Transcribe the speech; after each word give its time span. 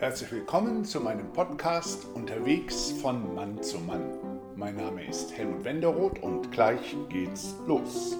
Herzlich 0.00 0.30
willkommen 0.30 0.84
zu 0.84 1.00
meinem 1.00 1.32
Podcast 1.32 2.06
Unterwegs 2.14 2.92
von 3.02 3.34
Mann 3.34 3.60
zu 3.60 3.80
Mann. 3.80 4.04
Mein 4.54 4.76
Name 4.76 5.04
ist 5.04 5.36
Helmut 5.36 5.64
Wenderoth 5.64 6.22
und 6.22 6.52
gleich 6.52 6.96
geht's 7.08 7.56
los. 7.66 8.16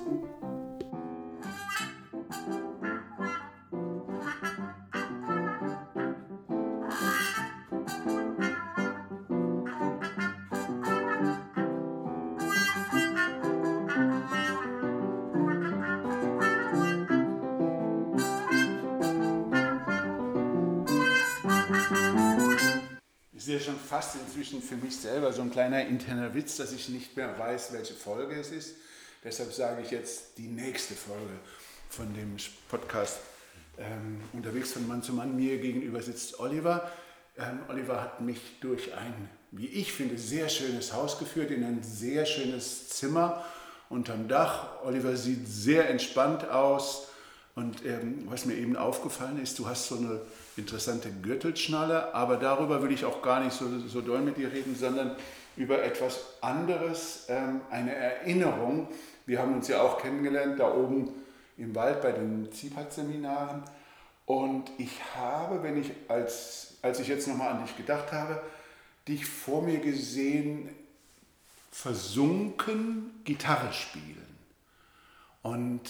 Für 24.68 24.77
mich 24.77 24.96
selber 24.96 25.32
so 25.32 25.40
ein 25.40 25.50
kleiner 25.50 25.86
interner 25.86 26.34
Witz, 26.34 26.58
dass 26.58 26.72
ich 26.72 26.90
nicht 26.90 27.16
mehr 27.16 27.38
weiß, 27.38 27.72
welche 27.72 27.95
Folge 27.95 28.34
es 28.38 28.50
ist. 28.50 28.76
Deshalb 29.24 29.52
sage 29.52 29.80
ich 29.82 29.90
jetzt 29.90 30.36
die 30.36 30.46
nächste 30.46 30.95
Folge 30.95 31.32
von 31.88 32.12
dem 32.14 32.36
Podcast 32.68 33.18
ähm, 33.78 34.20
Unterwegs 34.34 34.73
von 34.73 34.86
Mann 34.86 35.02
zu 35.02 35.14
Mann. 35.14 35.36
Mir 35.36 35.59
gegenüber 35.59 36.02
sitzt 36.02 36.38
Oliver. 36.38 36.92
Ähm, 37.38 37.60
Oliver 37.68 38.02
hat 38.02 38.20
mich 38.20 38.40
durch 38.60 38.95
ein, 38.95 39.30
wie 39.52 39.68
ich 39.68 39.90
finde, 39.90 40.18
sehr 40.18 40.50
schönes 40.50 40.92
Haus 40.92 41.18
geführt, 41.18 41.50
in 41.50 41.64
ein 41.64 41.82
sehr 41.82 42.26
schönes 42.26 42.90
Zimmer 42.90 43.45
unterm 43.88 44.28
Dach. 44.28 44.82
Oliver 44.84 45.16
sieht 45.16 45.48
sehr 45.48 45.88
entspannt 45.88 46.46
aus. 46.50 47.09
Und 47.54 47.87
ähm, 47.87 48.24
was 48.26 48.45
mir 48.45 48.54
eben 48.54 48.76
aufgefallen 48.76 49.42
ist, 49.42 49.59
du 49.59 49.66
hast 49.66 49.88
so 49.88 49.96
eine 49.96 50.20
interessante 50.58 51.10
Gürtelschnalle, 51.10 52.14
aber 52.14 52.36
darüber 52.36 52.82
will 52.82 52.92
ich 52.92 53.04
auch 53.04 53.22
gar 53.22 53.42
nicht 53.42 53.52
so, 53.52 53.66
so 53.86 54.00
doll 54.00 54.20
mit 54.20 54.36
dir 54.36 54.52
reden, 54.52 54.74
sondern 54.74 55.16
über 55.56 55.82
etwas 55.82 56.20
anderes, 56.40 57.26
ähm, 57.28 57.60
eine 57.70 57.95
Erinnerung. 57.95 58.88
Wir 59.26 59.40
haben 59.40 59.54
uns 59.54 59.68
ja 59.68 59.82
auch 59.82 59.98
kennengelernt, 59.98 60.60
da 60.60 60.73
oben 60.73 61.10
im 61.56 61.74
Wald 61.74 62.00
bei 62.00 62.12
den 62.12 62.50
ZIPAT-Seminaren. 62.52 63.62
Und 64.27 64.70
ich 64.78 65.00
habe, 65.17 65.62
wenn 65.62 65.81
ich 65.81 65.91
als, 66.06 66.75
als 66.83 67.00
ich 67.00 67.09
jetzt 67.09 67.27
nochmal 67.27 67.53
an 67.53 67.65
dich 67.65 67.77
gedacht 67.77 68.12
habe, 68.12 68.41
dich 69.09 69.27
vor 69.27 69.62
mir 69.62 69.78
gesehen, 69.78 70.69
versunken 71.72 73.22
Gitarre 73.25 73.72
spielen. 73.72 74.27
Und 75.43 75.81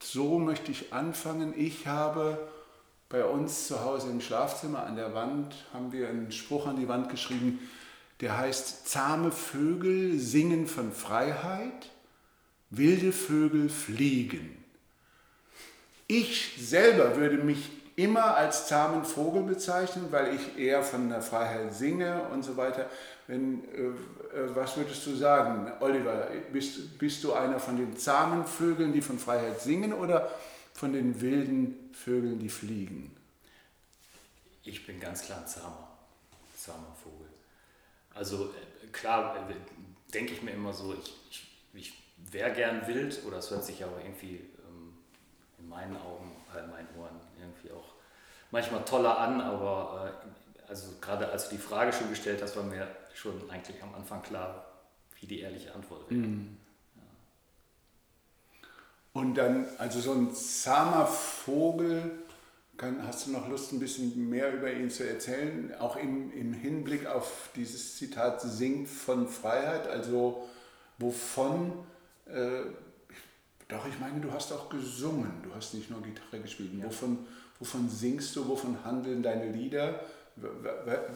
so 0.00 0.38
möchte 0.38 0.70
ich 0.70 0.92
anfangen. 0.92 1.52
Ich 1.56 1.86
habe 1.86 2.38
bei 3.08 3.24
uns 3.24 3.68
zu 3.68 3.84
Hause 3.84 4.10
im 4.10 4.20
Schlafzimmer 4.20 4.84
an 4.84 4.96
der 4.96 5.14
Wand 5.14 5.54
haben 5.72 5.92
wir 5.92 6.08
einen 6.08 6.32
Spruch 6.32 6.66
an 6.66 6.76
die 6.76 6.88
Wand 6.88 7.08
geschrieben, 7.08 7.60
der 8.20 8.38
heißt, 8.38 8.88
zahme 8.88 9.30
Vögel 9.30 10.18
singen 10.18 10.66
von 10.66 10.90
Freiheit, 10.90 11.90
wilde 12.70 13.12
Vögel 13.12 13.68
fliegen. 13.68 14.64
Ich 16.08 16.54
selber 16.58 17.16
würde 17.16 17.38
mich 17.38 17.70
immer 17.96 18.36
als 18.36 18.68
zahmen 18.68 19.04
Vogel 19.04 19.42
bezeichnen, 19.42 20.06
weil 20.10 20.34
ich 20.34 20.58
eher 20.58 20.82
von 20.82 21.08
der 21.08 21.22
Freiheit 21.22 21.74
singe 21.74 22.22
und 22.32 22.44
so 22.44 22.56
weiter. 22.56 22.88
Wenn, 23.26 23.64
äh, 23.74 23.86
äh, 24.36 24.54
was 24.54 24.76
würdest 24.76 25.04
du 25.06 25.16
sagen, 25.16 25.72
Oliver? 25.80 26.28
Bist, 26.52 26.98
bist 26.98 27.24
du 27.24 27.32
einer 27.32 27.58
von 27.58 27.76
den 27.76 27.96
zahmen 27.96 28.44
Vögeln, 28.44 28.92
die 28.92 29.00
von 29.00 29.18
Freiheit 29.18 29.60
singen 29.60 29.92
oder 29.92 30.30
von 30.74 30.92
den 30.92 31.20
wilden 31.20 31.85
Vögeln, 31.96 32.38
die 32.38 32.48
fliegen? 32.48 33.16
Ich 34.62 34.86
bin 34.86 35.00
ganz 35.00 35.22
klar 35.22 35.40
ein 35.40 35.46
zahmer, 35.46 35.88
zahmer 36.56 36.94
Vogel. 37.02 37.28
Also 38.14 38.46
äh, 38.46 38.86
klar, 38.92 39.48
äh, 39.50 39.54
denke 40.12 40.34
ich 40.34 40.42
mir 40.42 40.52
immer 40.52 40.72
so, 40.72 40.94
ich, 40.94 41.14
ich, 41.30 41.46
ich 41.72 41.92
wäre 42.32 42.52
gern 42.52 42.86
wild 42.86 43.24
oder 43.26 43.38
es 43.38 43.50
hört 43.50 43.64
sich 43.64 43.82
aber 43.82 43.98
irgendwie 44.00 44.36
ähm, 44.66 44.94
in 45.58 45.68
meinen 45.68 45.96
Augen, 45.96 46.32
äh, 46.54 46.66
meinen 46.66 46.88
Ohren 46.98 47.18
irgendwie 47.40 47.70
auch 47.72 47.94
manchmal 48.50 48.84
toller 48.84 49.18
an, 49.18 49.40
aber 49.40 50.14
äh, 50.24 50.68
also 50.68 50.92
gerade 51.00 51.28
als 51.30 51.48
du 51.48 51.56
die 51.56 51.62
Frage 51.62 51.92
schon 51.92 52.10
gestellt 52.10 52.42
hast, 52.42 52.56
war 52.56 52.64
mir 52.64 52.88
schon 53.14 53.50
eigentlich 53.50 53.82
am 53.82 53.94
Anfang 53.94 54.22
klar, 54.22 54.66
wie 55.20 55.26
die 55.26 55.40
ehrliche 55.40 55.74
Antwort 55.74 56.10
wäre. 56.10 56.20
Mm. 56.20 56.56
Und 59.16 59.36
dann, 59.36 59.66
also 59.78 59.98
so 59.98 60.12
ein 60.12 60.34
zahmer 60.34 61.06
Vogel, 61.06 62.10
kann, 62.76 63.02
hast 63.06 63.26
du 63.26 63.30
noch 63.30 63.48
Lust, 63.48 63.72
ein 63.72 63.80
bisschen 63.80 64.28
mehr 64.28 64.52
über 64.52 64.70
ihn 64.70 64.90
zu 64.90 65.08
erzählen? 65.08 65.74
Auch 65.78 65.96
im, 65.96 66.30
im 66.32 66.52
Hinblick 66.52 67.06
auf 67.06 67.48
dieses 67.56 67.96
Zitat 67.96 68.42
singt 68.42 68.90
von 68.90 69.26
Freiheit, 69.26 69.88
also 69.88 70.46
wovon, 70.98 71.72
äh, 72.26 72.64
doch 73.68 73.86
ich 73.86 73.98
meine, 73.98 74.20
du 74.20 74.30
hast 74.32 74.52
auch 74.52 74.68
gesungen, 74.68 75.32
du 75.42 75.54
hast 75.54 75.72
nicht 75.72 75.88
nur 75.88 76.02
Gitarre 76.02 76.40
gespielt. 76.40 76.72
Ja. 76.78 76.84
Wovon, 76.84 77.26
wovon 77.58 77.88
singst 77.88 78.36
du, 78.36 78.46
wovon 78.46 78.84
handeln 78.84 79.22
deine 79.22 79.50
Lieder? 79.50 80.04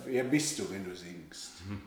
Wer 0.07 0.25
bist 0.25 0.59
du, 0.59 0.71
wenn 0.71 0.87
du 0.87 0.97
singst? 0.97 1.51
Mhm. 1.69 1.83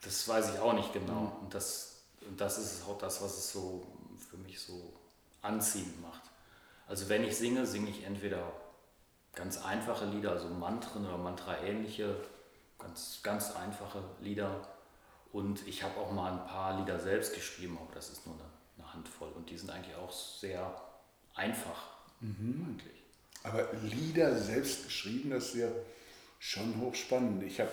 Das 0.00 0.28
weiß 0.28 0.54
ich 0.54 0.60
auch 0.60 0.74
nicht 0.74 0.92
genau. 0.92 1.22
Mhm. 1.22 1.44
Und 1.46 1.54
das, 1.54 2.02
das 2.36 2.56
ist 2.58 2.84
auch 2.88 2.98
das, 2.98 3.20
was 3.20 3.36
es 3.36 3.50
so 3.50 3.84
für 4.30 4.36
mich 4.36 4.60
so 4.60 4.92
anziehend 5.46 6.00
macht. 6.02 6.22
Also 6.86 7.08
wenn 7.08 7.24
ich 7.24 7.36
singe, 7.36 7.66
singe 7.66 7.90
ich 7.90 8.04
entweder 8.04 8.52
ganz 9.34 9.64
einfache 9.64 10.06
Lieder, 10.06 10.32
also 10.32 10.48
Mantren 10.48 11.06
oder 11.06 11.18
Mantra-ähnliche, 11.18 12.16
ganz, 12.78 13.20
ganz 13.22 13.54
einfache 13.54 14.02
Lieder. 14.20 14.66
Und 15.32 15.66
ich 15.66 15.82
habe 15.82 15.98
auch 15.98 16.12
mal 16.12 16.32
ein 16.32 16.46
paar 16.46 16.78
Lieder 16.78 16.98
selbst 16.98 17.34
geschrieben, 17.34 17.78
aber 17.80 17.94
das 17.94 18.10
ist 18.10 18.26
nur 18.26 18.34
eine, 18.36 18.44
eine 18.78 18.94
Handvoll. 18.94 19.28
Und 19.30 19.50
die 19.50 19.58
sind 19.58 19.70
eigentlich 19.70 19.96
auch 19.96 20.12
sehr 20.12 20.74
einfach. 21.34 21.90
Mhm. 22.20 22.66
Eigentlich. 22.68 23.02
Aber 23.42 23.68
Lieder 23.82 24.36
selbst 24.36 24.84
geschrieben, 24.84 25.30
das 25.30 25.48
ist 25.48 25.56
ja 25.56 25.68
schon 26.38 26.80
hochspannend. 26.80 27.42
Ich 27.42 27.60
hab, 27.60 27.68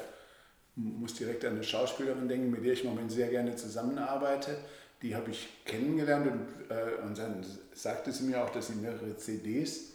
muss 0.75 1.13
direkt 1.13 1.45
an 1.45 1.53
eine 1.53 1.63
Schauspielerin 1.63 2.27
denken, 2.27 2.51
mit 2.51 2.65
der 2.65 2.73
ich 2.73 2.83
im 2.83 2.89
Moment 2.89 3.11
sehr 3.11 3.29
gerne 3.29 3.55
zusammenarbeite 3.55 4.57
die 5.03 5.15
habe 5.15 5.31
ich 5.31 5.49
kennengelernt 5.65 6.27
und, 6.27 6.71
äh, 6.71 7.03
und 7.03 7.17
dann 7.17 7.45
sagte 7.73 8.11
sie 8.11 8.23
mir 8.23 8.41
auch, 8.41 8.49
dass 8.49 8.67
sie 8.67 8.75
mehrere 8.75 9.17
CDs 9.17 9.91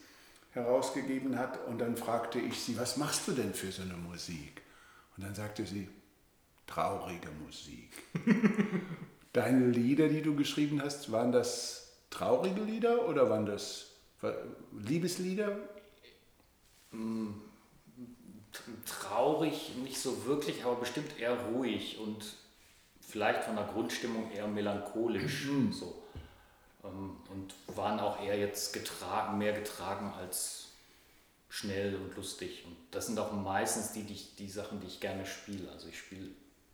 herausgegeben 0.53 1.39
hat. 1.39 1.67
Und 1.67 1.79
dann 1.79 1.97
fragte 1.97 2.39
ich 2.39 2.61
sie, 2.61 2.79
was 2.79 2.99
machst 2.99 3.27
du 3.27 3.33
denn 3.33 3.55
für 3.55 3.73
so 3.73 3.83
eine 3.83 3.95
Musik? 3.95 4.63
Und 5.17 5.25
dann 5.25 5.35
sagte 5.35 5.65
sie, 5.65 5.89
traurige 6.67 7.31
Musik. 7.45 7.91
Deine 9.33 9.71
Lieder, 9.71 10.09
die 10.09 10.21
du 10.21 10.37
geschrieben 10.37 10.83
hast, 10.83 11.11
waren 11.11 11.33
das 11.33 11.93
traurige 12.11 12.61
Lieder 12.61 13.09
oder 13.09 13.31
waren 13.31 13.47
das 13.47 13.93
Liebeslieder? 14.79 15.57
Mm, 16.91 17.29
traurig 18.85 19.73
nicht 19.83 19.99
so 19.99 20.27
wirklich, 20.27 20.65
aber 20.65 20.77
bestimmt 20.77 21.19
eher 21.19 21.35
ruhig 21.35 21.99
und 21.99 22.35
vielleicht 23.09 23.45
von 23.45 23.57
der 23.57 23.65
Grundstimmung 23.65 24.31
eher 24.31 24.47
melancholisch 24.47 25.47
mhm. 25.47 25.73
so. 25.73 26.03
Ähm, 26.85 27.17
und 27.31 27.55
waren 27.77 27.99
auch 27.99 28.23
eher 28.23 28.39
jetzt 28.39 28.73
getragen, 28.73 29.39
mehr 29.39 29.53
getragen 29.53 30.13
als 30.19 30.69
schnell 31.49 31.97
und 31.97 32.15
lustig. 32.17 32.65
Und 32.67 32.77
das 32.91 33.07
sind 33.07 33.19
auch 33.19 33.33
meistens 33.33 33.93
die, 33.93 34.03
die, 34.03 34.21
die 34.39 34.51
Sachen, 34.51 34.81
die 34.81 34.87
ich 34.87 35.01
gerne 35.01 35.25
spiele. 35.25 35.71
Also 35.73 35.89
ich 35.89 35.99
spiele 35.99 36.29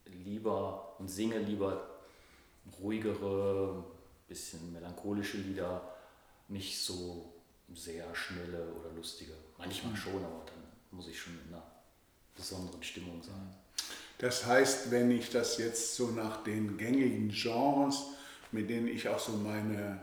lieber 0.06 0.96
und 0.98 1.08
singe 1.08 1.38
lieber 1.38 1.88
ruhigere, 2.80 3.84
bisschen 4.26 4.72
melancholische 4.72 5.36
Lieder, 5.36 5.94
nicht 6.48 6.80
so 6.80 7.32
sehr 7.74 8.12
schnelle 8.14 8.72
oder 8.74 8.90
lustige. 8.96 9.32
Manchmal 9.58 9.92
mhm. 9.92 9.96
schon, 9.96 10.24
aber 10.24 10.44
dann 10.46 10.64
muss 10.90 11.06
ich 11.06 11.18
schon 11.18 11.38
in 11.46 11.54
einer 11.54 11.62
besonderen 12.34 12.82
Stimmung 12.82 13.22
sein. 13.22 13.54
Das 14.18 14.44
heißt, 14.46 14.90
wenn 14.90 15.10
ich 15.10 15.28
das 15.30 15.58
jetzt 15.58 15.96
so 15.96 16.08
nach 16.08 16.42
den 16.44 16.78
gängigen 16.78 17.28
Genres, 17.30 18.04
mit 18.52 18.70
denen 18.70 18.86
ich 18.88 19.08
auch 19.08 19.18
so 19.18 19.32
meine, 19.32 20.00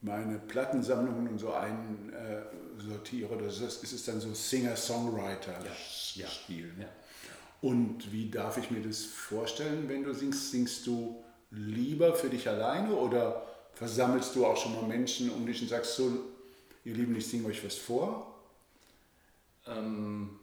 meine 0.00 0.38
Plattensammlungen 0.38 1.28
und 1.28 1.38
so 1.38 1.52
einsortiere, 1.52 3.34
äh, 3.34 3.42
das 3.42 3.60
ist, 3.60 3.82
ist 3.82 3.92
es 3.92 4.06
dann 4.06 4.20
so 4.20 4.32
Singer-Songwriter-Stil. 4.32 6.72
Ja, 6.78 6.84
ja. 6.84 6.90
Und 7.60 8.10
wie 8.12 8.30
darf 8.30 8.58
ich 8.58 8.70
mir 8.70 8.82
das 8.82 9.04
vorstellen, 9.04 9.88
wenn 9.88 10.04
du 10.04 10.14
singst? 10.14 10.50
Singst 10.50 10.86
du 10.86 11.22
lieber 11.50 12.14
für 12.14 12.28
dich 12.28 12.48
alleine 12.48 12.94
oder 12.94 13.46
versammelst 13.74 14.34
du 14.34 14.46
auch 14.46 14.56
schon 14.56 14.74
mal 14.74 14.84
Menschen 14.84 15.30
um 15.30 15.46
dich 15.46 15.62
und 15.62 15.68
sagst 15.68 15.96
so, 15.96 16.10
ihr 16.84 16.94
Lieben, 16.94 17.16
ich 17.16 17.26
singe 17.26 17.48
euch 17.48 17.64
was 17.64 17.76
vor? 17.76 18.34
Ähm 19.66 20.38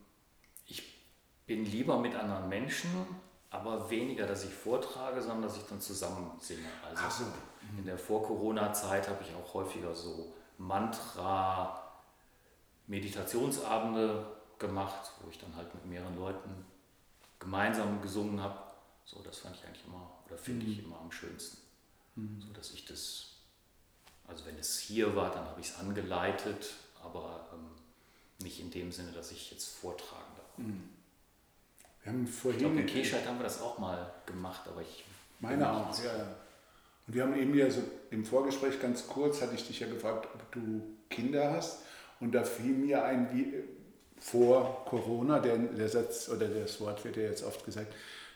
bin 1.53 1.65
lieber 1.65 1.99
mit 1.99 2.15
anderen 2.15 2.49
Menschen, 2.49 2.89
aber 3.51 3.87
weniger, 3.91 4.25
dass 4.25 4.43
ich 4.43 4.51
vortrage, 4.51 5.21
sondern 5.21 5.43
dass 5.43 5.55
ich 5.55 5.63
dann 5.63 5.79
zusammen 5.79 6.31
singe. 6.39 6.65
Also 6.83 7.25
so. 7.25 7.31
in 7.77 7.85
der 7.85 7.97
Vor-Corona-Zeit 7.99 9.07
habe 9.07 9.23
ich 9.23 9.35
auch 9.35 9.53
häufiger 9.53 9.93
so 9.93 10.33
Mantra, 10.57 11.79
Meditationsabende 12.87 14.25
gemacht, 14.57 15.11
wo 15.21 15.29
ich 15.29 15.37
dann 15.37 15.55
halt 15.55 15.71
mit 15.75 15.85
mehreren 15.85 16.17
Leuten 16.17 16.65
gemeinsam 17.37 18.01
gesungen 18.01 18.41
habe. 18.41 18.57
So, 19.05 19.21
das 19.21 19.37
fand 19.37 19.55
ich 19.55 19.63
eigentlich 19.63 19.85
immer, 19.85 20.09
oder 20.25 20.37
finde 20.37 20.65
mhm. 20.65 20.71
ich 20.71 20.83
immer 20.83 20.99
am 20.99 21.11
schönsten. 21.11 21.59
Mhm. 22.15 22.41
So 22.41 22.51
dass 22.51 22.71
ich 22.71 22.85
das, 22.85 23.35
also 24.27 24.43
wenn 24.47 24.57
es 24.57 24.79
hier 24.79 25.15
war, 25.15 25.29
dann 25.29 25.45
habe 25.45 25.61
ich 25.61 25.67
es 25.67 25.77
angeleitet, 25.77 26.73
aber 27.03 27.47
ähm, 27.53 27.67
nicht 28.43 28.59
in 28.59 28.71
dem 28.71 28.91
Sinne, 28.91 29.11
dass 29.11 29.31
ich 29.31 29.51
jetzt 29.51 29.67
vortragen 29.67 30.33
darf. 30.35 30.57
Mhm. 30.57 30.89
Wir 32.03 32.11
haben 32.11 32.27
vorhin 32.27 32.59
ich 32.59 32.65
glaube, 32.65 32.81
in 32.81 32.85
Keschheit 32.85 33.27
haben 33.27 33.39
wir 33.39 33.43
das 33.43 33.61
auch 33.61 33.77
mal 33.79 34.11
gemacht, 34.25 34.61
aber 34.67 34.81
ich. 34.81 35.05
Meine 35.39 35.71
auch, 35.71 35.97
ja, 35.99 36.17
ja. 36.17 36.35
Und 37.07 37.15
wir 37.15 37.23
haben 37.23 37.37
eben 37.37 37.53
ja 37.55 37.69
so 37.69 37.81
im 38.11 38.25
Vorgespräch 38.25 38.79
ganz 38.81 39.07
kurz, 39.07 39.41
hatte 39.41 39.55
ich 39.55 39.67
dich 39.67 39.79
ja 39.79 39.87
gefragt, 39.87 40.27
ob 40.33 40.51
du 40.51 40.81
Kinder 41.09 41.51
hast. 41.51 41.79
Und 42.19 42.33
da 42.33 42.43
fiel 42.43 42.73
mir 42.73 43.03
ein, 43.03 43.29
wie 43.33 43.53
vor 44.19 44.85
Corona, 44.85 45.39
der, 45.39 45.57
der 45.57 45.89
Satz 45.89 46.29
oder 46.29 46.47
das 46.47 46.79
Wort 46.79 47.03
wird 47.03 47.17
ja 47.17 47.23
jetzt 47.23 47.43
oft 47.43 47.65
gesagt, 47.65 47.93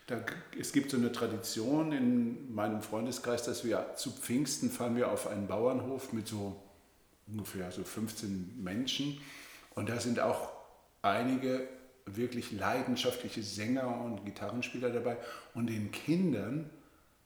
da, 0.07 0.21
es 0.59 0.71
gibt 0.71 0.91
so 0.91 0.97
eine 0.97 1.11
Tradition 1.11 1.91
in 1.91 2.53
meinem 2.53 2.81
Freundeskreis, 2.81 3.43
dass 3.43 3.63
wir 3.63 3.93
zu 3.95 4.11
Pfingsten 4.11 4.69
fahren 4.69 4.95
wir 4.95 5.11
auf 5.11 5.27
einen 5.27 5.47
Bauernhof 5.47 6.13
mit 6.13 6.27
so 6.27 6.61
ungefähr 7.27 7.71
so 7.71 7.83
15 7.83 8.61
Menschen. 8.63 9.19
Und 9.75 9.89
da 9.89 9.99
sind 9.99 10.19
auch 10.19 10.49
einige 11.01 11.67
wirklich 12.15 12.51
leidenschaftliche 12.51 13.44
Sänger 13.44 13.88
und 14.04 14.25
Gitarrenspieler 14.25 14.89
dabei. 14.89 15.18
Und 15.54 15.68
den 15.68 15.92
Kindern 15.92 16.69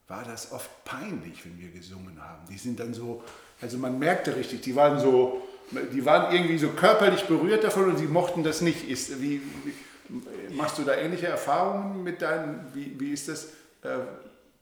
war 0.07 0.23
das 0.23 0.51
oft 0.51 0.69
peinlich, 0.83 1.45
wenn 1.45 1.59
wir 1.59 1.69
gesungen 1.69 2.21
haben. 2.21 2.47
Die 2.49 2.57
sind 2.57 2.79
dann 2.79 2.93
so, 2.93 3.23
also 3.61 3.77
man 3.77 3.97
merkte 3.99 4.35
richtig, 4.35 4.61
die 4.61 4.75
waren 4.75 4.99
so, 4.99 5.41
die 5.93 6.05
waren 6.05 6.33
irgendwie 6.33 6.57
so 6.57 6.69
körperlich 6.69 7.23
berührt 7.23 7.63
davon 7.63 7.85
und 7.89 7.97
sie 7.97 8.07
mochten 8.07 8.43
das 8.43 8.61
nicht. 8.61 8.89
Ist, 8.89 9.21
wie, 9.21 9.41
wie 9.63 10.53
machst 10.55 10.77
du 10.77 10.83
da 10.83 10.95
ähnliche 10.95 11.27
Erfahrungen 11.27 12.03
mit 12.03 12.21
deinen, 12.21 12.65
wie, 12.73 12.99
wie 12.99 13.13
ist 13.13 13.29
das, 13.29 13.45
äh, 13.83 13.99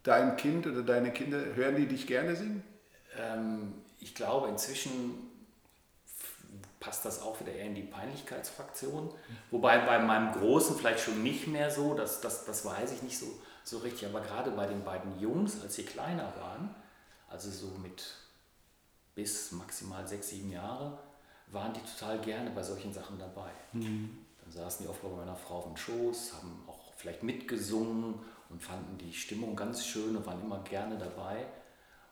dein 0.03 0.37
Kind 0.37 0.67
oder 0.67 0.83
deine 0.83 1.11
Kinder, 1.11 1.39
hören 1.55 1.75
die 1.77 1.87
dich 1.87 2.05
gerne 2.05 2.35
singen? 2.35 2.63
Ähm, 3.17 3.73
ich 3.99 4.13
glaube, 4.13 4.49
inzwischen 4.49 5.28
passt 6.79 7.05
das 7.05 7.21
auch 7.21 7.39
wieder 7.39 7.51
eher 7.51 7.65
in 7.65 7.75
die 7.75 7.83
Peinlichkeitsfraktion. 7.83 9.13
Wobei 9.51 9.79
bei 9.79 9.99
meinem 9.99 10.31
Großen 10.31 10.77
vielleicht 10.77 11.01
schon 11.01 11.21
nicht 11.23 11.47
mehr 11.47 11.69
so, 11.71 11.93
das, 11.93 12.21
das, 12.21 12.45
das 12.45 12.63
weiß 12.65 12.93
ich 12.93 13.03
nicht 13.03 13.17
so, 13.17 13.27
so 13.63 13.79
richtig. 13.79 14.07
Aber 14.07 14.21
gerade 14.21 14.51
bei 14.51 14.65
den 14.65 14.83
beiden 14.83 15.19
Jungs, 15.19 15.61
als 15.61 15.75
sie 15.75 15.83
kleiner 15.83 16.33
waren, 16.39 16.73
also 17.27 17.49
so 17.51 17.77
mit 17.79 18.03
bis 19.13 19.51
maximal 19.51 20.07
sechs, 20.07 20.29
sieben 20.29 20.51
Jahre, 20.51 20.97
waren 21.47 21.73
die 21.73 21.81
total 21.81 22.19
gerne 22.19 22.49
bei 22.51 22.63
solchen 22.63 22.93
Sachen 22.93 23.19
dabei. 23.19 23.51
Mhm. 23.73 24.25
Dann 24.41 24.51
saßen 24.51 24.85
die 24.85 24.89
oft 24.89 25.01
bei 25.01 25.09
meiner 25.09 25.35
Frau 25.35 25.57
auf 25.57 25.65
dem 25.65 25.75
Schoß, 25.75 26.33
haben 26.35 26.63
auch 26.67 26.93
vielleicht 26.95 27.23
mitgesungen 27.23 28.15
und 28.49 28.63
fanden 28.63 28.97
die 28.97 29.13
Stimmung 29.13 29.55
ganz 29.55 29.85
schön 29.85 30.15
und 30.15 30.25
waren 30.25 30.41
immer 30.41 30.63
gerne 30.63 30.97
dabei. 30.97 31.45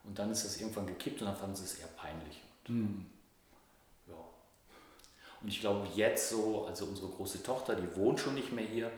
Und 0.03 0.19
dann 0.19 0.31
ist 0.31 0.43
das 0.43 0.59
irgendwann 0.59 0.87
gekippt 0.87 1.21
und 1.21 1.27
dann 1.27 1.35
fanden 1.35 1.55
sie 1.55 1.65
es 1.65 1.75
eher 1.75 1.87
peinlich. 1.87 2.41
Mhm. 2.67 3.05
Und 5.41 5.47
ich 5.47 5.61
glaube 5.61 5.87
jetzt 5.95 6.29
so, 6.29 6.65
also 6.67 6.85
unsere 6.85 7.07
große 7.07 7.43
Tochter, 7.43 7.75
die 7.75 7.95
wohnt 7.95 8.19
schon 8.19 8.33
nicht 8.33 8.51
mehr 8.51 8.65
hier, 8.65 8.91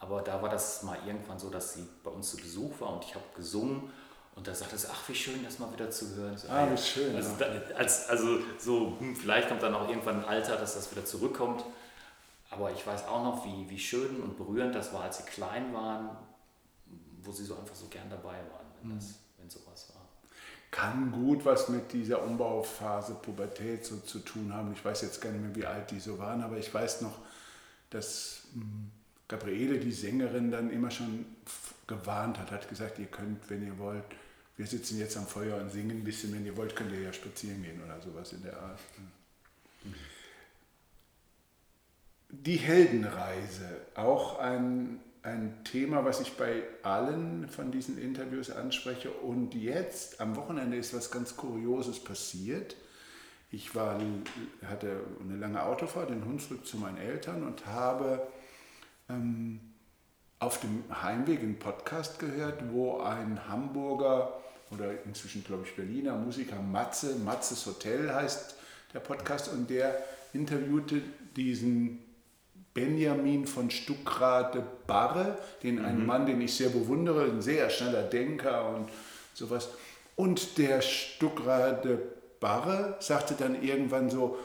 aber 0.00 0.22
da 0.22 0.42
war 0.42 0.48
das 0.48 0.82
mal 0.82 0.98
irgendwann 1.06 1.38
so, 1.38 1.50
dass 1.50 1.74
sie 1.74 1.86
bei 2.02 2.10
uns 2.10 2.30
zu 2.30 2.36
Besuch 2.36 2.80
war 2.80 2.94
und 2.94 3.04
ich 3.04 3.14
habe 3.14 3.24
gesungen 3.36 3.90
und 4.34 4.48
da 4.48 4.54
sagte 4.54 4.76
sie, 4.76 4.88
ach 4.90 5.08
wie 5.08 5.14
schön, 5.14 5.44
das 5.44 5.60
mal 5.60 5.72
wieder 5.72 5.90
zu 5.90 6.14
hören. 6.16 6.36
So, 6.36 6.48
ah, 6.48 6.68
wie 6.70 6.76
schön. 6.76 7.14
Also, 7.14 7.30
ja. 7.38 7.76
als, 7.76 8.08
also 8.08 8.40
so, 8.58 8.96
hm, 8.98 9.14
vielleicht 9.14 9.48
kommt 9.48 9.62
dann 9.62 9.74
auch 9.74 9.88
irgendwann 9.88 10.22
ein 10.22 10.24
Alter, 10.24 10.56
dass 10.56 10.74
das 10.74 10.90
wieder 10.90 11.04
zurückkommt. 11.04 11.64
Aber 12.50 12.72
ich 12.72 12.84
weiß 12.84 13.06
auch 13.06 13.22
noch, 13.22 13.44
wie, 13.44 13.70
wie 13.70 13.78
schön 13.78 14.20
und 14.20 14.36
berührend 14.36 14.74
das 14.74 14.92
war, 14.92 15.02
als 15.02 15.18
sie 15.18 15.22
klein 15.24 15.72
waren, 15.72 16.10
wo 17.22 17.30
sie 17.30 17.44
so 17.44 17.56
einfach 17.56 17.74
so 17.74 17.86
gern 17.86 18.10
dabei 18.10 18.38
waren, 18.52 18.66
wenn, 18.80 18.90
mhm. 18.90 18.96
das, 18.96 19.14
wenn 19.38 19.48
sowas 19.48 19.92
war 19.93 19.93
kann 20.74 21.12
gut 21.12 21.44
was 21.44 21.68
mit 21.68 21.92
dieser 21.92 22.20
Umbauphase 22.24 23.14
Pubertät 23.14 23.84
so 23.86 23.98
zu 23.98 24.18
tun 24.18 24.52
haben. 24.52 24.72
Ich 24.72 24.84
weiß 24.84 25.02
jetzt 25.02 25.20
gar 25.20 25.30
nicht 25.30 25.40
mehr, 25.40 25.54
wie 25.54 25.66
alt 25.66 25.92
die 25.92 26.00
so 26.00 26.18
waren, 26.18 26.42
aber 26.42 26.58
ich 26.58 26.74
weiß 26.74 27.02
noch, 27.02 27.16
dass 27.90 28.42
hm, 28.54 28.90
Gabriele, 29.28 29.78
die 29.78 29.92
Sängerin, 29.92 30.50
dann 30.50 30.70
immer 30.70 30.90
schon 30.90 31.26
gewarnt 31.86 32.40
hat, 32.40 32.50
hat 32.50 32.68
gesagt, 32.68 32.98
ihr 32.98 33.06
könnt, 33.06 33.48
wenn 33.48 33.64
ihr 33.64 33.78
wollt, 33.78 34.02
wir 34.56 34.66
sitzen 34.66 34.98
jetzt 34.98 35.16
am 35.16 35.28
Feuer 35.28 35.60
und 35.60 35.70
singen 35.70 35.98
ein 35.98 36.04
bisschen, 36.04 36.34
wenn 36.34 36.44
ihr 36.44 36.56
wollt, 36.56 36.74
könnt 36.74 36.90
ihr 36.90 37.02
ja 37.02 37.12
spazieren 37.12 37.62
gehen 37.62 37.80
oder 37.80 38.00
sowas 38.02 38.32
in 38.32 38.42
der 38.42 38.60
Art. 38.60 38.80
Die 42.30 42.56
Heldenreise, 42.56 43.82
auch 43.94 44.40
ein 44.40 44.98
ein 45.24 45.64
Thema, 45.64 46.04
was 46.04 46.20
ich 46.20 46.36
bei 46.36 46.62
allen 46.82 47.48
von 47.48 47.72
diesen 47.72 47.98
Interviews 47.98 48.50
anspreche. 48.50 49.10
Und 49.10 49.54
jetzt, 49.54 50.20
am 50.20 50.36
Wochenende, 50.36 50.76
ist 50.76 50.94
was 50.94 51.10
ganz 51.10 51.34
Kurioses 51.34 51.98
passiert. 51.98 52.76
Ich 53.50 53.74
war, 53.74 53.98
hatte 54.68 55.00
eine 55.20 55.36
lange 55.38 55.62
Autofahrt 55.62 56.10
in 56.10 56.26
Hunsrück 56.26 56.66
zu 56.66 56.76
meinen 56.76 56.98
Eltern 56.98 57.42
und 57.42 57.64
habe 57.64 58.26
ähm, 59.08 59.60
auf 60.40 60.60
dem 60.60 60.84
Heimweg 61.02 61.40
einen 61.40 61.58
Podcast 61.58 62.18
gehört, 62.18 62.62
wo 62.70 63.00
ein 63.00 63.48
Hamburger 63.48 64.42
oder 64.70 65.04
inzwischen, 65.06 65.42
glaube 65.42 65.64
ich, 65.64 65.74
Berliner 65.74 66.16
Musiker 66.16 66.60
Matze, 66.60 67.16
Matzes 67.16 67.64
Hotel 67.64 68.12
heißt 68.12 68.56
der 68.92 69.00
Podcast, 69.00 69.50
und 69.50 69.70
der 69.70 70.04
interviewte 70.34 71.00
diesen 71.34 72.03
Benjamin 72.74 73.46
von 73.46 73.70
Stuckrade 73.70 74.62
Barre, 74.86 75.38
den 75.62 75.76
mhm. 75.76 75.84
einen 75.84 76.06
Mann, 76.06 76.26
den 76.26 76.40
ich 76.40 76.54
sehr 76.54 76.70
bewundere, 76.70 77.24
ein 77.24 77.40
sehr 77.40 77.70
schneller 77.70 78.02
Denker 78.02 78.68
und 78.68 78.88
sowas. 79.32 79.68
Und 80.16 80.58
der 80.58 80.82
Stuckrade 80.82 81.98
Barre 82.40 82.96
sagte 83.00 83.34
dann 83.34 83.62
irgendwann 83.62 84.10
so, 84.10 84.38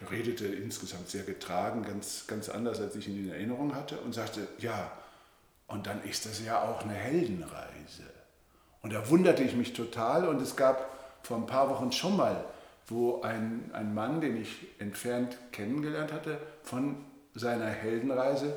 der 0.00 0.10
redete 0.10 0.44
insgesamt 0.44 1.08
sehr 1.08 1.22
getragen, 1.22 1.82
ganz, 1.82 2.26
ganz 2.26 2.48
anders, 2.48 2.80
als 2.80 2.96
ich 2.96 3.08
ihn 3.08 3.24
in 3.24 3.30
Erinnerung 3.30 3.74
hatte, 3.74 3.96
und 3.98 4.12
sagte, 4.12 4.46
ja, 4.58 4.92
und 5.68 5.86
dann 5.86 6.02
ist 6.04 6.26
das 6.26 6.44
ja 6.44 6.62
auch 6.62 6.82
eine 6.82 6.92
Heldenreise. 6.92 8.02
Und 8.82 8.92
da 8.92 9.08
wunderte 9.08 9.42
ich 9.42 9.54
mich 9.54 9.72
total 9.72 10.28
und 10.28 10.40
es 10.42 10.54
gab 10.54 10.90
vor 11.22 11.38
ein 11.38 11.46
paar 11.46 11.70
Wochen 11.70 11.90
schon 11.90 12.16
mal, 12.16 12.44
wo 12.86 13.22
ein, 13.22 13.70
ein 13.72 13.94
Mann, 13.94 14.20
den 14.20 14.40
ich 14.40 14.66
entfernt 14.78 15.36
kennengelernt 15.50 16.12
hatte, 16.12 16.38
von 16.62 16.96
seiner 17.38 17.68
Heldenreise 17.68 18.54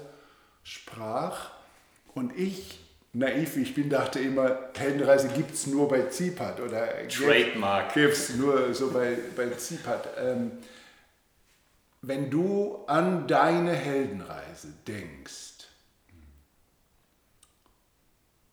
sprach. 0.64 1.51
Und 2.13 2.38
ich, 2.38 2.80
naiv 3.13 3.56
wie 3.56 3.62
ich 3.62 3.75
bin, 3.75 3.89
dachte 3.89 4.20
immer, 4.20 4.58
Heldenreise 4.77 5.30
gibt 5.30 5.53
es 5.53 5.68
nur 5.68 5.88
bei 5.88 6.03
Zipat 6.03 6.60
oder 6.60 7.08
Trademark. 7.08 7.94
Gibt 7.94 8.13
es 8.13 8.36
nur 8.36 8.74
so 8.74 8.92
bei, 8.92 9.18
bei 9.36 9.50
Zipat. 9.50 10.10
Ähm, 10.18 10.51
wenn 12.01 12.30
du 12.30 12.86
an 12.88 13.27
deine 13.27 13.74
Heldenreise 13.74 14.70
denkst, 14.88 15.68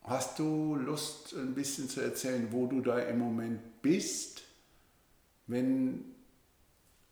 hast 0.03 0.39
du 0.39 0.75
Lust, 0.75 1.33
ein 1.33 1.53
bisschen 1.53 1.89
zu 1.89 2.01
erzählen, 2.01 2.47
wo 2.51 2.67
du 2.67 2.81
da 2.81 2.99
im 2.99 3.19
Moment 3.19 3.81
bist? 3.81 4.43
Wenn 5.47 6.16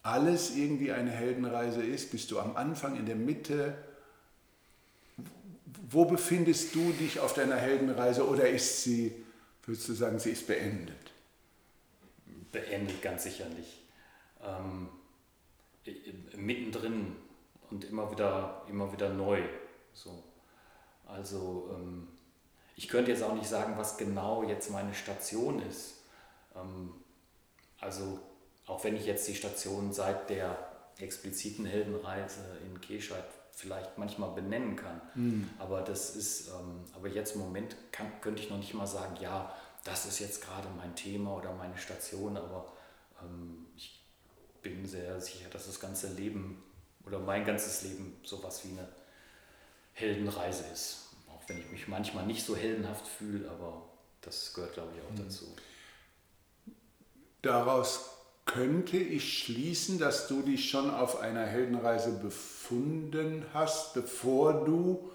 alles 0.06 0.56
irgendwie 0.56 0.92
eine 0.92 1.10
Heldenreise 1.10 1.84
ist? 1.84 2.12
Bist 2.12 2.30
du 2.30 2.40
am 2.40 2.56
Anfang, 2.56 2.96
in 2.96 3.08
der 3.08 3.16
Mitte? 3.16 3.76
Wo 5.90 6.06
befindest 6.06 6.76
du 6.76 6.92
dich 6.92 7.20
auf 7.20 7.34
deiner 7.34 7.56
Heldenreise 7.56 8.28
oder 8.28 8.48
ist 8.48 8.84
sie, 8.84 9.12
würdest 9.64 9.90
du 9.90 9.94
sagen, 9.94 10.20
sie 10.20 10.32
ist 10.32 10.46
beendet? 10.46 11.12
Beendet 12.52 13.02
ganz 13.02 13.24
sicherlich. 13.24 13.82
Ähm, 14.44 14.90
mittendrin 16.38 17.16
und 17.72 17.86
immer 17.86 18.12
wieder, 18.12 18.64
immer 18.70 18.92
wieder 18.94 19.10
neu. 19.10 19.42
So. 19.94 20.24
Also 21.08 21.76
ähm, 21.76 22.08
ich 22.76 22.88
könnte 22.88 23.10
jetzt 23.10 23.24
auch 23.24 23.34
nicht 23.34 23.48
sagen, 23.48 23.74
was 23.76 23.98
genau 23.98 24.44
jetzt 24.44 24.70
meine 24.70 24.94
Station 24.94 25.64
ist. 25.64 26.04
Ähm, 26.56 26.92
also 27.80 28.20
auch 28.65 28.84
wenn 28.84 28.95
ich 28.95 29.05
jetzt 29.05 29.27
die 29.27 29.36
Station 29.36 29.93
seit 29.93 30.29
der 30.29 30.57
expliziten 31.00 31.65
Heldenreise 31.65 32.41
in 32.65 32.79
Kescheit 32.81 33.25
vielleicht 33.51 33.98
manchmal 33.98 34.31
benennen 34.31 34.75
kann. 34.75 35.01
Mhm. 35.15 35.50
Aber 35.60 35.81
das 35.81 36.15
ist, 36.15 36.50
ähm, 36.50 36.84
aber 36.93 37.07
jetzt 37.07 37.36
im 37.36 37.41
Moment 37.41 37.75
kann, 37.91 38.12
könnte 38.22 38.41
ich 38.41 38.50
noch 38.50 38.57
nicht 38.57 38.74
mal 38.74 38.88
sagen, 38.88 39.15
ja, 39.22 39.53
das 39.84 40.05
ist 40.05 40.19
jetzt 40.19 40.43
gerade 40.43 40.67
mein 40.75 40.95
Thema 40.95 41.36
oder 41.36 41.53
meine 41.53 41.77
Station, 41.77 42.36
aber 42.38 42.74
ähm, 43.22 43.67
ich 43.75 44.03
bin 44.62 44.86
sehr 44.86 45.22
sicher, 45.22 45.50
dass 45.50 45.67
das 45.67 45.79
ganze 45.79 46.12
Leben 46.13 46.63
oder 47.05 47.19
mein 47.19 47.45
ganzes 47.45 47.84
Leben 47.84 48.19
sowas 48.24 48.65
wie 48.65 48.72
eine 48.72 48.89
Heldenreise 49.93 50.65
ist. 50.74 51.10
Auch 51.29 51.41
wenn 51.48 51.60
ich 51.60 51.69
mich 51.72 51.88
manchmal 51.88 52.25
nicht 52.25 52.45
so 52.45 52.55
heldenhaft 52.55 53.07
fühle, 53.07 53.50
aber 53.50 53.84
das 54.22 54.53
gehört, 54.53 54.74
glaube 54.74 54.91
ich, 54.95 55.01
auch 55.03 55.12
mhm. 55.12 55.24
dazu. 55.24 55.45
Daraus 57.41 58.14
könnte 58.46 58.98
ich 58.98 59.40
schließen, 59.40 60.00
dass 60.00 60.28
du 60.28 60.42
dich 60.42 60.70
schon 60.70 60.92
auf 60.92 61.20
einer 61.20 61.46
Heldenreise 61.46 62.12
befunden 62.12 63.44
hast, 63.54 63.94
bevor 63.96 64.66
du 64.66 65.10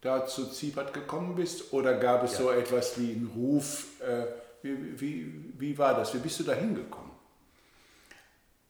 da 0.00 0.26
zu 0.26 0.46
Ziebert 0.46 0.94
gekommen 0.94 1.34
bist? 1.34 1.72
Oder 1.72 1.94
gab 1.98 2.22
es 2.22 2.32
ja. 2.32 2.38
so 2.38 2.50
etwas 2.50 2.98
wie 2.98 3.12
einen 3.12 3.30
Ruf? 3.34 4.00
Äh, 4.00 4.26
wie, 4.62 5.00
wie, 5.00 5.54
wie 5.58 5.78
war 5.78 5.94
das? 5.94 6.14
Wie 6.14 6.18
bist 6.18 6.38
du 6.40 6.44
da 6.44 6.54
hingekommen? 6.54 7.10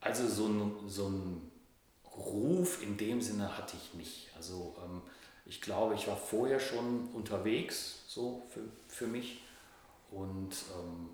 Also 0.00 0.26
so 0.26 0.46
ein, 0.46 0.72
so 0.88 1.08
ein 1.08 1.50
Ruf 2.16 2.82
in 2.82 2.96
dem 2.96 3.20
Sinne 3.20 3.56
hatte 3.56 3.76
ich 3.76 3.94
nicht. 3.94 4.30
Also 4.36 4.74
ähm, 4.84 5.02
ich 5.44 5.60
glaube, 5.60 5.94
ich 5.94 6.08
war 6.08 6.16
vorher 6.16 6.60
schon 6.60 7.08
unterwegs, 7.12 8.04
so 8.06 8.42
für, 8.48 8.60
für 8.88 9.06
mich. 9.06 9.42
Und 10.10 10.52
ähm, 10.78 11.10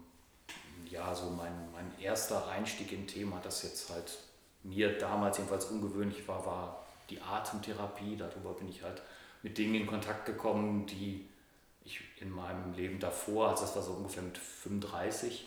ja, 0.91 1.14
so 1.14 1.31
mein, 1.31 1.73
mein 1.73 1.91
erster 2.00 2.49
Einstieg 2.49 2.93
in 2.93 3.07
Thema, 3.07 3.41
das 3.43 3.62
jetzt 3.62 3.91
halt 3.91 4.19
mir 4.62 4.97
damals 4.99 5.38
jedenfalls 5.38 5.67
ungewöhnlich 5.67 6.26
war, 6.26 6.45
war 6.47 6.87
die 7.11 7.21
Atemtherapie. 7.21 8.17
Darüber 8.17 8.55
bin 8.55 8.69
ich 8.69 8.83
halt 8.83 9.03
mit 9.43 9.59
Dingen 9.59 9.75
in 9.75 9.87
Kontakt 9.87 10.26
gekommen, 10.26 10.87
die 10.87 11.29
ich 11.85 12.00
in 12.21 12.31
meinem 12.31 12.73
Leben 12.75 12.99
davor, 12.99 13.50
also 13.50 13.62
das 13.62 13.76
war 13.76 13.83
so 13.83 13.93
ungefähr 13.93 14.23
mit 14.23 14.38
35, 14.38 15.47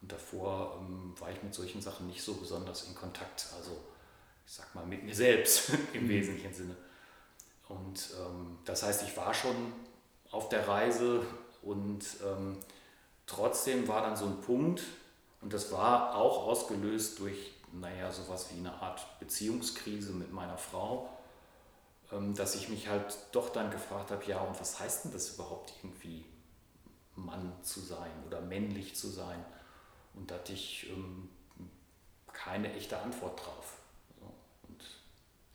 und 0.00 0.10
davor 0.10 0.78
ähm, 0.80 1.14
war 1.18 1.30
ich 1.30 1.42
mit 1.42 1.54
solchen 1.54 1.80
Sachen 1.80 2.08
nicht 2.08 2.22
so 2.22 2.34
besonders 2.34 2.88
in 2.88 2.94
Kontakt. 2.94 3.46
Also 3.56 3.76
ich 4.44 4.52
sag 4.52 4.74
mal 4.74 4.84
mit 4.84 5.04
mir 5.04 5.14
selbst 5.14 5.70
im 5.92 6.04
mhm. 6.04 6.08
wesentlichen 6.08 6.52
Sinne. 6.52 6.76
Und 7.68 8.10
ähm, 8.20 8.58
das 8.64 8.82
heißt, 8.82 9.04
ich 9.04 9.16
war 9.16 9.32
schon 9.32 9.72
auf 10.30 10.48
der 10.48 10.66
Reise 10.66 11.24
und 11.62 12.04
ähm, 12.24 12.58
trotzdem 13.34 13.88
war 13.88 14.02
dann 14.02 14.16
so 14.16 14.26
ein 14.26 14.40
Punkt, 14.40 14.82
und 15.40 15.52
das 15.52 15.72
war 15.72 16.14
auch 16.14 16.46
ausgelöst 16.46 17.18
durch, 17.18 17.52
naja, 17.72 18.12
sowas 18.12 18.46
wie 18.52 18.58
eine 18.58 18.72
Art 18.80 19.18
Beziehungskrise 19.18 20.12
mit 20.12 20.32
meiner 20.32 20.56
Frau, 20.56 21.10
ähm, 22.12 22.34
dass 22.34 22.54
ich 22.54 22.68
mich 22.68 22.88
halt 22.88 23.16
doch 23.32 23.50
dann 23.50 23.70
gefragt 23.70 24.10
habe, 24.10 24.24
ja, 24.24 24.40
und 24.40 24.58
was 24.60 24.78
heißt 24.78 25.04
denn 25.04 25.12
das 25.12 25.34
überhaupt 25.34 25.72
irgendwie, 25.82 26.24
Mann 27.14 27.52
zu 27.62 27.80
sein 27.80 28.10
oder 28.26 28.40
männlich 28.40 28.94
zu 28.94 29.08
sein? 29.08 29.44
Und 30.14 30.30
da 30.30 30.36
hatte 30.36 30.52
ich 30.52 30.88
ähm, 30.90 31.28
keine 32.32 32.72
echte 32.74 32.98
Antwort 32.98 33.44
drauf. 33.44 33.78
Und 34.68 34.82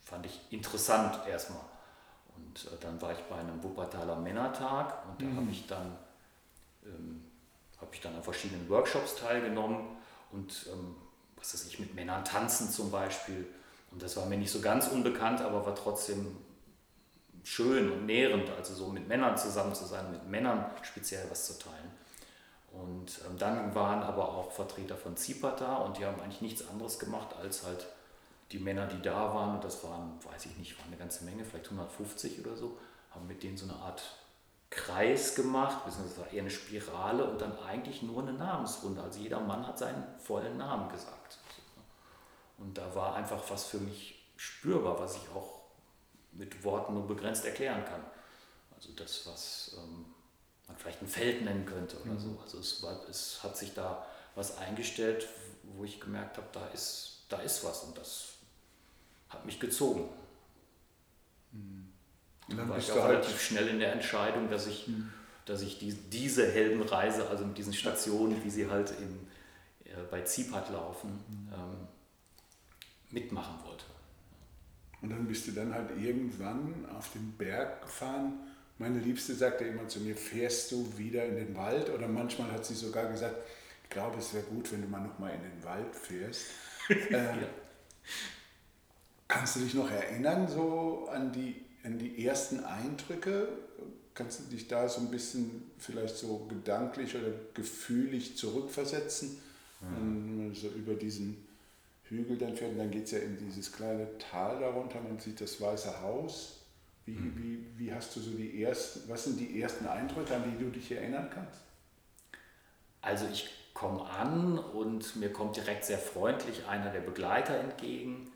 fand 0.00 0.26
ich 0.26 0.40
interessant 0.50 1.18
erstmal. 1.26 1.64
Und 2.36 2.66
äh, 2.66 2.76
dann 2.80 3.00
war 3.00 3.12
ich 3.12 3.20
bei 3.24 3.36
einem 3.36 3.62
Wuppertaler 3.62 4.16
Männertag 4.16 5.06
und 5.08 5.22
da 5.22 5.26
mhm. 5.26 5.36
habe 5.36 5.50
ich 5.50 5.66
dann 5.66 5.96
ähm, 6.84 7.24
habe 7.80 7.90
ich 7.92 8.00
dann 8.00 8.14
an 8.14 8.22
verschiedenen 8.22 8.68
Workshops 8.68 9.16
teilgenommen 9.16 9.96
und 10.32 10.68
ähm, 10.72 10.96
was 11.36 11.54
weiß 11.54 11.66
ich, 11.66 11.78
mit 11.78 11.94
Männern 11.94 12.24
tanzen 12.24 12.70
zum 12.70 12.90
Beispiel. 12.90 13.46
Und 13.90 14.02
das 14.02 14.16
war 14.16 14.26
mir 14.26 14.36
nicht 14.36 14.50
so 14.50 14.60
ganz 14.60 14.88
unbekannt, 14.88 15.40
aber 15.40 15.64
war 15.64 15.74
trotzdem 15.74 16.36
schön 17.44 17.90
und 17.90 18.06
nährend, 18.06 18.50
also 18.50 18.74
so 18.74 18.88
mit 18.88 19.08
Männern 19.08 19.36
zusammen 19.36 19.74
zu 19.74 19.84
sein, 19.84 20.10
mit 20.10 20.28
Männern 20.28 20.66
speziell 20.82 21.24
was 21.30 21.46
zu 21.46 21.58
teilen. 21.58 21.90
Und 22.72 23.20
ähm, 23.26 23.38
dann 23.38 23.74
waren 23.74 24.02
aber 24.02 24.28
auch 24.28 24.52
Vertreter 24.52 24.96
von 24.96 25.16
ZIPAT 25.16 25.60
da 25.60 25.76
und 25.76 25.98
die 25.98 26.04
haben 26.04 26.20
eigentlich 26.20 26.42
nichts 26.42 26.68
anderes 26.68 26.98
gemacht, 26.98 27.34
als 27.40 27.64
halt 27.64 27.86
die 28.52 28.58
Männer, 28.58 28.86
die 28.86 29.00
da 29.00 29.34
waren, 29.34 29.56
und 29.56 29.64
das 29.64 29.82
waren, 29.84 30.18
weiß 30.24 30.46
ich 30.46 30.56
nicht, 30.56 30.78
waren 30.78 30.88
eine 30.88 30.96
ganze 30.96 31.24
Menge, 31.24 31.44
vielleicht 31.44 31.66
150 31.66 32.44
oder 32.44 32.56
so, 32.56 32.78
haben 33.10 33.26
mit 33.26 33.42
denen 33.42 33.56
so 33.56 33.64
eine 33.64 33.76
Art 33.76 34.02
Kreis 34.70 35.34
gemacht, 35.34 35.84
beziehungsweise 35.84 36.28
eher 36.30 36.42
eine 36.42 36.50
Spirale 36.50 37.24
und 37.30 37.40
dann 37.40 37.58
eigentlich 37.60 38.02
nur 38.02 38.22
eine 38.22 38.34
Namensrunde. 38.34 39.02
Also 39.02 39.20
jeder 39.20 39.40
Mann 39.40 39.66
hat 39.66 39.78
seinen 39.78 40.04
vollen 40.18 40.58
Namen 40.58 40.90
gesagt. 40.90 41.38
Und 42.58 42.76
da 42.76 42.94
war 42.94 43.14
einfach 43.14 43.42
was 43.48 43.64
für 43.64 43.78
mich 43.78 44.26
spürbar, 44.36 44.98
was 44.98 45.16
ich 45.16 45.28
auch 45.34 45.60
mit 46.32 46.64
Worten 46.64 46.94
nur 46.94 47.06
begrenzt 47.06 47.44
erklären 47.44 47.84
kann. 47.84 48.04
Also 48.74 48.92
das, 48.92 49.26
was 49.26 49.76
ähm, 49.78 50.06
man 50.66 50.76
vielleicht 50.76 51.02
ein 51.02 51.08
Feld 51.08 51.42
nennen 51.42 51.64
könnte 51.64 51.98
oder 52.00 52.12
mhm. 52.12 52.18
so. 52.18 52.40
Also 52.42 52.58
es, 52.58 52.82
war, 52.82 53.08
es 53.08 53.42
hat 53.42 53.56
sich 53.56 53.74
da 53.74 54.06
was 54.34 54.58
eingestellt, 54.58 55.28
wo 55.62 55.84
ich 55.84 56.00
gemerkt 56.00 56.36
habe, 56.36 56.46
da 56.52 56.66
ist, 56.68 57.24
da 57.28 57.38
ist 57.38 57.64
was 57.64 57.82
und 57.84 57.96
das 57.96 58.34
hat 59.28 59.44
mich 59.44 59.58
gezogen. 59.58 60.08
Mhm. 61.52 61.87
Und 62.48 62.56
dann 62.56 62.68
war 62.68 62.78
ich 62.78 62.90
auch 62.92 63.02
halt 63.02 63.18
relativ 63.18 63.40
schnell 63.40 63.68
in 63.68 63.78
der 63.78 63.92
Entscheidung, 63.92 64.48
dass 64.50 64.66
ich, 64.66 64.88
mhm. 64.88 65.10
dass 65.44 65.62
ich 65.62 65.78
die, 65.78 65.92
diese 65.92 66.50
Heldenreise, 66.50 67.28
also 67.28 67.44
mit 67.44 67.58
diesen 67.58 67.74
Stationen, 67.74 68.42
wie 68.42 68.50
sie 68.50 68.68
halt 68.68 68.92
in, 68.92 69.28
äh, 69.84 70.02
bei 70.10 70.22
Zipat 70.22 70.70
laufen, 70.70 71.10
mhm. 71.10 71.52
ähm, 71.52 71.88
mitmachen 73.10 73.54
wollte. 73.66 73.84
Und 75.00 75.10
dann 75.10 75.26
bist 75.26 75.46
du 75.46 75.52
dann 75.52 75.72
halt 75.74 75.90
irgendwann 75.98 76.86
auf 76.96 77.12
den 77.12 77.32
Berg 77.32 77.82
gefahren. 77.82 78.40
Meine 78.78 78.98
Liebste 78.98 79.34
sagte 79.34 79.64
immer 79.64 79.86
zu 79.88 80.00
mir, 80.00 80.16
fährst 80.16 80.72
du 80.72 80.96
wieder 80.96 81.24
in 81.24 81.36
den 81.36 81.56
Wald? 81.56 81.90
Oder 81.90 82.08
manchmal 82.08 82.50
hat 82.50 82.64
sie 82.64 82.74
sogar 82.74 83.06
gesagt, 83.06 83.36
ich 83.84 83.90
glaube, 83.90 84.18
es 84.18 84.34
wäre 84.34 84.44
gut, 84.44 84.72
wenn 84.72 84.82
du 84.82 84.88
mal 84.88 85.00
nochmal 85.00 85.34
in 85.34 85.42
den 85.42 85.64
Wald 85.64 85.94
fährst. 85.94 86.46
äh, 86.88 87.12
ja. 87.12 87.36
Kannst 89.28 89.56
du 89.56 89.60
dich 89.60 89.74
noch 89.74 89.90
erinnern, 89.90 90.48
so 90.48 91.08
an 91.12 91.30
die 91.32 91.67
an 91.84 91.98
die 91.98 92.24
ersten 92.24 92.64
Eindrücke? 92.64 93.48
Kannst 94.14 94.40
du 94.40 94.44
dich 94.44 94.66
da 94.66 94.88
so 94.88 95.00
ein 95.00 95.10
bisschen 95.10 95.70
vielleicht 95.78 96.16
so 96.16 96.46
gedanklich 96.48 97.14
oder 97.14 97.30
gefühlig 97.54 98.36
zurückversetzen? 98.36 99.38
Mhm. 99.80 100.52
so 100.54 100.68
über 100.68 100.94
diesen 100.94 101.46
Hügel 102.08 102.36
dann 102.36 102.56
fährt 102.56 102.72
und 102.72 102.78
dann 102.78 102.90
geht 102.90 103.04
es 103.04 103.12
ja 103.12 103.18
in 103.18 103.38
dieses 103.38 103.72
kleine 103.72 104.06
Tal 104.18 104.58
darunter, 104.60 105.00
man 105.00 105.18
sieht 105.18 105.40
das 105.40 105.60
Weiße 105.60 106.00
Haus. 106.00 106.60
Wie, 107.06 107.12
mhm. 107.12 107.36
wie, 107.36 107.84
wie 107.84 107.92
hast 107.92 108.16
du 108.16 108.20
so 108.20 108.30
die 108.32 108.62
ersten, 108.62 109.08
was 109.08 109.24
sind 109.24 109.38
die 109.38 109.60
ersten 109.60 109.86
Eindrücke, 109.86 110.34
an 110.34 110.42
die 110.44 110.64
du 110.64 110.70
dich 110.70 110.90
erinnern 110.90 111.30
kannst? 111.32 111.60
Also 113.00 113.26
ich 113.32 113.48
komme 113.72 114.04
an 114.04 114.58
und 114.58 115.16
mir 115.16 115.32
kommt 115.32 115.56
direkt 115.56 115.84
sehr 115.84 115.98
freundlich 115.98 116.66
einer 116.66 116.90
der 116.90 117.00
Begleiter 117.00 117.56
entgegen 117.56 118.32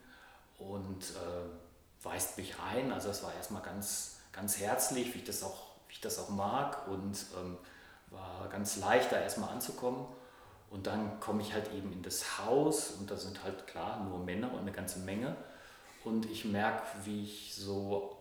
und 0.59 1.03
äh, 1.03 1.62
weist 2.03 2.37
mich 2.37 2.55
ein. 2.59 2.93
Also 2.93 3.09
das 3.09 3.23
war 3.23 3.35
erstmal 3.35 3.63
ganz, 3.63 4.17
ganz 4.33 4.59
herzlich, 4.59 5.15
wie 5.15 5.19
ich 5.19 5.25
das 5.25 5.43
auch, 5.43 5.67
wie 5.89 5.95
ich 5.95 6.01
das 6.01 6.19
auch 6.19 6.29
mag 6.29 6.89
und 6.89 7.27
ähm, 7.41 7.57
war 8.11 8.49
ganz 8.51 8.77
leicht 8.77 9.13
da 9.13 9.21
erstmal 9.21 9.51
anzukommen. 9.51 10.07
Und 10.71 10.87
dann 10.87 11.21
komme 11.21 11.43
ich 11.43 11.53
halt 11.53 11.73
eben 11.75 11.93
in 11.93 12.03
das 12.03 12.39
Haus 12.39 12.93
und 12.93 13.11
da 13.11 13.17
sind 13.17 13.45
halt 13.45 13.67
klar 13.67 14.03
nur 14.05 14.19
Männer 14.19 14.53
und 14.53 14.61
eine 14.61 14.73
ganze 14.73 15.01
Menge. 15.01 15.37
Und 16.03 16.31
ich 16.31 16.45
merke, 16.47 16.83
wie 17.05 17.25
ich 17.25 17.55
so, 17.55 18.17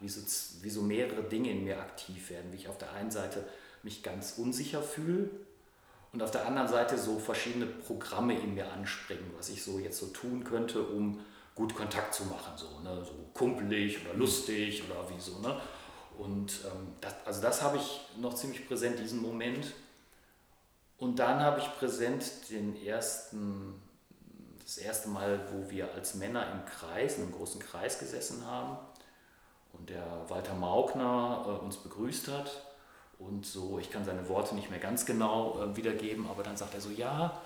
wie 0.00 0.08
so, 0.08 0.20
wie 0.62 0.70
so 0.70 0.82
mehrere 0.82 1.22
Dinge 1.22 1.50
in 1.50 1.64
mir 1.64 1.78
aktiv 1.78 2.30
werden. 2.30 2.50
Wie 2.50 2.56
ich 2.56 2.68
auf 2.68 2.78
der 2.78 2.92
einen 2.92 3.10
Seite 3.10 3.46
mich 3.82 4.02
ganz 4.02 4.38
unsicher 4.38 4.82
fühle 4.82 5.28
und 6.12 6.22
auf 6.22 6.30
der 6.30 6.46
anderen 6.46 6.68
Seite 6.68 6.96
so 6.96 7.18
verschiedene 7.18 7.66
Programme 7.66 8.38
in 8.38 8.54
mir 8.54 8.72
anspringen, 8.72 9.30
was 9.36 9.50
ich 9.50 9.62
so 9.62 9.78
jetzt 9.78 9.98
so 9.98 10.06
tun 10.06 10.44
könnte, 10.44 10.82
um 10.82 11.20
gut 11.54 11.74
Kontakt 11.74 12.14
zu 12.14 12.24
machen, 12.24 12.52
so, 12.56 12.80
ne? 12.82 13.04
so 13.04 13.12
kumpelig 13.32 14.04
oder 14.04 14.14
lustig 14.14 14.82
oder 14.88 15.08
wie 15.08 15.20
so. 15.20 15.38
Ne? 15.38 15.60
Und 16.18 16.60
ähm, 16.64 16.94
das, 17.00 17.14
also 17.24 17.42
das 17.42 17.62
habe 17.62 17.76
ich 17.76 18.00
noch 18.18 18.34
ziemlich 18.34 18.66
präsent, 18.66 18.98
diesen 18.98 19.22
Moment. 19.22 19.72
Und 20.98 21.18
dann 21.18 21.40
habe 21.40 21.60
ich 21.60 21.78
präsent 21.78 22.50
den 22.50 22.80
ersten, 22.84 23.80
das 24.62 24.78
erste 24.78 25.08
Mal, 25.08 25.40
wo 25.52 25.70
wir 25.70 25.92
als 25.92 26.14
Männer 26.14 26.50
im 26.52 26.64
Kreis, 26.64 27.16
in 27.16 27.24
einem 27.24 27.32
großen 27.32 27.60
Kreis 27.60 27.98
gesessen 27.98 28.46
haben 28.46 28.78
und 29.72 29.90
der 29.90 30.06
Walter 30.28 30.54
Maugner 30.54 31.44
äh, 31.46 31.64
uns 31.64 31.76
begrüßt 31.76 32.28
hat. 32.28 32.62
Und 33.18 33.46
so, 33.46 33.78
ich 33.78 33.90
kann 33.90 34.04
seine 34.04 34.28
Worte 34.28 34.54
nicht 34.54 34.70
mehr 34.70 34.80
ganz 34.80 35.06
genau 35.06 35.62
äh, 35.62 35.76
wiedergeben, 35.76 36.28
aber 36.28 36.42
dann 36.42 36.56
sagt 36.56 36.74
er 36.74 36.80
so, 36.80 36.90
ja, 36.90 37.40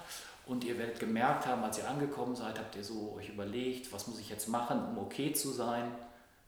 und 0.48 0.64
ihr 0.64 0.78
werdet 0.78 0.98
gemerkt 0.98 1.46
haben, 1.46 1.62
als 1.62 1.76
ihr 1.76 1.88
angekommen 1.88 2.34
seid, 2.34 2.58
habt 2.58 2.74
ihr 2.74 2.82
so 2.82 3.12
euch 3.12 3.28
überlegt, 3.28 3.92
was 3.92 4.06
muss 4.06 4.18
ich 4.18 4.30
jetzt 4.30 4.48
machen, 4.48 4.82
um 4.82 4.98
okay 4.98 5.32
zu 5.34 5.52
sein? 5.52 5.94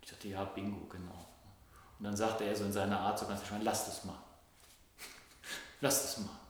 Ich 0.00 0.10
dachte, 0.10 0.28
ja, 0.28 0.42
Bingo, 0.42 0.86
genau. 0.86 1.26
Und 1.98 2.06
dann 2.06 2.16
sagte 2.16 2.44
er 2.44 2.56
so 2.56 2.64
in 2.64 2.72
seiner 2.72 2.98
Art 2.98 3.18
so 3.18 3.26
ganz 3.26 3.46
schön, 3.46 3.60
lasst 3.60 3.88
es 3.88 4.04
mal. 4.04 4.16
lasst 5.82 6.04
es 6.06 6.24
mal. 6.24 6.40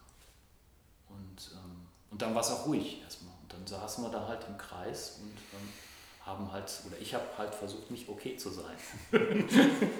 Und, 1.08 1.50
ähm, 1.54 1.88
und 2.12 2.22
dann 2.22 2.32
war 2.36 2.40
es 2.40 2.52
auch 2.52 2.66
ruhig 2.66 3.02
erstmal. 3.02 3.34
Und 3.42 3.52
dann 3.52 3.66
saßen 3.66 4.04
wir 4.04 4.10
da 4.10 4.28
halt 4.28 4.46
im 4.46 4.56
Kreis 4.56 5.18
und 5.20 5.36
ähm, 5.58 5.68
haben 6.24 6.52
halt, 6.52 6.72
oder 6.86 6.98
ich 7.00 7.14
habe 7.14 7.26
halt 7.36 7.52
versucht, 7.52 7.90
nicht 7.90 8.08
okay 8.08 8.36
zu 8.36 8.50
sein. 8.50 8.76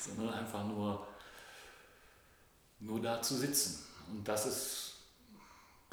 Sondern 0.00 0.34
einfach 0.34 0.64
nur, 0.64 1.06
nur 2.80 3.00
da 3.00 3.22
zu 3.22 3.36
sitzen. 3.36 3.86
Und 4.10 4.26
das 4.26 4.46
ist 4.46 4.93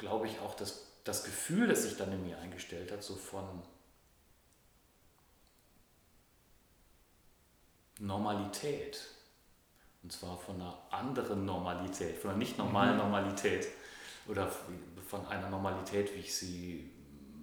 glaube 0.02 0.26
ich, 0.26 0.40
auch 0.40 0.54
das, 0.54 0.82
das 1.04 1.22
Gefühl, 1.22 1.68
das 1.68 1.84
sich 1.84 1.96
dann 1.96 2.12
in 2.12 2.26
mir 2.26 2.36
eingestellt 2.38 2.90
hat, 2.90 3.04
so 3.04 3.14
von 3.14 3.62
Normalität. 8.00 9.00
Und 10.02 10.12
zwar 10.12 10.36
von 10.36 10.56
einer 10.56 10.76
anderen 10.90 11.44
Normalität, 11.46 12.18
von 12.18 12.30
einer 12.30 12.38
nicht 12.38 12.58
normalen 12.58 12.94
mhm. 12.94 12.98
Normalität. 12.98 13.68
oder 14.26 14.50
von 15.08 15.26
einer 15.28 15.48
Normalität, 15.50 16.14
wie 16.16 16.20
ich 16.20 16.34
sie 16.36 16.90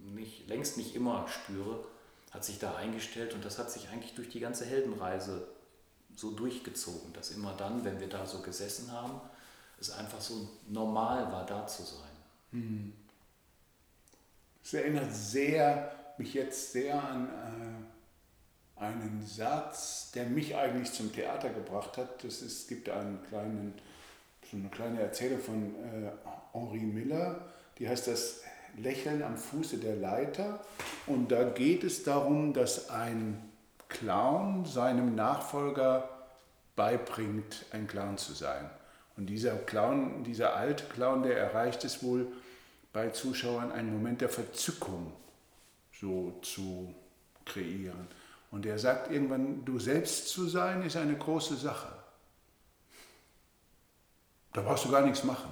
nicht, 0.04 0.48
längst 0.50 0.75
nicht 0.75 0.96
immer 0.96 1.25
spüre, 1.30 1.86
hat 2.32 2.44
sich 2.44 2.60
da 2.60 2.75
eingestellt 2.75 3.34
und 3.34 3.46
das 3.46 3.58
hat 3.58 3.72
sich 3.72 3.88
eigentlich 3.89 4.16
durch 4.16 4.30
die 4.30 4.42
ganze 4.42 4.66
Heldenreise 4.66 5.48
so 6.16 6.32
durchgezogen, 6.32 7.13
dass 7.13 7.32
immer 7.32 7.54
dann, 7.54 7.86
wenn 7.86 8.01
wir 8.01 8.10
da 8.10 8.25
so 8.25 8.42
gesessen 8.42 8.92
haben, 8.92 9.22
es 9.80 9.92
einfach 9.92 10.20
so 10.20 10.50
normal 10.68 11.32
war, 11.32 11.46
da 11.46 11.66
zu 11.66 11.84
sein. 11.84 12.09
Mhm. 12.51 12.94
Es 14.63 14.74
erinnert 14.74 15.13
sehr, 15.13 15.91
mich 16.18 16.34
jetzt 16.34 16.72
sehr 16.72 17.01
an 17.03 17.27
äh, 18.77 18.82
einen 18.82 19.25
Satz, 19.25 20.12
der 20.12 20.25
mich 20.25 20.56
eigentlich 20.56 20.91
zum 20.91 21.12
Theater 21.12 21.50
gebracht 21.50 21.98
hat. 21.98 22.24
Das 22.24 22.41
ist, 22.41 22.62
es 22.62 22.68
gibt 22.68 22.89
einen 22.89 23.20
kleinen, 23.27 23.74
so 24.50 24.58
eine 24.58 24.70
kleine 24.70 25.01
Erzählung 25.01 25.39
von 25.39 25.75
äh, 25.75 26.12
Henri 26.53 26.79
Miller, 26.79 27.41
die 27.77 27.88
heißt 27.88 28.08
das 28.08 28.41
Lächeln 28.77 29.24
am 29.24 29.38
Fuße 29.38 29.77
der 29.77 29.96
Leiter. 29.96 30.62
Und 31.08 31.32
da 31.32 31.44
geht 31.44 31.84
es 31.84 32.03
darum, 32.03 32.53
dass 32.53 32.89
ein 32.89 33.50
Clown 33.89 34.65
seinem 34.65 35.15
Nachfolger 35.15 36.08
beibringt, 36.75 37.65
ein 37.72 37.88
Clown 37.88 38.18
zu 38.18 38.34
sein. 38.34 38.70
Und 39.18 39.25
dieser 39.25 39.56
Clown, 39.58 40.24
dieser 40.24 40.56
alte 40.56 40.86
Clown, 40.86 41.24
der 41.24 41.38
erreicht 41.38 41.84
es 41.84 42.01
wohl 42.03 42.27
bei 43.00 43.10
Zuschauern, 43.12 43.72
einen 43.72 43.94
Moment 43.94 44.20
der 44.20 44.27
Verzückung 44.27 45.13
so 46.01 46.38
zu 46.41 46.94
kreieren. 47.46 48.08
Und 48.51 48.65
er 48.65 48.77
sagt 48.77 49.10
irgendwann, 49.10 49.63
du 49.63 49.79
selbst 49.79 50.27
zu 50.27 50.50
sein, 50.50 50.84
ist 50.84 50.98
eine 50.98 51.15
große 51.15 51.56
Sache. 51.56 51.88
Da 54.51 54.62
brauchst 54.62 54.84
du 54.84 54.91
gar 54.91 55.06
nichts 55.06 55.24
machen. 55.24 55.50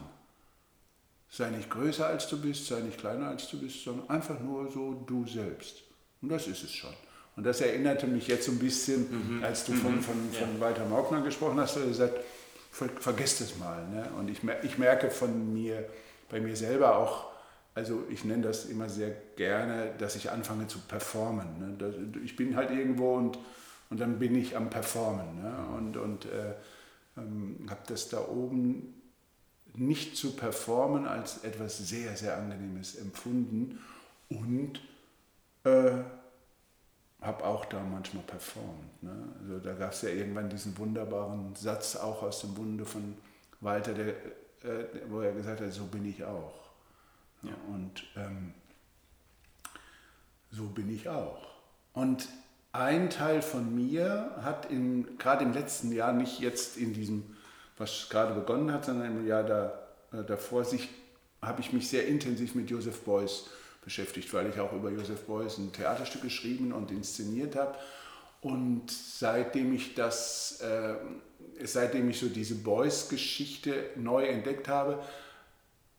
Sei 1.29 1.49
nicht 1.49 1.69
größer 1.69 2.05
als 2.05 2.27
du 2.27 2.41
bist, 2.41 2.67
sei 2.67 2.81
nicht 2.81 2.97
kleiner 2.97 3.29
als 3.29 3.47
du 3.47 3.59
bist, 3.61 3.81
sondern 3.81 4.09
einfach 4.09 4.39
nur 4.41 4.69
so 4.69 5.05
du 5.07 5.25
selbst. 5.25 5.83
Und 6.21 6.27
das 6.29 6.47
ist 6.47 6.63
es 6.63 6.73
schon. 6.73 6.93
Und 7.37 7.45
das 7.45 7.61
erinnerte 7.61 8.07
mich 8.07 8.27
jetzt 8.27 8.45
so 8.47 8.51
ein 8.51 8.59
bisschen, 8.59 9.37
mhm. 9.37 9.43
als 9.43 9.63
du 9.63 9.71
von, 9.71 9.95
mhm. 9.95 10.01
von, 10.01 10.31
von 10.33 10.53
ja. 10.55 10.59
Walter 10.59 10.85
Maugner 10.85 11.21
gesprochen 11.21 11.59
hast, 11.61 11.77
du 11.77 11.87
gesagt, 11.87 12.19
ver, 12.71 12.89
vergesst 12.99 13.39
es 13.39 13.57
mal. 13.57 13.87
Ne? 13.87 14.09
Und 14.17 14.29
ich, 14.29 14.39
ich 14.63 14.77
merke 14.77 15.09
von 15.11 15.53
mir, 15.53 15.87
bei 16.29 16.41
mir 16.41 16.57
selber 16.57 16.97
auch, 16.97 17.36
also 17.77 18.03
ich 18.09 18.25
nenne 18.25 18.41
das 18.41 18.65
immer 18.65 18.89
sehr 18.89 19.11
gerne, 19.35 19.93
dass 19.99 20.15
ich 20.15 20.31
anfange 20.31 20.65
zu 20.65 20.79
performen. 20.79 21.77
Ne? 21.77 22.21
Ich 22.25 22.35
bin 22.35 22.55
halt 22.55 22.71
irgendwo 22.71 23.13
und, 23.13 23.37
und 23.91 23.99
dann 23.99 24.17
bin 24.17 24.33
ich 24.33 24.57
am 24.57 24.71
Performen. 24.71 25.43
Ne? 25.43 25.55
Und, 25.77 25.95
und 25.95 26.25
äh, 26.25 26.55
ähm, 27.17 27.67
habe 27.69 27.81
das 27.87 28.09
da 28.09 28.27
oben 28.27 28.95
nicht 29.75 30.17
zu 30.17 30.35
performen 30.35 31.05
als 31.05 31.43
etwas 31.43 31.77
sehr, 31.77 32.17
sehr 32.17 32.35
Angenehmes 32.35 32.95
empfunden 32.95 33.77
und 34.29 34.81
äh, 35.63 35.91
habe 37.21 37.45
auch 37.45 37.65
da 37.65 37.79
manchmal 37.83 38.23
performt. 38.23 39.03
Ne? 39.03 39.35
Also 39.39 39.59
da 39.59 39.73
gab 39.73 39.91
es 39.91 40.01
ja 40.01 40.09
irgendwann 40.09 40.49
diesen 40.49 40.75
wunderbaren 40.79 41.53
Satz 41.53 41.95
auch 41.95 42.23
aus 42.23 42.41
dem 42.41 42.55
Bunde 42.55 42.85
von 42.85 43.13
Walter, 43.61 43.93
der, 43.93 44.07
äh, 44.63 44.87
wo 45.09 45.21
er 45.21 45.33
gesagt 45.33 45.61
hat, 45.61 45.71
so 45.71 45.85
bin 45.85 46.03
ich 46.05 46.23
auch. 46.23 46.66
Ja. 47.47 47.55
Und 47.73 48.03
ähm, 48.15 48.53
so 50.51 50.65
bin 50.65 50.93
ich 50.93 51.09
auch. 51.09 51.47
Und 51.93 52.27
ein 52.71 53.09
Teil 53.09 53.41
von 53.41 53.73
mir 53.73 54.35
hat 54.41 54.67
gerade 55.17 55.43
im 55.43 55.53
letzten 55.53 55.91
Jahr, 55.91 56.13
nicht 56.13 56.39
jetzt 56.39 56.77
in 56.77 56.93
diesem 56.93 57.37
was 57.77 58.07
gerade 58.09 58.33
begonnen 58.33 58.71
hat, 58.71 58.85
sondern 58.85 59.17
im 59.17 59.27
Jahr 59.27 59.43
da, 59.43 59.87
äh, 60.11 60.23
davor 60.23 60.65
habe 61.41 61.61
ich 61.61 61.73
mich 61.73 61.89
sehr 61.89 62.07
intensiv 62.07 62.55
mit 62.55 62.69
Joseph 62.69 63.01
Beuys 63.01 63.45
beschäftigt, 63.83 64.33
weil 64.33 64.49
ich 64.49 64.59
auch 64.59 64.73
über 64.73 64.89
Joseph 64.89 65.21
Beuys 65.21 65.57
ein 65.57 65.71
Theaterstück 65.71 66.23
geschrieben 66.23 66.73
und 66.73 66.91
inszeniert 66.91 67.55
habe. 67.55 67.75
Und 68.41 68.91
seitdem 68.91 69.73
ich 69.73 69.95
das, 69.95 70.61
äh, 70.61 70.95
seitdem 71.63 72.09
ich 72.09 72.19
so 72.19 72.27
diese 72.27 72.55
Beuys-Geschichte 72.55 73.91
neu 73.95 74.25
entdeckt 74.25 74.67
habe, 74.67 75.03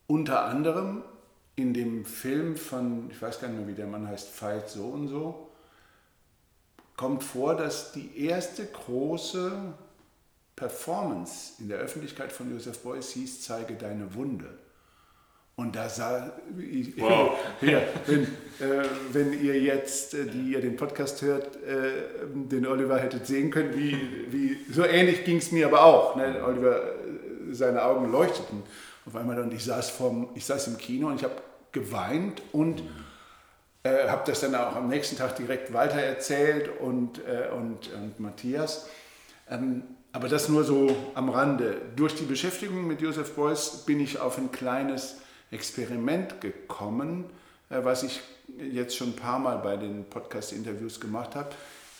unter 0.06 0.44
anderem 0.44 1.02
in 1.58 1.74
dem 1.74 2.04
Film 2.04 2.56
von, 2.56 3.10
ich 3.10 3.20
weiß 3.20 3.40
gar 3.40 3.48
nicht 3.48 3.58
mehr, 3.58 3.68
wie 3.68 3.74
der 3.74 3.86
Mann 3.86 4.06
heißt, 4.06 4.28
Fight 4.28 4.68
so 4.68 4.86
und 4.86 5.08
so, 5.08 5.48
kommt 6.96 7.22
vor, 7.22 7.54
dass 7.54 7.92
die 7.92 8.24
erste 8.26 8.66
große 8.66 9.52
Performance 10.56 11.54
in 11.60 11.68
der 11.68 11.78
Öffentlichkeit 11.78 12.32
von 12.32 12.50
Joseph 12.50 12.78
Beuys 12.80 13.10
hieß, 13.10 13.42
zeige 13.42 13.74
deine 13.74 14.14
Wunde. 14.14 14.48
Und 15.54 15.74
da 15.74 15.88
sah, 15.88 16.32
ich, 16.56 17.00
wow. 17.00 17.36
ja, 17.62 17.80
wenn, 18.06 18.22
äh, 18.22 18.84
wenn 19.12 19.32
ihr 19.44 19.60
jetzt, 19.60 20.14
äh, 20.14 20.26
die 20.26 20.52
ihr 20.52 20.60
den 20.60 20.76
Podcast 20.76 21.20
hört, 21.22 21.56
äh, 21.64 22.26
den 22.32 22.64
Oliver 22.64 22.98
hättet 22.98 23.26
sehen 23.26 23.50
können, 23.50 23.76
wie, 23.76 23.96
wie 24.30 24.72
so 24.72 24.84
ähnlich 24.84 25.24
ging 25.24 25.38
es 25.38 25.50
mir 25.50 25.66
aber 25.66 25.84
auch. 25.84 26.14
Ne? 26.14 26.44
Oliver, 26.46 26.82
äh, 26.82 27.52
seine 27.52 27.82
Augen 27.82 28.12
leuchteten 28.12 28.62
auf 29.04 29.16
einmal 29.16 29.40
und 29.40 29.52
ich 29.52 29.64
saß, 29.64 29.90
vorm, 29.90 30.28
ich 30.34 30.44
saß 30.44 30.68
im 30.68 30.76
Kino 30.76 31.08
und 31.08 31.16
ich 31.16 31.24
habe 31.24 31.34
geweint 31.72 32.42
und 32.52 32.82
äh, 33.82 34.08
habe 34.08 34.22
das 34.26 34.40
dann 34.40 34.54
auch 34.54 34.76
am 34.76 34.88
nächsten 34.88 35.16
Tag 35.16 35.36
direkt 35.36 35.72
weitererzählt 35.72 36.68
und, 36.80 37.18
äh, 37.26 37.48
und, 37.54 37.92
und 37.92 38.20
Matthias. 38.20 38.88
Ähm, 39.50 39.82
aber 40.12 40.28
das 40.28 40.48
nur 40.48 40.64
so 40.64 40.96
am 41.14 41.28
Rande. 41.28 41.80
Durch 41.96 42.14
die 42.14 42.24
Beschäftigung 42.24 42.86
mit 42.86 43.00
Joseph 43.00 43.34
Beuys 43.34 43.84
bin 43.86 44.00
ich 44.00 44.18
auf 44.18 44.38
ein 44.38 44.50
kleines 44.50 45.18
Experiment 45.50 46.40
gekommen, 46.40 47.24
äh, 47.70 47.82
was 47.82 48.02
ich 48.02 48.20
jetzt 48.56 48.96
schon 48.96 49.08
ein 49.08 49.16
paar 49.16 49.38
Mal 49.38 49.58
bei 49.58 49.76
den 49.76 50.04
Podcast-Interviews 50.04 51.00
gemacht 51.00 51.34
habe. 51.34 51.50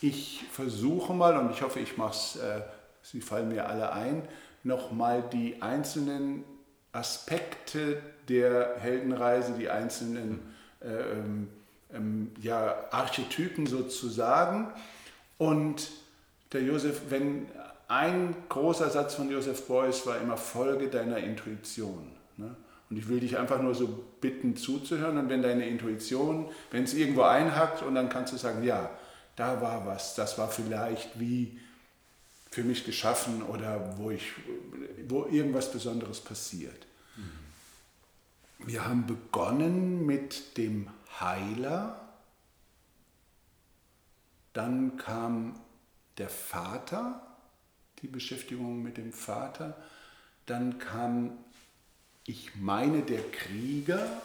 Ich 0.01 0.45
versuche 0.53 1.13
mal, 1.13 1.37
und 1.37 1.51
ich 1.51 1.63
hoffe, 1.63 1.81
ich 1.81 1.97
mache 1.97 2.13
es, 2.13 2.37
äh, 2.37 2.63
sie 3.03 3.21
fallen 3.21 3.49
mir 3.49 3.69
alle 3.69 3.93
ein, 3.93 4.23
nochmal 4.65 5.23
die 5.33 5.61
einzelnen 5.61 6.45
Aspekte 6.93 8.03
der 8.29 8.77
Heldenreise, 8.79 9.55
die 9.59 9.69
einzelnen 9.69 10.41
äh, 10.81 10.89
ähm, 10.89 11.49
ähm, 11.93 12.31
ja, 12.41 12.77
Archetypen 12.91 13.67
sozusagen. 13.67 14.69
Und 15.39 15.91
der 16.53 16.63
Josef, 16.63 17.03
wenn 17.11 17.47
ein 17.89 18.35
großer 18.49 18.91
Satz 18.91 19.15
von 19.15 19.31
Joseph 19.31 19.67
Beuys 19.67 20.07
war 20.07 20.21
immer, 20.21 20.37
folge 20.37 20.89
deiner 20.89 21.19
Intuition. 21.19 22.13
Ne? 22.37 22.55
Und 22.91 22.97
ich 22.97 23.09
will 23.09 23.21
dich 23.21 23.37
einfach 23.39 23.61
nur 23.61 23.75
so 23.75 24.05
bitten 24.21 24.57
zuzuhören 24.57 25.19
und 25.19 25.29
wenn 25.29 25.43
deine 25.43 25.67
Intuition, 25.67 26.49
wenn 26.71 26.85
es 26.85 26.95
irgendwo 26.95 27.23
einhackt 27.23 27.83
und 27.83 27.95
dann 27.95 28.09
kannst 28.09 28.33
du 28.33 28.37
sagen, 28.37 28.63
ja, 28.63 28.91
da 29.37 29.61
war 29.61 29.87
was, 29.87 30.15
das 30.15 30.39
war 30.39 30.49
vielleicht 30.49 31.21
wie 31.21 31.59
für 32.51 32.65
mich 32.65 32.85
geschaffen 32.85 33.43
oder 33.43 33.95
wo, 33.99 34.11
ich, 34.11 34.33
wo 35.07 35.27
irgendwas 35.31 35.71
Besonderes 35.71 36.21
passiert. 36.21 36.87
Mhm. 37.17 37.31
Wir 38.59 38.87
haben 38.87 39.07
begonnen 39.07 40.05
mit 40.05 40.57
dem 40.57 40.89
Heiler, 41.21 42.09
dann 44.53 44.97
kam 44.97 45.59
der 46.19 46.29
Vater, 46.29 47.23
die 48.03 48.09
Beschäftigung 48.09 48.83
mit 48.83 48.97
dem 48.97 49.13
Vater. 49.13 49.77
Dann 50.47 50.79
kam, 50.79 51.39
ich 52.25 52.57
meine, 52.57 53.03
der 53.03 53.23
Krieger, 53.31 54.23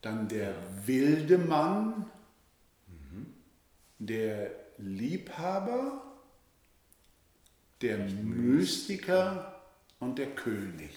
dann 0.00 0.28
der 0.28 0.54
wilde 0.86 1.38
Mann, 1.38 2.06
mhm. 2.86 3.34
der 3.98 4.50
Liebhaber, 4.78 6.02
der 7.80 7.98
Mystiker 7.98 9.60
und 10.00 10.18
der 10.18 10.34
König. 10.34 10.90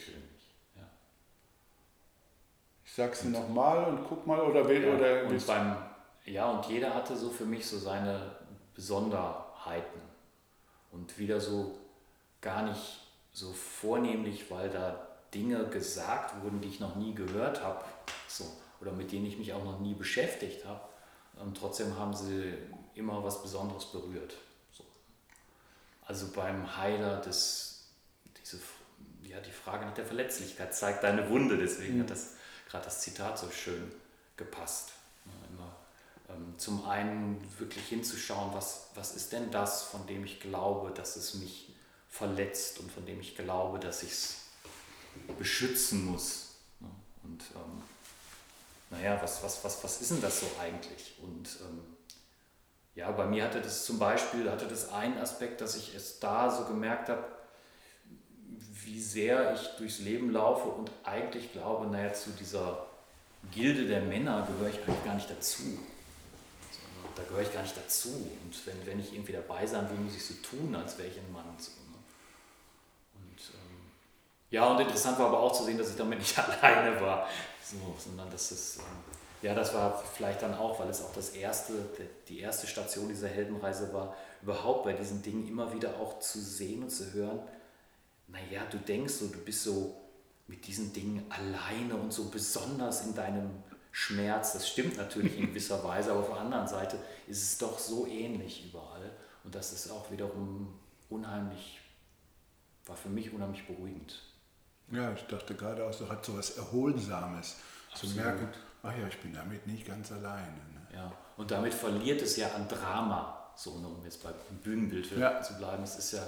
Ich 2.98 3.04
sag's 3.04 3.22
dir 3.22 3.30
nochmal 3.30 3.84
und 3.84 4.08
guck 4.10 4.26
mal, 4.26 4.40
oder 4.40 4.68
will 4.68 4.84
ja, 4.84 4.96
oder 4.96 5.30
und 5.30 5.46
beim, 5.46 5.78
Ja, 6.26 6.50
und 6.50 6.66
jeder 6.66 6.96
hatte 6.96 7.16
so 7.16 7.30
für 7.30 7.46
mich 7.46 7.64
so 7.64 7.78
seine 7.78 8.32
Besonderheiten 8.74 10.02
und 10.92 11.16
wieder 11.20 11.40
so 11.40 11.78
gar 12.42 12.64
nicht 12.64 13.08
so 13.32 13.54
vornehmlich, 13.54 14.50
weil 14.50 14.72
da 14.72 15.10
Dinge 15.32 15.68
gesagt 15.68 16.42
wurden, 16.42 16.60
die 16.60 16.70
ich 16.70 16.80
noch 16.80 16.96
nie 16.96 17.14
gehört 17.14 17.64
habe 17.64 17.86
so, 18.28 18.46
oder 18.82 18.94
mit 18.94 19.12
denen 19.12 19.28
ich 19.28 19.38
mich 19.38 19.54
auch 19.54 19.64
noch 19.64 19.80
nie 19.80 19.94
beschäftigt 19.94 20.66
habe. 20.66 20.82
Und 21.40 21.56
trotzdem 21.56 22.00
haben 22.00 22.16
sie 22.16 22.52
immer 22.96 23.24
was 23.24 23.44
Besonderes 23.44 23.92
berührt. 23.92 24.38
So. 24.72 24.84
Also 26.04 26.30
beim 26.34 26.76
Heiler, 26.76 27.22
das, 27.22 27.90
diese, 28.42 28.58
ja, 29.22 29.40
die 29.40 29.52
Frage 29.52 29.86
nach 29.86 29.94
der 29.94 30.08
Verletzlichkeit 30.08 30.74
zeigt 30.74 31.04
deine 31.04 31.30
Wunde, 31.30 31.60
deswegen 31.60 31.98
mhm. 31.98 32.02
hat 32.02 32.10
das 32.10 32.37
gerade 32.68 32.86
das 32.86 33.02
Zitat 33.02 33.40
so 33.40 33.50
schön 33.50 33.92
gepasst. 34.36 34.92
Ähm, 36.30 36.54
zum 36.58 36.86
einen 36.88 37.42
wirklich 37.58 37.86
hinzuschauen, 37.88 38.54
was, 38.54 38.88
was 38.96 39.16
ist 39.16 39.32
denn 39.32 39.50
das, 39.52 39.84
von 39.84 40.06
dem 40.08 40.26
ich 40.26 40.40
glaube, 40.40 40.92
dass 40.92 41.16
es 41.16 41.36
mich 41.36 41.74
verletzt 42.10 42.80
und 42.80 42.92
von 42.92 43.06
dem 43.06 43.20
ich 43.22 43.36
glaube, 43.36 43.80
dass 43.80 44.04
ich 44.04 44.12
es 44.12 44.36
beschützen 45.38 46.06
muss. 46.06 46.56
Ne? 46.80 46.90
Und 47.24 47.42
ähm, 47.56 47.84
naja, 48.90 49.20
was, 49.22 49.44
was, 49.44 49.64
was, 49.64 49.84
was 49.84 50.02
ist 50.02 50.12
denn 50.12 50.22
das 50.22 50.42
so 50.42 50.48
eigentlich? 50.60 51.16
Und 51.22 51.48
ähm, 51.62 51.82
ja, 52.96 53.12
bei 53.12 53.26
mir 53.26 53.44
hatte 53.44 53.62
das 53.62 53.86
zum 53.86 54.00
Beispiel, 54.00 54.50
hatte 54.50 54.68
das 54.68 54.90
einen 54.90 55.18
Aspekt, 55.20 55.62
dass 55.62 55.76
ich 55.76 55.96
es 55.96 56.20
da 56.20 56.50
so 56.50 56.66
gemerkt 56.66 57.10
habe, 57.10 57.24
wie 58.88 59.02
sehr 59.02 59.54
ich 59.54 59.67
durchs 59.78 60.00
Leben 60.00 60.32
laufe 60.32 60.69
und 60.69 60.89
eigentlich 61.04 61.52
glaube, 61.52 61.88
naja, 61.88 62.13
zu 62.13 62.30
dieser 62.32 62.86
Gilde 63.52 63.86
der 63.86 64.02
Männer 64.02 64.47
gehöre 64.47 64.69
ich 64.69 64.78
eigentlich 64.78 65.06
gar 65.06 65.15
nicht 65.15 65.30
dazu. 65.30 65.78
Da 67.15 67.23
gehöre 67.23 67.41
ich 67.41 67.54
gar 67.54 67.63
nicht 67.63 67.76
dazu. 67.76 68.10
Und 68.10 68.65
wenn, 68.65 68.86
wenn 68.86 69.00
ich 69.00 69.13
irgendwie 69.13 69.34
dabei 69.34 69.65
sein 69.65 69.89
will, 69.89 69.97
muss 69.97 70.15
ich 70.15 70.26
so 70.26 70.36
tun, 70.36 70.73
als 70.76 70.97
wäre 70.97 71.10
ich 71.10 71.17
ein 71.17 71.32
Mann. 71.34 71.43
So, 71.58 71.71
ne? 71.71 71.97
Und 73.15 73.41
ähm, 73.56 73.91
ja, 74.52 74.65
und 74.71 74.80
interessant 74.80 75.19
war 75.19 75.28
aber 75.28 75.39
auch 75.39 75.52
zu 75.52 75.65
sehen, 75.65 75.78
dass 75.78 75.89
ich 75.89 75.97
damit 75.97 76.19
nicht 76.19 76.38
alleine 76.62 77.00
war, 77.02 77.28
so, 77.62 77.76
sondern 77.97 78.30
dass 78.32 78.52
es, 78.52 78.78
ähm, 78.78 78.84
ja, 79.41 79.54
das 79.54 79.73
war 79.73 80.02
vielleicht 80.15 80.41
dann 80.41 80.54
auch, 80.56 80.80
weil 80.80 80.89
es 80.89 81.04
auch 81.04 81.13
das 81.13 81.32
erste, 81.32 81.73
die 82.30 82.39
erste 82.39 82.67
Station 82.67 83.10
dieser 83.10 83.28
Heldenreise 83.28 83.91
war, 83.93 84.15
überhaupt 84.41 84.86
bei 84.86 84.93
diesen 84.93 85.21
Dingen 85.21 85.47
immer 85.47 85.73
wieder 85.73 86.00
auch 86.00 86.19
zu 86.19 86.39
sehen 86.39 86.84
und 86.84 86.89
zu 86.89 87.12
hören, 87.13 87.41
naja, 88.28 88.66
du 88.70 88.78
denkst 88.78 89.13
so, 89.13 89.28
du 89.28 89.40
bist 89.40 89.63
so 89.63 89.96
mit 90.48 90.66
diesen 90.66 90.94
Dingen 90.94 91.26
alleine 91.30 91.96
und 91.96 92.12
so 92.12 92.30
besonders 92.30 93.06
in 93.06 93.16
deinem 93.16 93.63
Schmerz. 93.92 94.54
Das 94.54 94.68
stimmt 94.68 94.98
natürlich 94.98 95.38
in 95.38 95.48
gewisser 95.48 95.84
Weise, 95.84 96.12
aber 96.12 96.22
auf 96.22 96.28
der 96.28 96.38
anderen 96.38 96.68
Seite 96.68 96.98
ist 97.28 97.42
es 97.42 97.58
doch 97.58 97.80
so 97.80 98.06
ähnlich 98.08 98.66
überall. 98.70 99.12
Und 99.44 99.56
das 99.56 99.74
ist 99.74 99.90
auch 99.90 100.12
wiederum 100.12 100.80
unheimlich, 101.10 101.80
war 102.86 102.96
für 102.96 103.10
mich 103.10 103.34
unheimlich 103.34 103.66
beruhigend. 103.66 104.22
Ja, 104.92 105.12
ich 105.13 105.24
dachte 105.24 105.56
gerade 105.56 105.86
auch, 105.86 105.94
so 105.94 106.08
hat 106.10 106.26
so 106.26 106.38
was 106.38 106.58
Erholsames. 106.58 107.58
Absolut. 107.92 108.16
Zu 108.16 108.22
merken, 108.22 108.50
ach 108.84 108.98
ja, 108.98 109.08
ich 109.08 109.20
bin 109.20 109.34
damit 109.34 109.68
nicht 109.68 109.86
ganz 109.86 110.12
alleine. 110.12 110.56
Ne? 110.74 110.88
Ja, 110.94 111.12
und 111.36 111.52
damit 111.52 111.74
verliert 111.74 112.22
es 112.22 112.38
ja 112.38 112.52
an 112.54 112.68
Drama, 112.68 113.52
so 113.56 113.78
ne, 113.80 113.88
um 113.88 114.04
jetzt 114.04 114.24
beim 114.24 114.34
Bühnenbild 114.63 115.12
ja. 115.18 115.42
zu 115.42 115.58
bleiben. 115.58 115.84
Es 115.84 115.98
ist 115.98 116.12
ja 116.13 116.24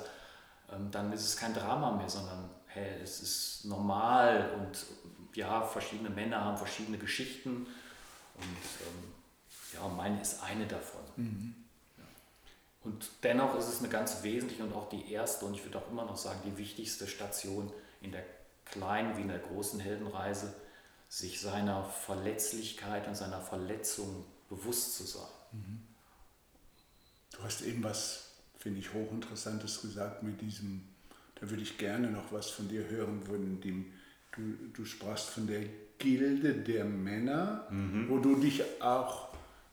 dann 0.92 1.12
ist 1.12 1.26
es 1.26 1.38
kein 1.38 1.54
Drama 1.54 1.92
mehr, 1.92 2.10
sondern 2.10 2.50
hey, 2.68 3.02
es 3.02 3.22
ist 3.22 3.66
normal 3.66 4.52
und 4.60 4.86
ja, 5.36 5.62
verschiedene 5.62 6.10
Männer 6.10 6.44
haben 6.44 6.58
verschiedene 6.58 6.98
Geschichten 6.98 7.68
und 8.36 8.44
ähm, 8.88 9.14
ja, 9.74 9.88
meine 9.88 10.22
ist 10.22 10.42
eine 10.44 10.66
davon. 10.68 11.02
Mhm. 11.16 11.56
Und 12.82 13.10
dennoch 13.24 13.56
ist 13.58 13.68
es 13.68 13.80
eine 13.80 13.90
ganz 13.90 14.24
wesentliche 14.24 14.64
und 14.64 14.74
auch 14.74 14.90
die 14.90 15.12
erste 15.12 15.46
und 15.46 15.54
ich 15.54 15.64
würde 15.64 15.80
auch 15.80 15.90
immer 15.92 16.06
noch 16.06 16.18
sagen, 16.18 16.40
die 16.46 16.58
wichtigste 16.58 17.08
Station 17.08 17.72
in 18.02 18.12
der 18.12 18.24
kleinen 18.66 19.18
wie 19.18 19.22
in 19.22 19.28
der 19.28 19.40
großen 19.40 19.80
Heldenreise, 19.80 20.54
sich 21.10 21.42
seiner 21.42 21.84
Verletzlichkeit 21.84 23.08
und 23.08 23.16
seiner 23.16 23.42
Verletzung 23.42 24.26
bewusst 24.48 24.96
zu 24.96 25.04
sein. 25.04 25.28
Mhm. 25.52 25.88
Du 27.32 27.44
hast 27.44 27.62
eben 27.62 27.84
was 27.84 28.29
finde 28.60 28.80
ich, 28.80 28.94
hochinteressantes 28.94 29.82
gesagt 29.82 30.22
mit 30.24 30.40
diesem, 30.42 30.82
da 31.40 31.50
würde 31.50 31.64
ich 31.64 31.78
gerne 31.78 32.12
noch 32.12 32.32
was 32.32 32.50
von 32.50 32.68
dir 32.68 32.88
hören, 32.90 33.22
von 33.22 33.60
dem, 33.62 33.86
du, 34.36 34.42
du 34.74 34.86
sprachst 34.86 35.30
von 35.30 35.48
der 35.48 35.64
Gilde 35.98 36.54
der 36.54 36.86
Männer, 36.86 37.68
mhm. 37.70 38.08
wo 38.10 38.20
du 38.20 38.36
dich 38.36 38.64
auch 38.82 39.30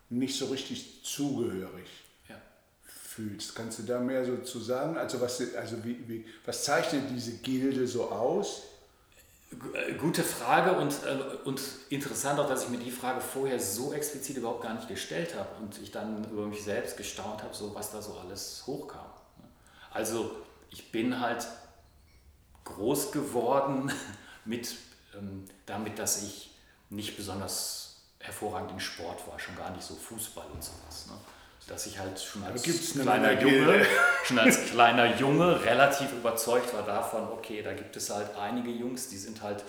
nicht 0.08 0.36
so 0.36 0.46
richtig 0.46 1.02
zugehörig 1.04 1.88
ja. 2.28 2.36
fühlst. 2.82 3.54
Kannst 3.54 3.80
du 3.80 3.82
da 3.82 4.00
mehr 4.00 4.24
so 4.24 4.36
zu 4.38 4.60
sagen? 4.60 4.96
Also 4.96 5.20
was, 5.20 5.54
also 5.54 5.84
wie, 5.84 5.96
wie, 6.06 6.24
was 6.44 6.64
zeichnet 6.64 7.04
diese 7.10 7.38
Gilde 7.38 7.86
so 7.86 8.10
aus? 8.10 8.62
Äh, 9.72 9.94
gute 9.94 10.22
Frage 10.22 10.72
und, 10.72 10.92
äh, 11.04 11.18
und 11.44 11.60
interessant 11.88 12.38
auch, 12.38 12.48
dass 12.48 12.64
ich 12.64 12.68
mir 12.68 12.78
die 12.78 12.90
Frage 12.90 13.20
vorher 13.20 13.58
so 13.58 13.92
explizit 13.92 14.36
überhaupt 14.36 14.62
gar 14.62 14.74
nicht 14.74 14.88
gestellt 14.88 15.34
habe 15.34 15.48
und 15.60 15.78
ich 15.80 15.90
dann 15.90 16.24
über 16.30 16.46
mich 16.46 16.62
selbst 16.62 16.96
gestaunt 16.96 17.42
habe, 17.42 17.54
so 17.54 17.74
was 17.74 17.90
da 17.90 18.02
so 18.02 18.14
alles 18.14 18.64
hochkam. 18.66 19.06
Also 19.92 20.36
ich 20.70 20.92
bin 20.92 21.20
halt 21.20 21.46
groß 22.64 23.12
geworden 23.12 23.90
mit, 24.44 24.74
ähm, 25.16 25.44
damit, 25.64 25.98
dass 25.98 26.22
ich 26.22 26.50
nicht 26.90 27.16
besonders 27.16 28.02
hervorragend 28.18 28.72
in 28.72 28.80
Sport 28.80 29.26
war, 29.28 29.38
schon 29.38 29.56
gar 29.56 29.70
nicht 29.70 29.84
so 29.84 29.94
Fußball 29.94 30.46
und 30.52 30.62
sowas. 30.62 31.06
Ne? 31.06 31.14
Dass 31.68 31.86
ich 31.86 31.98
halt 31.98 32.20
schon 32.20 32.44
als 32.44 32.62
kleiner 32.92 33.40
Junge, 33.40 33.84
schon 34.24 34.38
als 34.38 34.66
kleiner 34.66 35.16
Junge 35.16 35.64
relativ 35.64 36.12
überzeugt 36.12 36.72
war 36.72 36.82
davon, 36.82 37.28
okay, 37.32 37.62
da 37.62 37.72
gibt 37.72 37.96
es 37.96 38.10
halt 38.10 38.36
einige 38.36 38.70
Jungs, 38.70 39.08
die 39.08 39.16
sind 39.16 39.42
halt, 39.42 39.64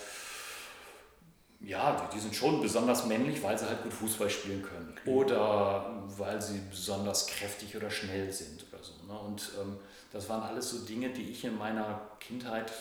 ja, 1.59 2.07
die 2.13 2.19
sind 2.19 2.35
schon 2.35 2.61
besonders 2.61 3.05
männlich, 3.05 3.41
weil 3.41 3.57
sie 3.57 3.65
halt 3.65 3.81
gut 3.81 3.93
Fußball 3.93 4.29
spielen 4.29 4.61
können. 4.61 4.95
Oder 5.05 6.03
weil 6.17 6.39
sie 6.39 6.61
besonders 6.69 7.25
kräftig 7.25 7.75
oder 7.75 7.89
schnell 7.89 8.31
sind 8.31 8.65
oder 8.71 8.83
so. 8.83 8.93
Ne? 9.11 9.17
Und 9.19 9.51
ähm, 9.59 9.77
das 10.13 10.29
waren 10.29 10.43
alles 10.43 10.69
so 10.69 10.85
Dinge, 10.85 11.09
die 11.09 11.31
ich 11.31 11.45
in 11.45 11.57
meiner 11.57 12.01
Kindheit, 12.19 12.71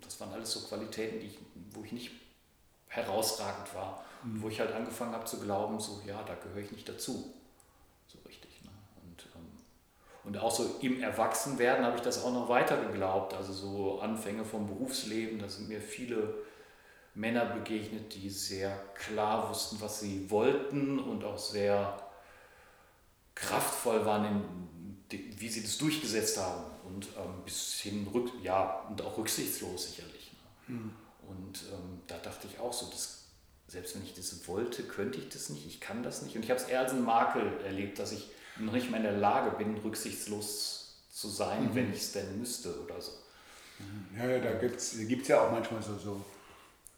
das 0.00 0.20
waren 0.20 0.32
alles 0.32 0.50
so 0.50 0.60
Qualitäten, 0.60 1.20
die 1.20 1.26
ich, 1.26 1.38
wo 1.70 1.84
ich 1.84 1.92
nicht 1.92 2.10
herausragend 2.88 3.72
war. 3.76 4.04
Mhm. 4.24 4.42
Wo 4.42 4.48
ich 4.48 4.58
halt 4.58 4.72
angefangen 4.72 5.12
habe 5.12 5.24
zu 5.24 5.38
glauben, 5.38 5.78
so, 5.78 6.02
ja, 6.04 6.20
da 6.24 6.34
gehöre 6.34 6.64
ich 6.64 6.72
nicht 6.72 6.88
dazu. 6.88 7.32
Und 10.24 10.38
auch 10.38 10.50
so 10.50 10.76
im 10.80 11.02
Erwachsenwerden 11.02 11.84
habe 11.84 11.96
ich 11.96 12.02
das 12.02 12.22
auch 12.24 12.32
noch 12.32 12.48
weiter 12.48 12.78
geglaubt. 12.78 13.34
Also 13.34 13.52
so 13.52 14.00
Anfänge 14.00 14.44
vom 14.44 14.66
Berufsleben, 14.66 15.38
da 15.38 15.48
sind 15.48 15.68
mir 15.68 15.80
viele 15.80 16.34
Männer 17.14 17.44
begegnet, 17.44 18.14
die 18.14 18.30
sehr 18.30 18.74
klar 18.94 19.50
wussten, 19.50 19.80
was 19.80 20.00
sie 20.00 20.30
wollten 20.30 20.98
und 20.98 21.24
auch 21.24 21.38
sehr 21.38 22.00
kraftvoll 23.34 24.04
waren, 24.06 24.24
in, 25.10 25.38
wie 25.38 25.48
sie 25.48 25.62
das 25.62 25.76
durchgesetzt 25.78 26.38
haben. 26.38 26.64
Und 26.84 27.06
ähm, 27.16 27.42
bis 27.44 27.80
hin, 27.80 28.08
rück, 28.12 28.30
ja, 28.42 28.80
und 28.88 29.02
auch 29.02 29.18
rücksichtslos 29.18 29.90
sicherlich. 29.90 30.32
Ne? 30.68 30.74
Hm. 30.74 30.92
Und 31.28 31.62
ähm, 31.72 32.00
da 32.06 32.16
dachte 32.18 32.46
ich 32.46 32.58
auch 32.58 32.72
so, 32.72 32.86
dass, 32.86 33.26
selbst 33.68 33.94
wenn 33.94 34.04
ich 34.04 34.14
das 34.14 34.46
wollte, 34.48 34.82
könnte 34.84 35.18
ich 35.18 35.28
das 35.28 35.50
nicht, 35.50 35.66
ich 35.66 35.80
kann 35.80 36.02
das 36.02 36.22
nicht. 36.22 36.36
Und 36.36 36.44
ich 36.44 36.50
habe 36.50 36.60
es 36.60 36.66
eher 36.66 36.80
als 36.80 36.92
einen 36.92 37.04
Makel 37.04 37.60
erlebt, 37.64 37.98
dass 37.98 38.12
ich 38.12 38.30
noch 38.58 38.72
nicht 38.72 38.90
mehr 38.90 38.98
in 38.98 39.04
der 39.04 39.18
Lage 39.18 39.56
bin, 39.56 39.76
rücksichtslos 39.78 40.96
zu 41.10 41.28
sein, 41.28 41.64
mhm. 41.64 41.74
wenn 41.74 41.92
ich 41.92 42.00
es 42.00 42.12
denn 42.12 42.38
müsste 42.38 42.80
oder 42.82 43.00
so. 43.00 43.12
Mhm. 43.78 44.18
Ja, 44.18 44.28
ja 44.28 44.38
da 44.38 44.52
gibt 44.52 44.80
es 44.80 45.28
ja 45.28 45.40
auch 45.40 45.50
manchmal 45.50 45.82
so, 45.82 45.96
so, 45.98 46.24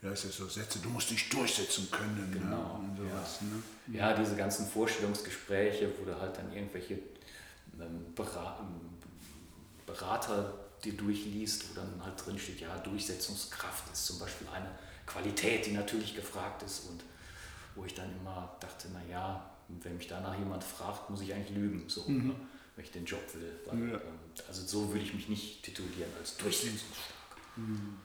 ja, 0.02 0.10
ist 0.10 0.24
ja 0.24 0.30
so 0.30 0.48
Sätze, 0.48 0.78
du 0.78 0.88
musst 0.90 1.10
dich 1.10 1.28
durchsetzen 1.28 1.90
können. 1.90 2.30
Ne, 2.30 2.38
genau. 2.38 2.78
Ne? 2.78 2.96
Sowas, 2.96 3.38
ja. 3.40 3.46
Ne? 3.94 3.98
ja. 3.98 4.16
diese 4.16 4.36
ganzen 4.36 4.66
Vorstellungsgespräche, 4.66 5.92
wo 5.98 6.04
du 6.04 6.18
halt 6.20 6.36
dann 6.36 6.52
irgendwelche 6.52 6.94
ähm, 7.80 8.14
Berater 9.86 10.54
dir 10.84 10.92
durchliest, 10.94 11.70
wo 11.70 11.74
dann 11.74 12.04
halt 12.04 12.24
drin 12.24 12.38
steht, 12.38 12.60
ja, 12.60 12.76
Durchsetzungskraft 12.78 13.92
ist 13.92 14.06
zum 14.06 14.18
Beispiel 14.18 14.46
eine 14.54 14.70
Qualität, 15.06 15.66
die 15.66 15.72
natürlich 15.72 16.14
gefragt 16.14 16.62
ist 16.62 16.88
und 16.88 17.02
wo 17.74 17.84
ich 17.84 17.94
dann 17.94 18.10
immer 18.20 18.56
dachte, 18.60 18.88
naja, 18.88 19.50
wenn 19.68 19.96
mich 19.96 20.06
danach 20.06 20.38
jemand 20.38 20.64
fragt, 20.64 21.10
muss 21.10 21.20
ich 21.20 21.32
eigentlich 21.32 21.56
lügen, 21.56 21.84
so, 21.88 22.08
mhm. 22.08 22.28
ne, 22.28 22.34
wenn 22.74 22.84
ich 22.84 22.90
den 22.90 23.04
Job 23.04 23.22
will. 23.34 23.52
Weil, 23.66 23.90
ja. 23.90 23.94
ähm, 23.96 24.18
also 24.48 24.66
so 24.66 24.88
würde 24.92 25.04
ich 25.04 25.14
mich 25.14 25.28
nicht 25.28 25.62
titulieren 25.62 26.10
als 26.18 26.36
durchsetzungsstark. 26.36 27.38
Mhm. 27.56 27.98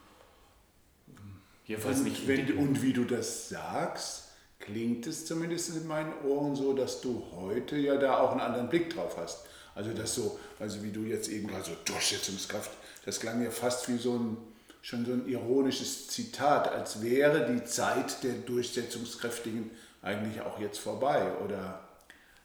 Jedenfalls 1.66 2.00
und, 2.00 2.04
nicht. 2.06 2.28
Wenn, 2.28 2.58
und 2.58 2.82
wie 2.82 2.94
du 2.94 3.06
das 3.06 3.50
sagst, 3.50 4.30
klingt 4.60 5.08
es 5.08 5.26
zumindest 5.26 5.76
in 5.76 5.88
meinen 5.88 6.14
Ohren 6.26 6.56
so, 6.56 6.74
dass 6.74 7.02
du 7.02 7.24
heute 7.36 7.78
ja 7.78 7.98
da 7.98 8.20
auch 8.20 8.32
einen 8.32 8.42
anderen 8.42 8.70
Blick 8.70 8.94
drauf 8.94 9.18
hast. 9.18 9.46
Also 9.74 9.94
das 9.94 10.16
so, 10.16 10.40
also 10.60 10.84
wie 10.84 10.92
du 10.92 11.02
jetzt 11.02 11.30
eben 11.30 11.48
gerade 11.48 11.64
so 11.64 11.72
Durchsetzungskraft, 11.86 12.72
das 13.06 13.20
klang 13.20 13.42
ja 13.42 13.52
fast 13.52 13.88
wie 13.90 13.98
so 13.98 14.18
ein 14.18 14.38
schon 14.82 15.06
so 15.06 15.14
ein 15.14 15.28
ironisches 15.28 16.08
Zitat, 16.08 16.72
als 16.72 17.02
wäre 17.02 17.54
die 17.54 17.64
Zeit 17.66 18.24
der 18.24 18.34
Durchsetzungskräftigen 18.34 19.70
eigentlich 20.02 20.42
auch 20.42 20.60
jetzt 20.60 20.80
vorbei, 20.80 21.32
oder? 21.46 21.80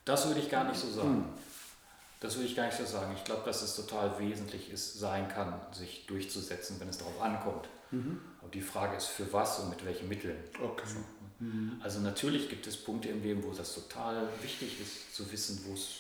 Das 0.05 0.27
würde 0.27 0.41
ich 0.41 0.51
gar 0.51 0.65
nicht 0.65 0.79
so 0.79 0.89
sagen. 0.91 1.09
Hm. 1.09 1.25
Das 2.21 2.37
würde 2.37 2.49
ich 2.49 2.57
gar 2.57 2.67
nicht 2.67 2.79
so 2.79 2.85
sagen. 2.85 3.13
Ich 3.15 3.25
glaube, 3.25 3.43
dass 3.45 3.63
es 3.63 3.77
total 3.77 4.19
wesentlich 4.19 4.71
ist, 4.71 4.99
sein 4.99 5.29
kann, 5.29 5.61
sich 5.73 6.07
durchzusetzen, 6.07 6.81
wenn 6.81 6.89
es 6.89 6.99
darauf 6.99 7.21
ankommt. 7.21 7.69
Mhm. 7.91 8.21
Aber 8.41 8.51
die 8.51 8.63
Frage 8.63 8.97
ist, 8.97 9.07
für 9.07 9.31
was 9.33 9.61
und 9.61 9.71
mit 9.71 9.85
welchen 9.85 10.09
Mitteln. 10.09 10.37
Okay. 10.63 10.87
Mhm. 11.39 11.79
Also 11.83 12.01
natürlich 12.01 12.49
gibt 12.49 12.67
es 12.67 12.77
Punkte 12.77 13.09
im 13.09 13.23
Leben, 13.23 13.45
wo 13.45 13.53
das 13.53 13.75
total 13.75 14.29
wichtig 14.41 14.81
ist, 14.81 15.15
zu 15.15 15.31
wissen, 15.31 15.63
wo 15.67 15.75
es 15.75 15.97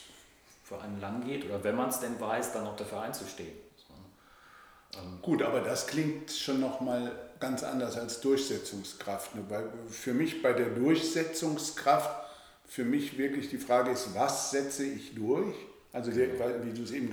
für 0.65 0.81
einen 0.81 1.01
lang 1.01 1.25
geht. 1.25 1.45
Oder 1.45 1.63
wenn 1.63 1.77
man 1.77 1.91
es 1.91 2.01
denn 2.01 2.19
weiß, 2.19 2.55
dann 2.55 2.67
auch 2.67 2.77
dafür 2.77 3.03
einzustehen. 3.03 3.53
Ähm, 4.95 5.19
Gut, 5.23 5.43
aber 5.43 5.61
das 5.61 5.87
klingt 5.87 6.31
schon 6.31 6.61
nochmal 6.61 7.13
ganz 7.41 7.63
anders 7.63 7.97
als 7.99 8.21
Durchsetzungskraft. 8.21 9.33
Für 9.91 10.15
mich 10.15 10.43
bei 10.43 10.53
der 10.53 10.71
Durchsetzungskraft, 10.71 12.11
für 12.67 12.85
mich 12.85 13.19
wirklich 13.19 13.49
die 13.51 13.59
Frage 13.59 13.91
ist, 13.91 14.15
was 14.15 14.51
setze 14.51 14.85
ich 14.85 15.15
durch? 15.15 15.55
Also 15.93 16.13
wie 16.13 16.73
du 16.73 16.83
es 16.83 16.91
eben 16.91 17.11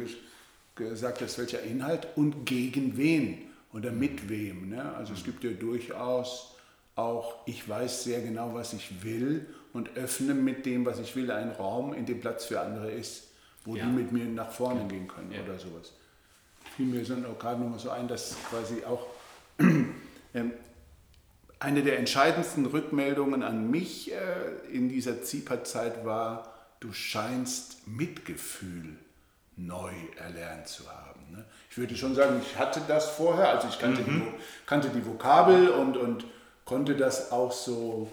gesagt 0.75 1.21
hast, 1.21 1.37
welcher 1.37 1.61
Inhalt 1.61 2.07
und 2.15 2.45
gegen 2.45 2.97
wen? 2.97 3.53
oder 3.73 3.91
mit 3.91 4.29
wem. 4.29 4.69
Ne? 4.69 4.95
Also 4.95 5.13
es 5.13 5.23
gibt 5.23 5.43
ja 5.43 5.51
durchaus 5.51 6.55
auch, 6.95 7.45
ich 7.47 7.67
weiß 7.67 8.03
sehr 8.03 8.21
genau, 8.21 8.53
was 8.53 8.73
ich 8.73 9.03
will 9.03 9.47
und 9.73 9.97
öffne 9.97 10.33
mit 10.33 10.65
dem, 10.65 10.85
was 10.85 10.99
ich 10.99 11.15
will, 11.15 11.31
einen 11.31 11.51
Raum, 11.51 11.93
in 11.93 12.05
dem 12.05 12.21
Platz 12.21 12.45
für 12.45 12.61
andere 12.61 12.91
ist, 12.91 13.29
wo 13.65 13.75
ja. 13.75 13.85
die 13.85 13.91
mit 13.91 14.11
mir 14.11 14.25
nach 14.25 14.51
vorne 14.51 14.87
gehen 14.87 15.07
können 15.07 15.31
ja. 15.31 15.41
oder 15.41 15.57
sowas. 15.57 15.93
Fiel 16.77 16.85
mir 16.85 17.03
so 17.03 17.15
gerade 17.39 17.59
nochmal 17.59 17.79
so 17.79 17.89
ein, 17.89 18.07
dass 18.07 18.35
quasi 18.49 18.83
auch 18.85 19.07
eine 21.59 21.83
der 21.83 21.97
entscheidendsten 21.97 22.65
Rückmeldungen 22.65 23.43
an 23.43 23.71
mich 23.71 24.11
äh, 24.11 24.17
in 24.71 24.89
dieser 24.89 25.23
Zieperzeit 25.23 26.05
war, 26.05 26.53
du 26.79 26.91
scheinst 26.91 27.87
Mitgefühl 27.87 28.97
neu 29.55 29.91
erlernt 30.17 30.67
zu 30.67 30.89
haben. 30.91 31.21
Ne? 31.31 31.45
Ich 31.69 31.77
würde 31.77 31.95
schon 31.95 32.15
sagen, 32.15 32.41
ich 32.41 32.57
hatte 32.57 32.81
das 32.87 33.11
vorher, 33.11 33.49
also 33.49 33.67
ich 33.69 33.79
kannte, 33.79 34.01
mhm. 34.01 34.05
die, 34.05 34.23
kannte 34.65 34.89
die 34.89 35.05
Vokabel 35.05 35.69
und, 35.69 35.95
und 35.95 36.25
konnte 36.65 36.95
das 36.95 37.31
auch 37.31 37.51
so 37.51 38.09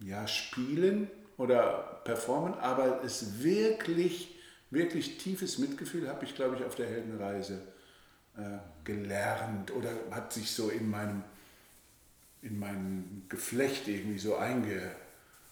ja, 0.00 0.26
spielen 0.28 1.10
oder 1.36 2.00
performen, 2.04 2.54
aber 2.54 3.02
es 3.04 3.42
wirklich, 3.42 4.36
wirklich 4.70 5.18
tiefes 5.18 5.58
Mitgefühl 5.58 6.08
habe 6.08 6.24
ich, 6.24 6.34
glaube 6.34 6.56
ich, 6.56 6.64
auf 6.64 6.74
der 6.74 6.86
Heldenreise 6.86 7.60
gelernt 8.84 9.70
oder 9.70 9.90
hat 10.10 10.32
sich 10.32 10.50
so 10.50 10.68
in 10.68 10.90
meinem 10.90 11.22
in 12.42 12.58
mein 12.58 13.26
Geflecht 13.28 13.86
irgendwie 13.88 14.18
so 14.18 14.36
einge, 14.36 14.80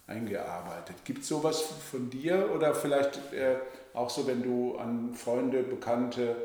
eingearbeitet. 0.06 0.96
Gibt 1.04 1.22
es 1.22 1.28
sowas 1.28 1.60
von 1.60 2.10
dir 2.10 2.50
oder 2.54 2.74
vielleicht 2.74 3.32
äh, 3.32 3.56
auch 3.92 4.10
so, 4.10 4.26
wenn 4.26 4.42
du 4.42 4.76
an 4.78 5.14
Freunde, 5.14 5.62
Bekannte, 5.62 6.36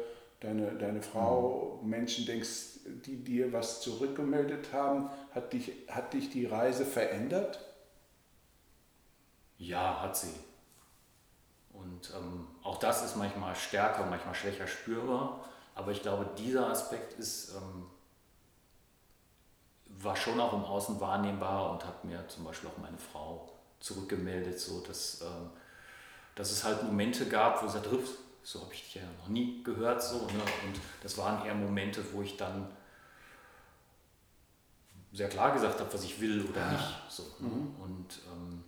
deine, 0.42 0.72
deine 0.74 1.02
Frau, 1.02 1.80
mhm. 1.82 1.90
Menschen 1.90 2.26
denkst, 2.26 2.80
die 3.06 3.24
dir 3.24 3.54
was 3.54 3.82
zurückgemeldet 3.82 4.74
haben, 4.74 5.10
hat 5.34 5.54
dich, 5.54 5.72
hat 5.88 6.14
dich 6.14 6.30
die 6.30 6.46
Reise 6.46 6.86
verändert? 6.86 7.60
Ja, 9.58 10.02
hat 10.02 10.18
sie. 10.18 10.34
Und 11.72 12.12
ähm, 12.16 12.48
auch 12.64 12.80
das 12.80 13.06
ist 13.06 13.16
manchmal 13.16 13.56
stärker, 13.56 14.06
manchmal 14.06 14.36
schwächer 14.36 14.68
spürbar. 14.68 15.46
Aber 15.76 15.92
ich 15.92 16.02
glaube, 16.02 16.30
dieser 16.38 16.68
Aspekt 16.70 17.14
ist 17.14 17.56
ähm, 17.56 17.88
war 20.04 20.16
schon 20.16 20.40
auch 20.40 20.54
im 20.54 20.64
Außen 20.64 21.00
wahrnehmbar 21.00 21.72
und 21.72 21.86
hat 21.86 22.04
mir 22.04 22.28
zum 22.28 22.44
Beispiel 22.44 22.70
auch 22.70 22.78
meine 22.82 22.98
Frau 22.98 23.52
zurückgemeldet, 23.80 24.60
so 24.60 24.82
dass, 24.82 25.22
äh, 25.22 25.26
dass 26.36 26.52
es 26.52 26.64
halt 26.64 26.84
Momente 26.84 27.28
gab, 27.28 27.62
wo 27.62 27.68
sie 27.68 27.74
sagt, 27.74 27.88
so 28.44 28.62
habe 28.62 28.74
ich 28.74 28.84
dich 28.84 28.96
ja 28.96 29.02
noch 29.20 29.30
nie 29.30 29.64
gehört, 29.64 30.04
so, 30.04 30.18
ne? 30.18 30.42
und 30.66 30.80
das 31.02 31.18
waren 31.18 31.46
eher 31.46 31.56
Momente, 31.56 32.04
wo 32.14 32.22
ich 32.22 32.36
dann 32.36 32.70
sehr 35.14 35.30
klar 35.30 35.54
gesagt 35.54 35.80
habe, 35.80 35.94
was 35.94 36.04
ich 36.04 36.20
will 36.20 36.44
oder 36.50 36.72
nicht. 36.72 37.02
So, 37.10 37.24
ne? 37.40 37.48
mhm. 37.48 37.76
und, 37.82 38.20
ähm, 38.32 38.64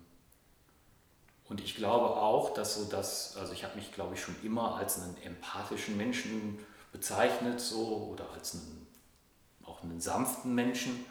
und 1.48 1.60
ich 1.60 1.76
glaube 1.76 2.06
auch, 2.06 2.54
dass 2.54 2.76
so 2.76 2.84
das, 2.84 3.36
also 3.36 3.52
ich 3.52 3.64
habe 3.64 3.76
mich, 3.76 3.92
glaube 3.92 4.14
ich, 4.14 4.20
schon 4.20 4.36
immer 4.42 4.76
als 4.76 5.00
einen 5.00 5.16
empathischen 5.22 5.96
Menschen 5.96 6.58
bezeichnet, 6.96 7.60
so, 7.60 8.08
oder 8.12 8.30
als 8.32 8.54
einen, 8.54 8.86
auch 9.64 9.82
einen 9.82 10.00
sanften 10.00 10.54
Menschen. 10.54 11.04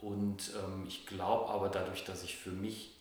Und 0.00 0.52
ähm, 0.56 0.86
ich 0.86 1.06
glaube 1.06 1.50
aber 1.50 1.68
dadurch, 1.68 2.04
dass 2.04 2.22
ich 2.22 2.36
für 2.36 2.50
mich 2.50 2.96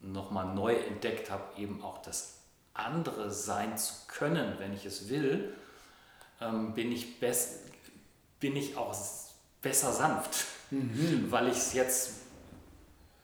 nochmal 0.00 0.54
neu 0.54 0.74
entdeckt 0.74 1.30
habe, 1.30 1.58
eben 1.58 1.82
auch 1.82 2.02
das 2.02 2.40
andere 2.74 3.30
sein 3.30 3.78
zu 3.78 3.94
können, 4.08 4.58
wenn 4.58 4.74
ich 4.74 4.84
es 4.84 5.08
will, 5.08 5.54
ähm, 6.42 6.74
bin, 6.74 6.92
ich 6.92 7.18
bin 7.18 8.56
ich 8.56 8.76
auch 8.76 8.94
besser 9.62 9.92
sanft, 9.92 10.44
mhm. 10.70 11.26
weil 11.30 11.48
ich 11.48 11.56
es 11.56 11.72
jetzt 11.72 12.10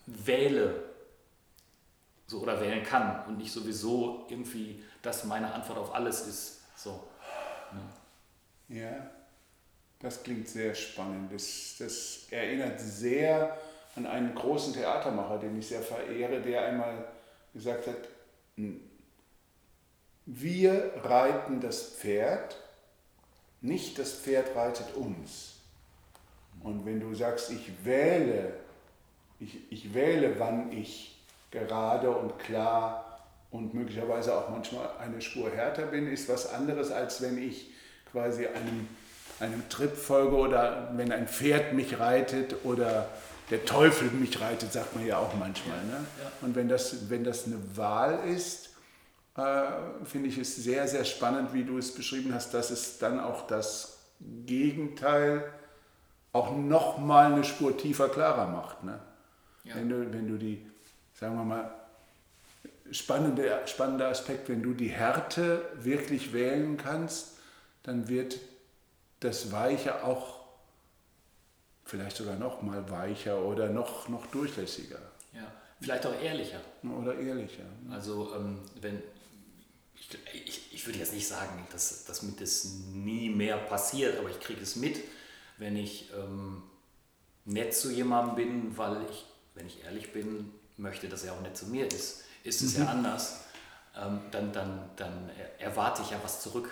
wähle 0.07 0.83
so, 2.27 2.41
oder 2.41 2.59
wählen 2.59 2.83
kann 2.83 3.27
und 3.27 3.37
nicht 3.37 3.53
sowieso 3.53 4.25
irgendwie 4.31 4.83
das 5.03 5.25
meine 5.25 5.53
Antwort 5.53 5.79
auf 5.79 5.95
alles 5.95 6.27
ist. 6.27 6.62
So, 6.83 7.01
ne? 7.73 8.81
Ja. 8.81 9.11
Das 10.01 10.23
klingt 10.25 10.49
sehr 10.49 10.75
spannend. 10.75 11.33
Das, 11.33 11.77
das 11.79 12.27
erinnert 12.31 12.81
sehr 12.81 13.57
an 13.95 14.07
einen 14.07 14.35
großen 14.35 14.73
Theatermacher, 14.73 15.39
den 15.39 15.57
ich 15.59 15.69
sehr 15.69 15.83
verehre, 15.83 16.41
der 16.41 16.65
einmal 16.65 17.05
gesagt 17.55 17.87
hat, 17.87 18.09
wir 20.27 20.93
reiten 21.05 21.61
das 21.61 21.83
Pferd, 21.83 22.57
nicht 23.61 23.99
das 23.99 24.13
Pferd 24.13 24.57
reitet 24.57 24.95
uns. 24.97 25.61
Und 26.65 26.85
wenn 26.85 26.99
du 26.99 27.15
sagst, 27.15 27.53
ich 27.53 27.85
wähle, 27.85 28.55
ich, 29.39 29.71
ich 29.71 29.95
wähle, 29.95 30.39
wann 30.41 30.73
ich 30.73 31.21
gerade 31.53 32.11
und 32.11 32.39
klar 32.41 33.12
und 33.53 33.75
möglicherweise 33.75 34.35
auch 34.35 34.49
manchmal 34.49 34.91
eine 34.99 35.21
Spur 35.21 35.51
härter 35.51 35.87
bin, 35.87 36.09
ist 36.09 36.29
was 36.29 36.53
anderes, 36.53 36.91
als 36.91 37.23
wenn 37.23 37.39
ich 37.39 37.71
quasi 38.11 38.47
einem 38.47 38.89
einem 39.43 39.69
Trip 39.69 39.95
folge 39.97 40.37
oder 40.37 40.93
wenn 40.95 41.13
ein 41.13 41.27
Pferd 41.27 41.75
mich 41.75 41.99
reitet 41.99 42.65
oder 42.65 43.09
der 43.51 43.65
Teufel 43.65 44.09
mich 44.11 44.41
reitet, 44.41 44.73
sagt 44.73 44.95
man 44.95 45.05
ja 45.05 45.19
auch 45.19 45.35
manchmal. 45.35 45.85
Ne? 45.85 46.05
Und 46.41 46.55
wenn 46.55 46.69
das, 46.69 47.11
wenn 47.11 47.25
das 47.25 47.47
eine 47.47 47.59
Wahl 47.77 48.21
ist, 48.29 48.71
äh, 49.37 49.65
finde 50.05 50.29
ich 50.29 50.39
es 50.39 50.57
sehr, 50.57 50.87
sehr 50.87 51.05
spannend, 51.05 51.53
wie 51.53 51.65
du 51.65 51.77
es 51.77 51.95
beschrieben 51.95 52.33
hast, 52.33 52.55
dass 52.55 52.71
es 52.71 52.99
dann 52.99 53.19
auch 53.19 53.47
das 53.47 53.99
Gegenteil 54.47 55.45
auch 56.33 56.57
nochmal 56.57 57.33
eine 57.33 57.45
Spur 57.45 57.77
tiefer 57.77 58.09
klarer 58.09 58.47
macht. 58.47 58.85
Ne? 58.85 59.01
Ja. 59.65 59.75
Wenn, 59.75 59.89
du, 59.89 60.13
wenn 60.13 60.29
du 60.29 60.39
die, 60.39 60.65
sagen 61.15 61.37
wir 61.37 61.45
mal, 61.45 61.71
spannende, 62.91 63.63
spannender 63.67 64.09
Aspekt, 64.09 64.49
wenn 64.49 64.63
du 64.63 64.75
die 64.75 64.89
Härte 64.89 65.65
wirklich 65.75 66.33
wählen 66.33 66.77
kannst, 66.77 67.39
dann 67.83 68.09
wird 68.09 68.39
das 69.21 69.53
Weiche 69.53 70.05
auch 70.05 70.41
vielleicht 71.85 72.17
sogar 72.17 72.37
noch 72.37 72.63
mal 72.63 72.89
weicher 72.91 73.43
oder 73.45 73.69
noch, 73.69 74.09
noch 74.09 74.27
durchlässiger. 74.27 74.99
Ja, 75.33 75.53
vielleicht 75.81 76.07
auch 76.07 76.21
ehrlicher. 76.21 76.61
Oder 76.83 77.19
ehrlicher. 77.19 77.65
Also 77.91 78.35
ähm, 78.35 78.61
wenn, 78.81 79.03
ich, 79.95 80.09
ich, 80.47 80.73
ich 80.73 80.87
würde 80.87 80.99
jetzt 80.99 81.13
nicht 81.13 81.29
sagen, 81.29 81.67
dass, 81.71 82.05
dass 82.05 82.23
mit 82.23 82.41
das 82.41 82.65
nie 82.65 83.31
mehr 83.31 83.57
passiert, 83.57 84.19
aber 84.19 84.31
ich 84.31 84.41
kriege 84.41 84.61
es 84.61 84.77
mit, 84.77 84.99
wenn 85.59 85.77
ich 85.77 86.11
ähm, 86.15 86.63
nett 87.45 87.75
zu 87.75 87.91
jemandem 87.91 88.37
bin, 88.37 88.77
weil 88.77 89.05
ich, 89.11 89.27
wenn 89.55 89.67
ich 89.67 89.85
ehrlich 89.85 90.13
bin, 90.13 90.51
möchte, 90.77 91.09
dass 91.09 91.25
er 91.25 91.35
auch 91.35 91.41
nett 91.41 91.57
zu 91.57 91.67
mir 91.67 91.87
ist. 91.87 92.25
Ist 92.43 92.63
es 92.63 92.77
mhm. 92.77 92.85
ja 92.85 92.91
anders, 92.91 93.41
ähm, 93.97 94.21
dann, 94.31 94.53
dann, 94.53 94.91
dann 94.97 95.31
erwarte 95.59 96.03
ich 96.03 96.11
ja 96.11 96.21
was 96.23 96.43
zurück. 96.43 96.71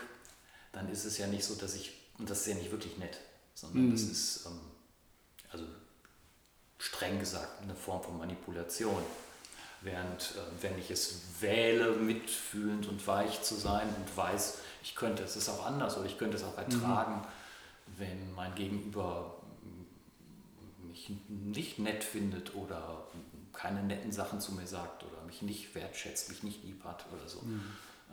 Dann 0.73 0.91
ist 0.91 1.05
es 1.05 1.19
ja 1.19 1.27
nicht 1.27 1.45
so, 1.45 1.55
dass 1.55 1.75
ich 1.75 2.01
und 2.21 2.29
das 2.29 2.41
ist 2.41 2.47
ja 2.49 2.55
nicht 2.55 2.71
wirklich 2.71 2.99
nett, 2.99 3.19
sondern 3.55 3.87
mhm. 3.87 3.93
das 3.93 4.03
ist, 4.03 4.47
ähm, 4.47 4.61
also 5.51 5.65
streng 6.79 7.19
gesagt, 7.19 7.63
eine 7.63 7.75
Form 7.75 8.03
von 8.03 8.19
Manipulation. 8.19 9.03
Während, 9.81 10.35
äh, 10.37 10.63
wenn 10.63 10.79
ich 10.79 10.91
es 10.91 11.23
wähle, 11.41 11.93
mitfühlend 11.93 12.87
und 12.87 13.07
weich 13.07 13.41
zu 13.41 13.55
sein 13.55 13.89
und 13.89 14.17
weiß, 14.17 14.59
ich 14.83 14.95
könnte, 14.95 15.23
es 15.23 15.35
ist 15.37 15.49
auch 15.49 15.65
anders 15.65 15.97
oder 15.97 16.05
ich 16.05 16.19
könnte 16.19 16.37
es 16.37 16.45
auch 16.45 16.59
mhm. 16.59 16.75
ertragen, 16.75 17.15
mhm. 17.15 17.95
wenn 17.97 18.35
mein 18.35 18.55
Gegenüber 18.55 19.37
mich 20.83 21.11
nicht 21.29 21.79
nett 21.79 22.05
findet 22.05 22.55
oder 22.55 23.07
keine 23.61 23.83
netten 23.83 24.11
Sachen 24.11 24.41
zu 24.41 24.53
mir 24.53 24.67
sagt 24.67 25.05
oder 25.05 25.23
mich 25.27 25.43
nicht 25.43 25.75
wertschätzt, 25.75 26.31
mich 26.31 26.43
nicht 26.43 26.65
lieb 26.65 26.83
hat 26.85 27.05
oder 27.13 27.29
so, 27.29 27.43
mhm. 27.43 27.63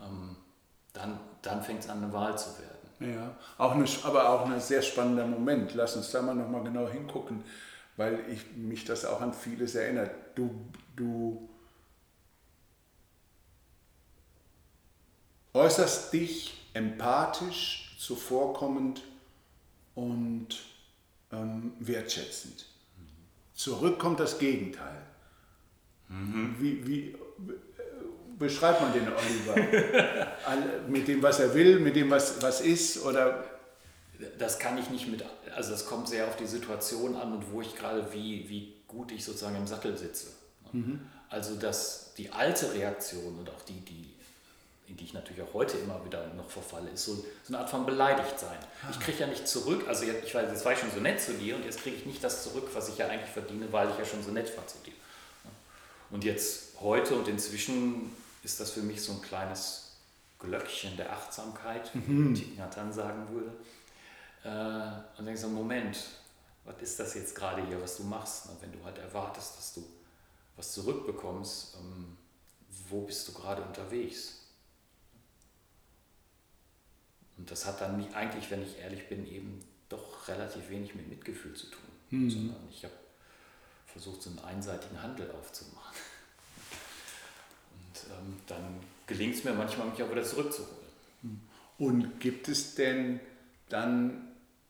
ähm, 0.03 0.35
dann, 0.93 1.19
dann 1.41 1.63
fängt 1.63 1.83
es 1.83 1.89
an, 1.89 2.03
eine 2.03 2.11
Wahl 2.11 2.37
zu 2.37 2.49
werden. 2.59 3.13
Ja, 3.13 3.35
auch 3.57 3.71
eine, 3.71 3.85
aber 4.03 4.29
auch 4.29 4.49
ein 4.49 4.59
sehr 4.59 4.81
spannender 4.81 5.25
Moment. 5.25 5.73
Lass 5.75 5.95
uns 5.95 6.11
da 6.11 6.21
mal 6.21 6.33
nochmal 6.33 6.63
genau 6.63 6.89
hingucken, 6.89 7.43
weil 7.95 8.25
ich, 8.29 8.57
mich 8.57 8.85
das 8.85 9.05
auch 9.05 9.21
an 9.21 9.33
vieles 9.33 9.75
erinnert. 9.75 10.11
Du, 10.35 10.49
du 10.95 11.47
äußerst 15.53 16.11
dich 16.11 16.69
empathisch, 16.73 17.95
zuvorkommend 17.99 19.03
und 19.95 20.59
ähm, 21.31 21.73
wertschätzend. 21.79 22.65
Zurück 23.53 23.99
kommt 23.99 24.19
das 24.19 24.39
Gegenteil. 24.39 25.06
Mhm. 26.09 26.55
Wie, 26.59 26.87
wie, 26.87 27.15
beschreibt 28.37 28.81
man 28.81 28.93
den 28.93 29.07
Oliver? 29.07 30.27
mit 30.87 31.07
dem, 31.07 31.21
was 31.21 31.39
er 31.39 31.53
will, 31.53 31.79
mit 31.79 31.95
dem, 31.95 32.09
was, 32.09 32.41
was 32.41 32.61
ist? 32.61 33.03
Oder? 33.03 33.43
Das 34.37 34.57
kann 34.57 34.77
ich 34.77 34.89
nicht 34.89 35.07
mit, 35.07 35.23
also 35.55 35.71
das 35.71 35.85
kommt 35.85 36.07
sehr 36.07 36.27
auf 36.27 36.35
die 36.37 36.47
Situation 36.47 37.15
an 37.15 37.33
und 37.33 37.51
wo 37.51 37.61
ich 37.61 37.75
gerade, 37.75 38.11
wie, 38.13 38.49
wie 38.49 38.73
gut 38.87 39.11
ich 39.11 39.23
sozusagen 39.23 39.55
im 39.55 39.67
Sattel 39.67 39.97
sitze. 39.97 40.27
Mhm. 40.71 41.01
Also 41.29 41.55
dass 41.55 42.13
die 42.17 42.31
alte 42.31 42.73
Reaktion 42.73 43.37
und 43.37 43.49
auch 43.49 43.61
die, 43.63 43.81
die 43.81 44.17
in 44.87 44.95
die 44.95 45.03
ich 45.03 45.13
natürlich 45.13 45.41
auch 45.41 45.53
heute 45.53 45.77
immer 45.77 46.03
wieder 46.05 46.25
noch 46.35 46.49
verfalle, 46.49 46.89
ist 46.91 47.03
so, 47.03 47.15
so 47.15 47.23
eine 47.49 47.59
Art 47.59 47.69
von 47.69 47.85
beleidigt 47.85 48.39
sein. 48.39 48.57
Ich 48.89 48.99
kriege 48.99 49.19
ja 49.19 49.27
nicht 49.27 49.45
zurück, 49.45 49.83
also 49.85 50.05
ich 50.05 50.33
weiß, 50.33 50.49
jetzt 50.49 50.63
war 50.63 50.71
ich 50.71 50.79
schon 50.79 50.91
so 50.91 51.01
nett 51.01 51.19
zu 51.19 51.33
dir 51.33 51.57
und 51.57 51.65
jetzt 51.65 51.81
kriege 51.81 51.97
ich 51.97 52.05
nicht 52.05 52.23
das 52.23 52.43
zurück, 52.43 52.69
was 52.73 52.87
ich 52.87 52.97
ja 52.97 53.07
eigentlich 53.07 53.29
verdiene, 53.29 53.67
weil 53.71 53.89
ich 53.89 53.97
ja 53.97 54.05
schon 54.05 54.23
so 54.23 54.31
nett 54.31 54.55
war 54.55 54.65
zu 54.65 54.77
dir. 54.85 54.93
Und 56.09 56.23
jetzt 56.23 56.79
heute 56.79 57.15
und 57.15 57.27
inzwischen 57.27 58.11
ist 58.43 58.59
das 58.59 58.71
für 58.71 58.81
mich 58.81 59.01
so 59.01 59.13
ein 59.13 59.21
kleines 59.21 59.97
Glöckchen 60.39 60.95
der 60.95 61.11
Achtsamkeit, 61.11 61.93
mhm. 61.95 62.37
wie 62.37 62.57
Nathan 62.57 62.93
sagen 62.93 63.27
würde. 63.29 63.51
Äh, 64.43 65.19
und 65.19 65.25
denke 65.25 65.39
so, 65.39 65.49
Moment, 65.49 65.97
was 66.63 66.81
ist 66.81 66.99
das 66.99 67.15
jetzt 67.15 67.35
gerade 67.35 67.65
hier, 67.65 67.81
was 67.81 67.97
du 67.97 68.03
machst? 68.03 68.49
Wenn 68.61 68.71
du 68.71 68.83
halt 68.83 68.97
erwartest, 68.97 69.57
dass 69.57 69.73
du 69.73 69.85
was 70.55 70.73
zurückbekommst, 70.73 71.77
ähm, 71.79 72.17
wo 72.89 73.01
bist 73.01 73.27
du 73.27 73.33
gerade 73.33 73.61
unterwegs? 73.61 74.41
Und 77.37 77.51
das 77.51 77.65
hat 77.65 77.81
dann 77.81 78.13
eigentlich, 78.13 78.49
wenn 78.49 78.63
ich 78.63 78.77
ehrlich 78.79 79.07
bin, 79.07 79.27
eben 79.27 79.63
doch 79.89 80.27
relativ 80.27 80.69
wenig 80.69 80.95
mit 80.95 81.07
Mitgefühl 81.07 81.53
zu 81.53 81.67
tun, 81.67 81.89
mhm. 82.09 82.29
sondern 82.29 82.67
ich 82.69 82.83
habe 82.83 82.93
versucht, 83.97 84.21
so 84.21 84.29
einen 84.29 84.39
einseitigen 84.39 85.01
Handel 85.01 85.29
aufzumachen. 85.31 85.95
Und 87.71 88.11
ähm, 88.11 88.37
dann 88.47 88.79
gelingt 89.05 89.35
es 89.35 89.43
mir 89.43 89.53
manchmal, 89.53 89.87
mich 89.87 90.01
auch 90.01 90.11
wieder 90.11 90.23
zurückzuholen. 90.23 90.75
Und 91.77 92.19
gibt 92.19 92.47
es 92.47 92.75
denn 92.75 93.19
dann 93.69 94.27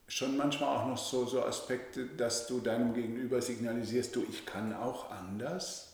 schon 0.07 0.37
manchmal 0.37 0.75
auch 0.75 0.87
noch 0.87 0.97
so, 0.97 1.25
so 1.25 1.43
Aspekte, 1.43 2.05
dass 2.05 2.47
du 2.47 2.59
deinem 2.59 2.93
Gegenüber 2.93 3.41
signalisierst, 3.41 4.15
du, 4.15 4.25
ich 4.29 4.45
kann 4.45 4.73
auch 4.73 5.11
anders? 5.11 5.93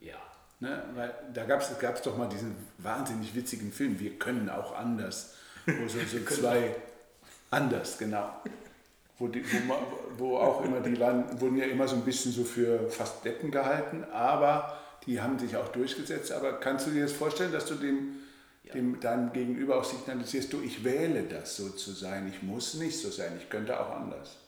Ja. 0.00 0.16
Ne? 0.60 0.82
Weil 0.94 1.14
da 1.32 1.44
gab 1.44 1.60
es 1.60 2.02
doch 2.02 2.16
mal 2.16 2.28
diesen 2.28 2.56
wahnsinnig 2.78 3.34
witzigen 3.34 3.72
Film, 3.72 3.98
Wir 4.00 4.18
können 4.18 4.48
auch 4.48 4.74
anders 4.74 5.34
wo 5.66 5.88
so, 5.88 5.98
so 6.00 6.24
zwei 6.34 6.76
anders, 7.50 7.98
genau. 7.98 8.40
Wo, 9.18 9.28
die, 9.28 9.44
wo, 9.44 9.74
wo, 10.18 10.36
auch 10.38 10.64
immer, 10.64 10.80
die 10.80 10.98
waren, 10.98 11.40
wurden 11.40 11.56
ja 11.56 11.66
immer 11.66 11.86
so 11.86 11.96
ein 11.96 12.02
bisschen 12.02 12.32
so 12.32 12.42
für 12.42 12.90
fast 12.90 13.24
Deppen 13.24 13.50
gehalten, 13.50 14.04
aber 14.12 14.76
die 15.06 15.20
haben 15.20 15.38
sich 15.38 15.56
auch 15.56 15.68
durchgesetzt. 15.68 16.32
Aber 16.32 16.54
kannst 16.54 16.86
du 16.86 16.90
dir 16.90 17.02
das 17.02 17.12
vorstellen, 17.12 17.52
dass 17.52 17.66
du 17.66 17.76
dem, 17.76 18.16
ja. 18.64 18.74
dem 18.74 18.98
deinem 18.98 19.32
Gegenüber 19.32 19.78
auch 19.78 19.84
signalisierst, 19.84 20.52
du, 20.52 20.60
ich 20.62 20.82
wähle 20.82 21.22
das 21.24 21.56
so 21.56 21.70
zu 21.70 21.92
sein, 21.92 22.28
ich 22.28 22.42
muss 22.42 22.74
nicht 22.74 22.98
so 22.98 23.10
sein, 23.10 23.38
ich 23.38 23.48
könnte 23.48 23.78
auch 23.78 23.90
anders? 23.90 24.38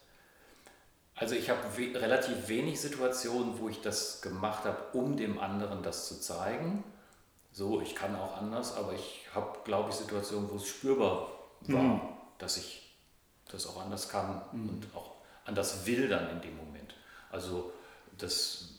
Also 1.14 1.34
ich 1.34 1.48
habe 1.48 1.60
we 1.76 1.98
relativ 1.98 2.48
wenig 2.48 2.80
Situationen, 2.80 3.58
wo 3.60 3.68
ich 3.68 3.80
das 3.80 4.20
gemacht 4.20 4.64
habe, 4.64 4.78
um 4.92 5.16
dem 5.16 5.38
anderen 5.38 5.82
das 5.82 6.08
zu 6.08 6.20
zeigen 6.20 6.82
so, 7.56 7.80
ich 7.80 7.94
kann 7.94 8.14
auch 8.14 8.36
anders, 8.36 8.76
aber 8.76 8.92
ich 8.92 9.22
habe, 9.34 9.60
glaube 9.64 9.88
ich, 9.88 9.96
Situationen, 9.96 10.50
wo 10.50 10.56
es 10.56 10.66
spürbar 10.66 11.26
war, 11.62 11.82
mhm. 11.82 12.00
dass 12.36 12.58
ich 12.58 12.85
das 13.50 13.66
auch 13.66 13.80
anders 13.80 14.08
kann 14.08 14.42
mhm. 14.52 14.68
und 14.68 14.86
auch 14.94 15.16
anders 15.44 15.86
will 15.86 16.08
dann 16.08 16.30
in 16.30 16.40
dem 16.40 16.56
Moment. 16.56 16.94
Also 17.30 17.72
das, 18.18 18.70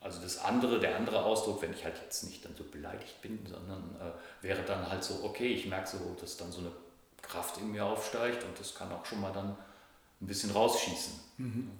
also 0.00 0.20
das 0.20 0.38
andere, 0.38 0.80
der 0.80 0.96
andere 0.96 1.24
Ausdruck, 1.24 1.62
wenn 1.62 1.72
ich 1.72 1.84
halt 1.84 1.96
jetzt 2.02 2.24
nicht 2.24 2.44
dann 2.44 2.54
so 2.56 2.64
beleidigt 2.64 3.20
bin, 3.22 3.44
sondern 3.46 3.96
äh, 4.00 4.44
wäre 4.44 4.62
dann 4.62 4.88
halt 4.88 5.04
so, 5.04 5.22
okay, 5.24 5.48
ich 5.48 5.66
merke 5.66 5.88
so, 5.88 6.16
dass 6.20 6.36
dann 6.36 6.50
so 6.50 6.60
eine 6.60 6.72
Kraft 7.20 7.58
in 7.58 7.70
mir 7.72 7.84
aufsteigt 7.84 8.42
und 8.44 8.58
das 8.58 8.74
kann 8.74 8.90
auch 8.92 9.06
schon 9.06 9.20
mal 9.20 9.32
dann 9.32 9.56
ein 10.20 10.26
bisschen 10.26 10.50
rausschießen. 10.50 11.14
Mhm. 11.38 11.70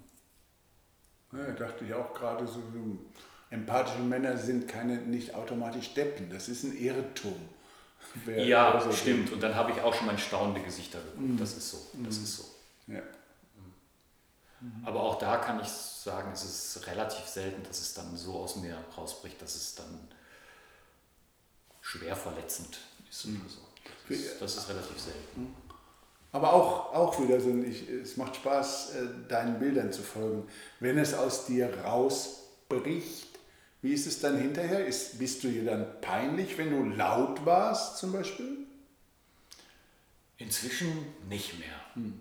Ja, 1.33 1.51
dachte 1.53 1.85
ich 1.85 1.95
auch 1.95 2.13
gerade 2.13 2.47
so, 2.47 2.61
empathische 3.51 4.03
Männer 4.03 4.37
sind 4.37 4.69
keine, 4.69 4.97
nicht 4.99 5.35
automatisch 5.35 5.95
Deppen. 5.95 6.31
Das 6.31 6.49
ist 6.49 6.65
ein 6.65 6.77
Irrtum. 6.77 7.49
Wer 8.25 8.45
ja, 8.45 8.81
so 8.81 8.93
stimmt. 8.93 9.19
Denkt. 9.19 9.33
Und 9.33 9.43
dann 9.43 9.55
habe 9.55 9.73
ich 9.73 9.81
auch 9.81 9.95
schon 9.95 10.07
mein 10.07 10.19
staunende 10.19 10.61
Gesichter 10.61 11.01
geguckt. 11.01 11.21
Mm. 11.21 11.37
Das 11.37 11.57
ist 11.57 11.71
so. 11.71 11.79
Das 12.05 12.19
mm. 12.19 12.23
ist 12.23 12.37
so. 12.37 12.45
Ja. 12.89 13.01
Mm. 14.61 14.87
Aber 14.87 15.03
auch 15.03 15.19
da 15.19 15.37
kann 15.39 15.61
ich 15.61 15.69
sagen, 15.69 16.31
es 16.33 16.45
ist 16.45 16.87
relativ 16.87 17.27
selten, 17.27 17.63
dass 17.63 17.81
es 17.81 17.95
dann 17.95 18.17
so 18.17 18.35
aus 18.35 18.57
mir 18.57 18.77
rausbricht, 18.97 19.41
dass 19.41 19.55
es 19.55 19.75
dann 19.75 20.09
schwer 21.81 22.15
verletzend 22.15 22.79
ist 23.09 23.27
oder 23.27 23.49
so. 23.49 23.61
Das 24.09 24.19
ist, 24.19 24.43
das 24.43 24.57
ist 24.57 24.69
relativ 24.69 24.99
selten. 25.01 25.55
Aber 26.33 26.53
auch, 26.53 26.95
auch 26.95 27.21
wieder 27.21 27.41
so, 27.41 27.51
ich, 27.63 27.89
es 27.89 28.17
macht 28.17 28.37
Spaß, 28.37 28.95
äh, 28.95 29.29
deinen 29.29 29.59
Bildern 29.59 29.93
zu 29.93 30.03
folgen. 30.03 30.49
Wenn 30.81 30.99
es 30.99 31.13
aus 31.13 31.47
dir 31.47 31.73
rausbricht, 31.85 33.32
wie 33.83 33.93
ist 33.93 34.07
es 34.07 34.21
dann 34.21 34.39
hinterher? 34.39 34.87
Ist, 34.87 35.19
bist 35.19 35.43
du 35.43 35.49
dir 35.49 35.65
dann 35.65 36.01
peinlich, 36.01 36.57
wenn 36.57 36.71
du 36.71 36.97
laut 36.97 37.45
warst 37.45 37.99
zum 37.99 38.13
Beispiel? 38.13 38.59
Inzwischen 40.39 40.91
nicht 41.29 41.59
mehr. 41.59 41.75
Hm. 41.95 42.21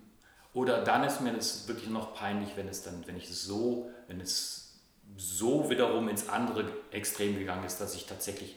Oder 0.54 0.84
dann 0.84 1.04
ist 1.04 1.20
mir 1.20 1.32
das 1.32 1.66
wirklich 1.68 1.88
noch 1.88 2.14
peinlich, 2.14 2.50
wenn 2.56 2.68
es 2.68 2.82
dann, 2.82 3.06
wenn 3.06 3.16
ich 3.16 3.28
so, 3.30 3.90
wenn 4.08 4.20
es 4.20 4.74
so 5.16 5.70
wiederum 5.70 6.08
ins 6.08 6.28
andere 6.28 6.64
Extrem 6.90 7.38
gegangen 7.38 7.64
ist, 7.64 7.80
dass 7.80 7.94
ich 7.94 8.06
tatsächlich 8.06 8.56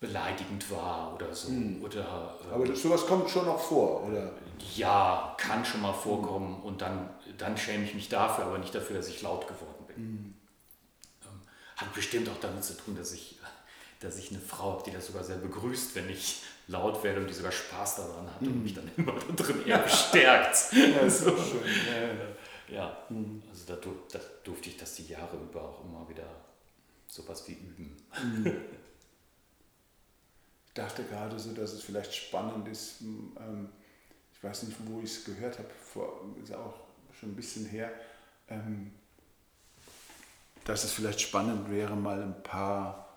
beleidigend 0.00 0.70
war 0.70 1.14
oder 1.14 1.32
so. 1.34 1.48
Hm. 1.48 1.84
Oder, 1.84 2.36
Aber 2.52 2.66
ähm, 2.66 2.74
sowas 2.74 3.06
kommt 3.06 3.30
schon 3.30 3.46
noch 3.46 3.60
vor, 3.60 4.04
oder? 4.08 4.32
Ja, 4.74 5.36
kann 5.38 5.64
schon 5.64 5.82
mal 5.82 5.92
vorkommen 5.92 6.62
und 6.62 6.82
dann, 6.82 7.10
dann 7.38 7.56
schäme 7.56 7.84
ich 7.84 7.94
mich 7.94 8.08
dafür, 8.08 8.46
aber 8.46 8.58
nicht 8.58 8.74
dafür, 8.74 8.96
dass 8.96 9.08
ich 9.08 9.22
laut 9.22 9.46
geworden 9.46 9.86
bin. 9.86 9.96
Hm. 9.96 10.29
Hat 11.80 11.94
bestimmt 11.94 12.28
auch 12.28 12.38
damit 12.40 12.62
zu 12.62 12.76
tun, 12.76 12.94
dass 12.96 13.12
ich, 13.12 13.38
dass 14.00 14.18
ich 14.18 14.30
eine 14.30 14.40
Frau 14.40 14.72
habe, 14.72 14.82
die 14.84 14.90
das 14.90 15.06
sogar 15.06 15.24
sehr 15.24 15.36
begrüßt, 15.36 15.94
wenn 15.94 16.10
ich 16.10 16.42
laut 16.68 17.02
werde 17.02 17.20
und 17.20 17.26
die 17.28 17.34
sogar 17.34 17.52
Spaß 17.52 17.96
daran 17.96 18.26
hat 18.26 18.40
und 18.40 18.56
mhm. 18.56 18.62
mich 18.62 18.74
dann 18.74 18.90
immer 18.96 19.12
da 19.12 19.32
drin 19.34 19.66
eher 19.66 19.78
bestärkt. 19.82 20.72
ja, 20.72 21.00
ist 21.00 21.20
so 21.20 21.36
schön. 21.36 21.62
Ja, 22.68 22.74
ja. 22.74 23.06
Mhm. 23.08 23.42
also 23.50 23.64
da, 23.66 23.76
da, 24.12 24.20
durfte 24.44 24.68
ich 24.68 24.76
das 24.76 24.94
die 24.94 25.06
Jahre 25.06 25.36
über 25.36 25.62
auch 25.62 25.84
immer 25.84 26.08
wieder 26.08 26.28
sowas 27.06 27.46
wie 27.48 27.54
üben. 27.54 27.96
Mhm. 28.22 28.56
Ich 30.70 30.74
dachte 30.74 31.02
gerade 31.02 31.36
so, 31.36 31.52
dass 31.52 31.72
es 31.72 31.82
vielleicht 31.82 32.14
spannend 32.14 32.68
ist, 32.68 33.00
ähm, 33.00 33.70
ich 34.32 34.42
weiß 34.42 34.62
nicht, 34.62 34.76
wo 34.86 35.00
ich 35.00 35.10
es 35.10 35.24
gehört 35.24 35.58
habe, 35.58 35.68
vor, 35.68 36.24
ist 36.40 36.54
auch 36.54 36.74
schon 37.12 37.30
ein 37.30 37.34
bisschen 37.34 37.66
her, 37.66 37.90
ähm, 38.48 38.92
dass 40.64 40.84
es 40.84 40.92
vielleicht 40.92 41.20
spannend 41.20 41.70
wäre, 41.70 41.96
mal 41.96 42.22
ein 42.22 42.42
paar 42.42 43.08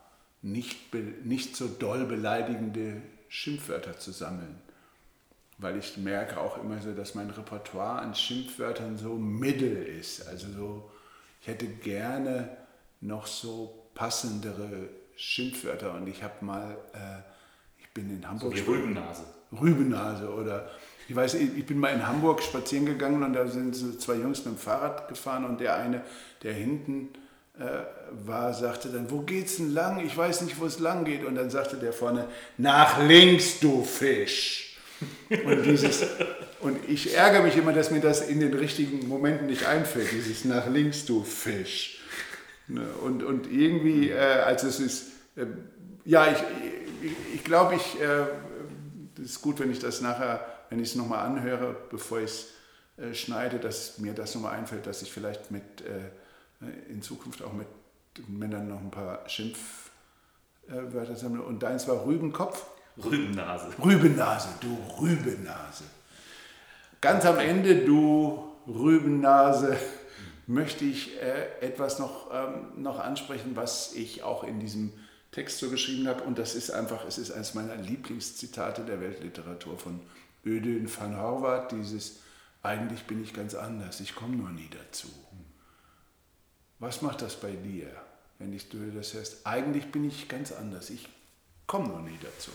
nicht, 0.42 0.94
nicht 1.24 1.56
so 1.56 1.68
doll 1.68 2.06
beleidigende 2.06 3.02
Schimpfwörter 3.30 3.98
zu 3.98 4.12
sammeln. 4.12 4.60
Weil 5.58 5.78
ich 5.78 5.98
merke 5.98 6.40
auch 6.40 6.58
immer 6.58 6.82
so, 6.82 6.94
dass 6.94 7.16
mein 7.16 7.30
Repertoire 7.30 8.02
an 8.02 8.16
Schimpfwörtern 8.16 8.98
so 8.98 9.14
mittel 9.14 9.84
ist. 9.84 10.28
Also 10.28 10.48
so, 10.52 10.92
ich 11.42 11.48
hätte 11.48 11.68
gerne 11.68 12.50
noch 13.02 13.28
so 13.28 13.88
passendere 13.94 14.90
Schimpfwörter. 15.16 15.94
Und 15.94 16.08
ich 16.08 16.24
habe 16.24 16.44
mal, 16.44 16.78
äh, 16.94 17.20
ich 17.82 17.90
bin 17.94 18.10
in 18.10 18.28
Hamburg. 18.28 18.58
So 18.58 18.68
wie 18.68 18.70
Rübennase. 18.70 19.24
Rübennase 19.52 20.34
oder 20.34 20.70
ich 21.08 21.16
weiß, 21.16 21.36
ich 21.36 21.66
bin 21.66 21.80
mal 21.80 21.90
in 21.90 22.08
Hamburg 22.08 22.42
spazieren 22.42 22.86
gegangen 22.86 23.24
und 23.24 23.34
da 23.34 23.48
sind 23.48 23.76
so 23.76 23.92
zwei 23.94 24.16
Jungs 24.16 24.46
mit 24.46 24.56
dem 24.56 24.58
Fahrrad 24.58 25.08
gefahren 25.10 25.46
und 25.46 25.60
der 25.60 25.76
eine, 25.76 26.02
der 26.44 26.54
hinten 26.54 27.10
war, 27.56 28.54
sagte 28.54 28.90
dann, 28.90 29.12
wo 29.12 29.20
geht's 29.20 29.58
denn 29.58 29.74
lang? 29.74 30.04
Ich 30.04 30.18
weiß 30.18 30.42
nicht, 30.42 30.60
wo 30.60 30.66
es 30.66 30.80
lang 30.80 31.06
geht. 31.06 31.24
Und 31.24 31.36
dann 31.36 31.50
sagte 31.50 31.78
der 31.78 31.94
vorne, 31.94 32.28
nach 32.58 33.02
links, 33.06 33.60
du 33.60 33.84
Fisch. 33.84 34.78
Und, 35.30 35.64
dieses, 35.64 36.04
und 36.62 36.78
ich 36.88 37.16
ärgere 37.16 37.44
mich 37.44 37.58
immer, 37.58 37.74
dass 37.74 37.92
mir 37.92 38.00
das 38.00 38.28
in 38.28 38.40
den 38.40 38.54
richtigen 38.54 39.08
Momenten 39.08 39.48
nicht 39.48 39.66
einfällt, 39.66 40.12
dieses 40.12 40.46
nach 40.46 40.68
links, 40.68 41.06
du 41.06 41.24
Fisch. 41.24 42.00
Ne, 42.68 42.88
und, 43.04 43.24
und 43.24 43.52
irgendwie, 43.52 44.10
äh, 44.10 44.18
also 44.18 44.68
es 44.68 44.80
ist, 44.80 45.08
äh, 45.36 45.46
ja, 46.06 46.32
ich, 46.32 46.38
ich, 47.02 47.36
ich 47.36 47.44
glaube, 47.44 47.76
ich, 47.76 48.02
äh, 48.02 48.26
es 49.22 49.32
ist 49.32 49.42
gut, 49.42 49.60
wenn 49.60 49.72
ich 49.72 49.80
das 49.80 50.02
nachher, 50.02 50.46
wenn 50.70 50.80
ich 50.80 50.90
es 50.90 50.96
nochmal 50.96 51.26
anhöre, 51.26 51.76
bevor 51.90 52.20
ich 52.20 52.26
es 52.26 52.48
äh, 52.98 53.14
schneide, 53.14 53.60
dass 53.60 54.00
mir 54.00 54.14
das 54.14 54.34
nochmal 54.36 54.58
einfällt, 54.58 54.88
dass 54.88 55.02
ich 55.02 55.12
vielleicht 55.12 55.52
mit 55.52 55.82
äh, 55.82 56.10
in 56.90 57.02
Zukunft 57.02 57.42
auch 57.42 57.54
mit 57.54 57.68
Männern 58.28 58.68
noch 58.68 58.80
ein 58.80 58.92
paar 58.92 59.28
Schimpfwörter 59.28 61.16
sammle. 61.16 61.42
Und 61.42 61.64
deins 61.64 61.88
war 61.88 62.06
Rübenkopf? 62.06 62.66
Rübennase. 63.04 63.70
Rübennase, 63.84 64.50
du 64.62 64.78
Rübennase. 65.02 65.86
Ganz 67.02 67.26
am 67.26 67.40
Ende, 67.40 67.84
du 67.86 68.44
Rübennase, 68.68 69.78
möchte 70.48 70.86
ich 70.86 71.20
äh, 71.22 71.66
etwas 71.66 72.00
noch, 72.00 72.30
ähm, 72.32 72.82
noch 72.82 73.00
ansprechen, 73.00 73.56
was 73.56 73.94
ich 73.94 74.24
auch 74.24 74.44
in 74.44 74.60
diesem 74.60 74.94
Text 75.32 75.60
so 75.60 75.70
geschrieben 75.70 76.08
habe. 76.08 76.24
Und 76.24 76.38
das 76.38 76.56
ist 76.56 76.72
einfach, 76.72 77.06
es 77.06 77.18
ist 77.18 77.32
eines 77.32 77.54
meiner 77.54 77.76
Lieblingszitate 77.76 78.84
der 78.84 79.02
Weltliteratur 79.02 79.78
von 79.78 80.00
Ödön 80.46 80.90
van 80.94 81.18
Horvath, 81.18 81.72
dieses 81.72 82.20
Eigentlich 82.62 83.04
bin 83.04 83.22
ich 83.22 83.34
ganz 83.34 83.56
anders, 83.56 84.00
ich 84.00 84.16
komme 84.16 84.36
nur 84.38 84.50
nie 84.50 84.70
dazu. 84.72 85.08
Was 86.84 87.02
macht 87.02 87.22
das 87.22 87.38
bei 87.38 87.52
dir, 87.52 87.90
wenn 88.40 88.52
ich, 88.52 88.68
du 88.68 88.92
das 88.92 89.14
hörst? 89.14 89.48
Eigentlich 89.48 89.90
bin 89.90 90.06
ich 90.06 90.28
ganz 90.28 90.52
anders. 90.52 90.90
Ich 90.90 91.08
komme 91.66 91.88
noch 91.88 92.02
nie 92.02 92.20
dazu. 92.22 92.52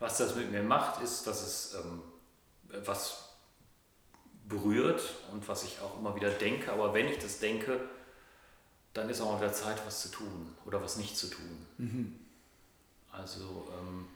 Was 0.00 0.18
das 0.18 0.34
mit 0.34 0.50
mir 0.50 0.64
macht, 0.64 1.00
ist, 1.04 1.24
dass 1.28 1.40
es 1.40 1.74
ähm, 1.74 2.02
was 2.84 3.28
berührt 4.48 5.00
und 5.30 5.46
was 5.46 5.62
ich 5.62 5.78
auch 5.78 5.96
immer 6.00 6.16
wieder 6.16 6.30
denke. 6.30 6.72
Aber 6.72 6.92
wenn 6.92 7.06
ich 7.06 7.18
das 7.18 7.38
denke, 7.38 7.88
dann 8.92 9.08
ist 9.08 9.20
auch 9.20 9.40
wieder 9.40 9.52
Zeit, 9.52 9.80
was 9.86 10.02
zu 10.02 10.08
tun 10.08 10.56
oder 10.64 10.82
was 10.82 10.96
nicht 10.96 11.16
zu 11.16 11.28
tun. 11.28 11.66
Mhm. 11.78 12.18
Also 13.12 13.72
ähm, 13.78 14.08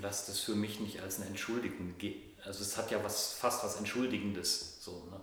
lasse 0.00 0.30
das 0.30 0.40
für 0.40 0.54
mich 0.54 0.80
nicht 0.80 1.00
als 1.00 1.16
eine 1.16 1.26
Entschuldigung. 1.26 1.94
Also 2.44 2.62
es 2.62 2.76
hat 2.76 2.90
ja 2.90 3.02
was, 3.02 3.32
fast 3.32 3.64
was 3.64 3.76
Entschuldigendes. 3.76 4.82
So, 4.82 5.06
ne? 5.10 5.20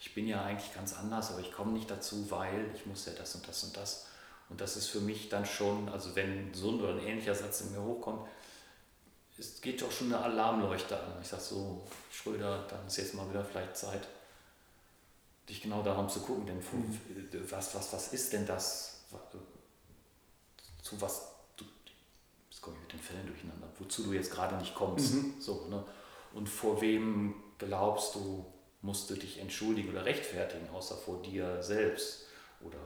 Ich 0.00 0.14
bin 0.14 0.26
ja 0.26 0.42
eigentlich 0.42 0.74
ganz 0.74 0.94
anders, 0.94 1.30
aber 1.30 1.40
ich 1.40 1.52
komme 1.52 1.72
nicht 1.72 1.90
dazu, 1.90 2.30
weil 2.30 2.70
ich 2.74 2.84
muss 2.86 3.06
ja 3.06 3.12
das 3.12 3.34
und 3.34 3.48
das 3.48 3.64
und 3.64 3.76
das. 3.76 4.06
Und 4.50 4.60
das 4.60 4.76
ist 4.76 4.88
für 4.88 5.00
mich 5.00 5.28
dann 5.28 5.46
schon, 5.46 5.88
also 5.88 6.14
wenn 6.14 6.52
so 6.52 6.70
ein 6.70 6.80
oder 6.80 6.92
ein 6.92 7.00
ähnlicher 7.00 7.34
Satz 7.34 7.62
in 7.62 7.72
mir 7.72 7.82
hochkommt, 7.82 8.28
es 9.38 9.60
geht 9.60 9.82
doch 9.82 9.90
schon 9.90 10.12
eine 10.12 10.22
Alarmleuchte 10.22 11.00
an. 11.00 11.14
Ich 11.22 11.28
sage 11.28 11.42
so, 11.42 11.82
Schröder, 12.12 12.66
dann 12.68 12.86
ist 12.86 12.98
jetzt 12.98 13.14
mal 13.14 13.28
wieder 13.30 13.44
vielleicht 13.44 13.76
Zeit, 13.76 14.06
dich 15.48 15.62
genau 15.62 15.82
darum 15.82 16.08
zu 16.08 16.20
gucken, 16.20 16.46
denn 16.46 16.58
mhm. 16.58 17.00
was, 17.50 17.74
was, 17.74 17.92
was 17.92 18.12
ist 18.12 18.32
denn 18.32 18.46
das, 18.46 19.00
zu 20.82 21.00
was 21.00 21.33
komme 22.64 22.76
ich 22.78 22.82
mit 22.82 22.92
den 22.94 23.00
Fällen 23.00 23.26
durcheinander, 23.26 23.68
wozu 23.78 24.02
du 24.04 24.12
jetzt 24.12 24.32
gerade 24.32 24.56
nicht 24.56 24.74
kommst. 24.74 25.14
Mhm. 25.14 25.34
So, 25.38 25.66
ne? 25.68 25.84
Und 26.32 26.48
vor 26.48 26.80
wem 26.80 27.34
glaubst 27.58 28.14
du, 28.14 28.44
musst 28.82 29.10
du 29.10 29.14
dich 29.14 29.38
entschuldigen 29.40 29.90
oder 29.90 30.04
rechtfertigen, 30.04 30.68
außer 30.70 30.96
vor 30.96 31.22
dir 31.22 31.62
selbst 31.62 32.26
oder 32.60 32.78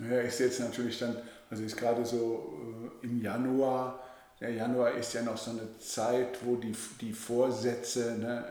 ja, 0.00 0.22
ich 0.22 0.32
sehe 0.32 0.46
jetzt 0.46 0.60
natürlich 0.60 0.98
dann, 0.98 1.16
also 1.50 1.62
ist 1.64 1.76
gerade 1.76 2.04
so 2.04 2.54
äh, 3.02 3.06
im 3.06 3.20
Januar, 3.20 4.00
der 4.40 4.52
Januar 4.52 4.92
ist 4.92 5.12
ja 5.14 5.22
noch 5.22 5.36
so 5.36 5.50
eine 5.50 5.76
Zeit, 5.78 6.38
wo 6.44 6.54
die, 6.54 6.74
die 7.00 7.12
Vorsätze 7.12 8.16
ne, 8.16 8.44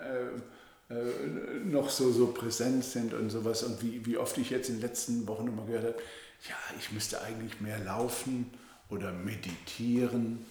äh, 0.90 0.94
äh, 0.94 1.60
noch 1.64 1.90
so, 1.90 2.12
so 2.12 2.28
präsent 2.34 2.84
sind 2.84 3.14
und 3.14 3.30
sowas. 3.30 3.64
Und 3.64 3.82
wie, 3.82 4.06
wie 4.06 4.18
oft 4.18 4.38
ich 4.38 4.50
jetzt 4.50 4.68
in 4.68 4.76
den 4.76 4.82
letzten 4.82 5.26
Wochen 5.28 5.48
immer 5.48 5.66
gehört 5.66 5.86
habe, 5.86 6.04
ja, 6.50 6.56
ich 6.78 6.92
müsste 6.92 7.22
eigentlich 7.22 7.62
mehr 7.62 7.80
laufen 7.80 8.52
oder 8.90 9.12
meditieren 9.12 10.46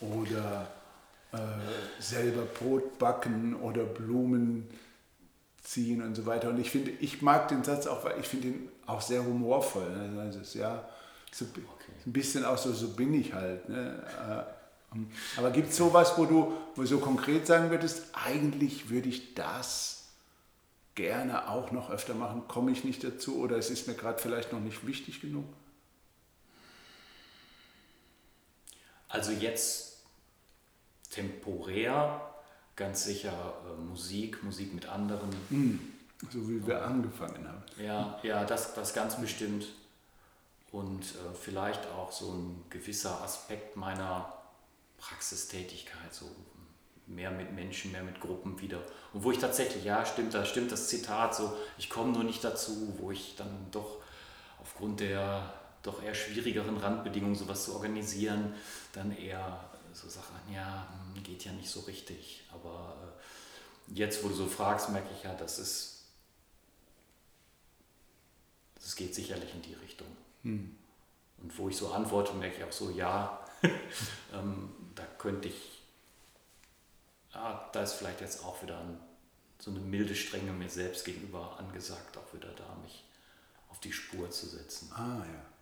oder 0.00 0.68
äh, 1.32 1.38
selber 2.00 2.42
Brot 2.42 2.98
backen 2.98 3.54
oder 3.56 3.84
Blumen 3.84 4.68
ziehen 5.62 6.02
und 6.02 6.14
so 6.14 6.26
weiter. 6.26 6.50
Und 6.50 6.60
ich 6.60 6.70
finde, 6.70 6.90
ich 6.90 7.22
mag 7.22 7.48
den 7.48 7.64
Satz 7.64 7.86
auch, 7.86 8.04
weil 8.04 8.18
ich 8.20 8.26
finde 8.26 8.48
ihn 8.48 8.68
auch 8.86 9.00
sehr 9.00 9.24
humorvoll. 9.24 9.88
Ne? 9.90 10.20
Also 10.20 10.40
ist, 10.40 10.54
ja, 10.54 10.88
so, 11.32 11.44
okay. 11.44 11.92
ein 12.06 12.12
bisschen 12.12 12.44
auch 12.44 12.58
so, 12.58 12.72
so 12.72 12.90
bin 12.90 13.14
ich 13.14 13.32
halt. 13.32 13.68
Ne? 13.68 14.02
Äh, 14.28 14.94
ähm, 14.94 15.10
aber 15.36 15.50
gibt 15.50 15.70
es 15.70 15.76
sowas, 15.76 16.14
wo 16.16 16.26
du 16.26 16.52
wo 16.76 16.84
so 16.84 16.98
konkret 16.98 17.46
sagen 17.46 17.70
würdest, 17.70 18.06
eigentlich 18.12 18.90
würde 18.90 19.08
ich 19.08 19.34
das 19.34 20.04
gerne 20.94 21.48
auch 21.48 21.72
noch 21.72 21.90
öfter 21.90 22.14
machen, 22.14 22.42
komme 22.46 22.70
ich 22.70 22.84
nicht 22.84 23.02
dazu 23.02 23.38
oder 23.38 23.56
es 23.56 23.70
ist 23.70 23.88
mir 23.88 23.94
gerade 23.94 24.20
vielleicht 24.20 24.52
noch 24.52 24.60
nicht 24.60 24.86
wichtig 24.86 25.20
genug? 25.20 25.44
Also 29.14 29.30
jetzt 29.30 29.98
temporär 31.10 32.20
ganz 32.74 33.04
sicher 33.04 33.54
äh, 33.64 33.80
Musik, 33.80 34.42
Musik 34.42 34.74
mit 34.74 34.86
anderen. 34.86 35.30
Mm, 35.50 35.78
so 36.32 36.48
wie 36.48 36.66
wir 36.66 36.84
angefangen 36.84 37.46
haben. 37.46 37.62
Ja, 37.80 38.18
ja, 38.24 38.44
das, 38.44 38.74
das 38.74 38.92
ganz 38.92 39.14
bestimmt. 39.14 39.66
Und 40.72 41.02
äh, 41.02 41.34
vielleicht 41.40 41.86
auch 41.92 42.10
so 42.10 42.32
ein 42.32 42.64
gewisser 42.70 43.22
Aspekt 43.22 43.76
meiner 43.76 44.32
Praxistätigkeit, 44.98 46.12
so 46.12 46.26
mehr 47.06 47.30
mit 47.30 47.52
Menschen, 47.52 47.92
mehr 47.92 48.02
mit 48.02 48.20
Gruppen 48.20 48.60
wieder. 48.60 48.80
Und 49.12 49.22
wo 49.22 49.30
ich 49.30 49.38
tatsächlich, 49.38 49.84
ja, 49.84 50.04
stimmt, 50.04 50.34
da 50.34 50.44
stimmt 50.44 50.72
das 50.72 50.88
Zitat 50.88 51.36
so, 51.36 51.56
ich 51.78 51.88
komme 51.88 52.10
nur 52.10 52.24
nicht 52.24 52.42
dazu, 52.42 52.94
wo 52.98 53.12
ich 53.12 53.36
dann 53.36 53.68
doch 53.70 53.98
aufgrund 54.60 54.98
der 54.98 55.54
doch 55.84 56.02
eher 56.02 56.14
schwierigeren 56.14 56.78
Randbedingungen 56.78 57.36
sowas 57.36 57.64
zu 57.64 57.74
organisieren, 57.74 58.54
dann 58.92 59.16
eher 59.16 59.70
so 59.92 60.08
Sachen, 60.08 60.34
ja, 60.52 60.88
hm, 61.14 61.22
geht 61.22 61.44
ja 61.44 61.52
nicht 61.52 61.70
so 61.70 61.80
richtig. 61.80 62.42
Aber 62.52 62.96
äh, 63.88 63.94
jetzt, 63.94 64.24
wo 64.24 64.28
du 64.28 64.34
so 64.34 64.46
fragst, 64.46 64.88
merke 64.88 65.08
ich 65.14 65.22
ja, 65.22 65.34
das 65.34 65.58
ist, 65.58 66.06
das 68.76 68.96
geht 68.96 69.14
sicherlich 69.14 69.54
in 69.54 69.62
die 69.62 69.74
Richtung. 69.74 70.08
Hm. 70.42 70.76
Und 71.42 71.58
wo 71.58 71.68
ich 71.68 71.76
so 71.76 71.92
antworte, 71.92 72.32
merke 72.32 72.56
ich 72.58 72.64
auch 72.64 72.72
so, 72.72 72.90
ja, 72.90 73.46
ähm, 74.32 74.70
da 74.94 75.04
könnte 75.18 75.48
ich, 75.48 75.82
ah, 77.32 77.68
da 77.72 77.82
ist 77.82 77.94
vielleicht 77.94 78.22
jetzt 78.22 78.42
auch 78.42 78.62
wieder 78.62 78.80
ein, 78.80 78.98
so 79.58 79.70
eine 79.70 79.80
milde 79.80 80.14
Strenge 80.14 80.52
mir 80.52 80.70
selbst 80.70 81.04
gegenüber 81.04 81.58
angesagt, 81.58 82.16
auch 82.16 82.34
wieder 82.34 82.52
da 82.54 82.74
mich 82.82 83.04
auf 83.70 83.80
die 83.80 83.92
Spur 83.92 84.30
zu 84.30 84.46
setzen. 84.46 84.90
Ah, 84.94 85.24
ja. 85.26 85.53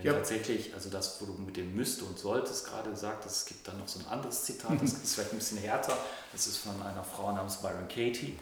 Wenn 0.00 0.06
ja. 0.06 0.12
tatsächlich, 0.14 0.72
also 0.72 0.88
das, 0.88 1.20
wo 1.20 1.26
du 1.26 1.34
mit 1.34 1.58
dem 1.58 1.76
müsste 1.76 2.06
und 2.06 2.18
solltest 2.18 2.66
gerade 2.66 2.96
sagtest, 2.96 3.36
es 3.36 3.44
gibt 3.44 3.68
dann 3.68 3.78
noch 3.78 3.86
so 3.86 3.98
ein 3.98 4.06
anderes 4.06 4.44
Zitat, 4.44 4.80
das 4.80 4.94
ist 4.94 5.14
vielleicht 5.14 5.32
ein 5.32 5.38
bisschen 5.38 5.58
härter, 5.58 5.96
das 6.32 6.46
ist 6.46 6.56
von 6.56 6.80
einer 6.80 7.04
Frau 7.04 7.30
namens 7.32 7.56
Byron 7.56 7.86
Katie. 7.86 8.38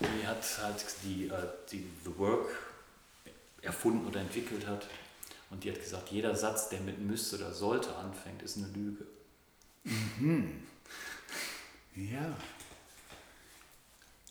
Die 0.00 0.26
hat 0.26 0.42
halt 0.62 0.82
die, 1.04 1.26
äh, 1.26 1.32
die 1.70 1.86
The 2.04 2.18
Work 2.18 2.46
erfunden 3.60 4.06
oder 4.06 4.20
entwickelt 4.20 4.66
hat. 4.66 4.86
Und 5.50 5.64
die 5.64 5.70
hat 5.70 5.78
gesagt, 5.78 6.10
jeder 6.10 6.34
Satz, 6.34 6.70
der 6.70 6.80
mit 6.80 6.98
müsste 6.98 7.36
oder 7.36 7.52
sollte 7.52 7.94
anfängt, 7.96 8.40
ist 8.40 8.56
eine 8.56 8.68
Lüge. 8.68 9.04
Mhm. 9.84 10.62
Ja. 11.94 12.34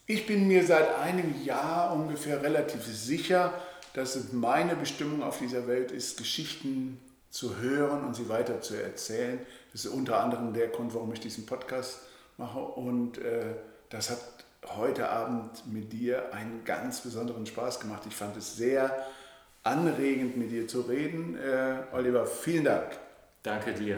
Ich 0.08 0.26
bin 0.26 0.48
mir 0.48 0.66
seit 0.66 0.96
einem 0.96 1.44
Jahr 1.44 1.94
ungefähr 1.94 2.42
relativ 2.42 2.84
sicher, 2.84 3.54
dass 4.00 4.32
meine 4.32 4.78
Bestimmung 4.78 5.22
auf 5.24 5.40
dieser 5.40 5.68
Welt 5.68 5.92
ist, 5.92 6.18
Geschichten 6.18 7.02
zu 7.30 7.58
hören 7.58 8.06
und 8.06 8.16
sie 8.16 8.30
weiter 8.30 8.62
zu 8.62 8.82
erzählen. 8.82 9.40
Das 9.74 9.84
ist 9.84 9.92
unter 9.92 10.24
anderem 10.24 10.54
der 10.54 10.70
Grund, 10.70 10.94
warum 10.94 11.12
ich 11.12 11.20
diesen 11.20 11.46
Podcast 11.46 12.00
mache. 12.38 12.60
Und 12.60 13.18
äh, 13.18 13.56
das 13.90 14.10
hat 14.10 14.20
heute 14.78 15.10
Abend 15.10 15.52
mit 15.72 15.92
dir 15.92 16.34
einen 16.34 16.64
ganz 16.64 17.02
besonderen 17.02 17.46
Spaß 17.46 17.82
gemacht. 17.82 18.04
Ich 18.08 18.16
fand 18.16 18.38
es 18.38 18.56
sehr 18.56 19.06
anregend, 19.64 20.38
mit 20.38 20.52
dir 20.52 20.66
zu 20.66 20.82
reden. 20.82 21.38
Äh, 21.38 21.80
Oliver, 21.92 22.26
vielen 22.26 22.64
Dank. 22.64 22.98
Danke 23.44 23.74
dir. 23.74 23.98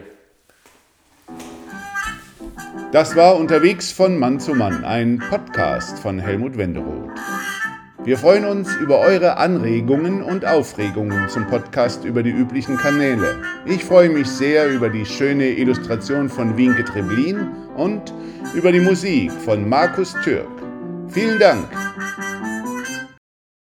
Das 2.91 3.15
war 3.15 3.35
Unterwegs 3.35 3.91
von 3.91 4.17
Mann 4.17 4.39
zu 4.39 4.55
Mann, 4.55 4.83
ein 4.83 5.19
Podcast 5.19 5.99
von 5.99 6.17
Helmut 6.17 6.57
Wenderoth. 6.57 7.11
Wir 8.03 8.17
freuen 8.17 8.45
uns 8.45 8.75
über 8.77 8.97
eure 8.97 9.37
Anregungen 9.37 10.23
und 10.23 10.43
Aufregungen 10.43 11.29
zum 11.29 11.45
Podcast 11.45 12.03
über 12.03 12.23
die 12.23 12.31
üblichen 12.31 12.75
Kanäle. 12.75 13.35
Ich 13.67 13.85
freue 13.85 14.09
mich 14.09 14.27
sehr 14.27 14.69
über 14.69 14.89
die 14.89 15.05
schöne 15.05 15.49
Illustration 15.49 16.27
von 16.27 16.57
Wienke 16.57 16.83
Treblin 16.83 17.47
und 17.75 18.11
über 18.55 18.71
die 18.71 18.79
Musik 18.79 19.31
von 19.31 19.69
Markus 19.69 20.15
Türk. 20.23 20.49
Vielen 21.09 21.37
Dank! 21.37 21.67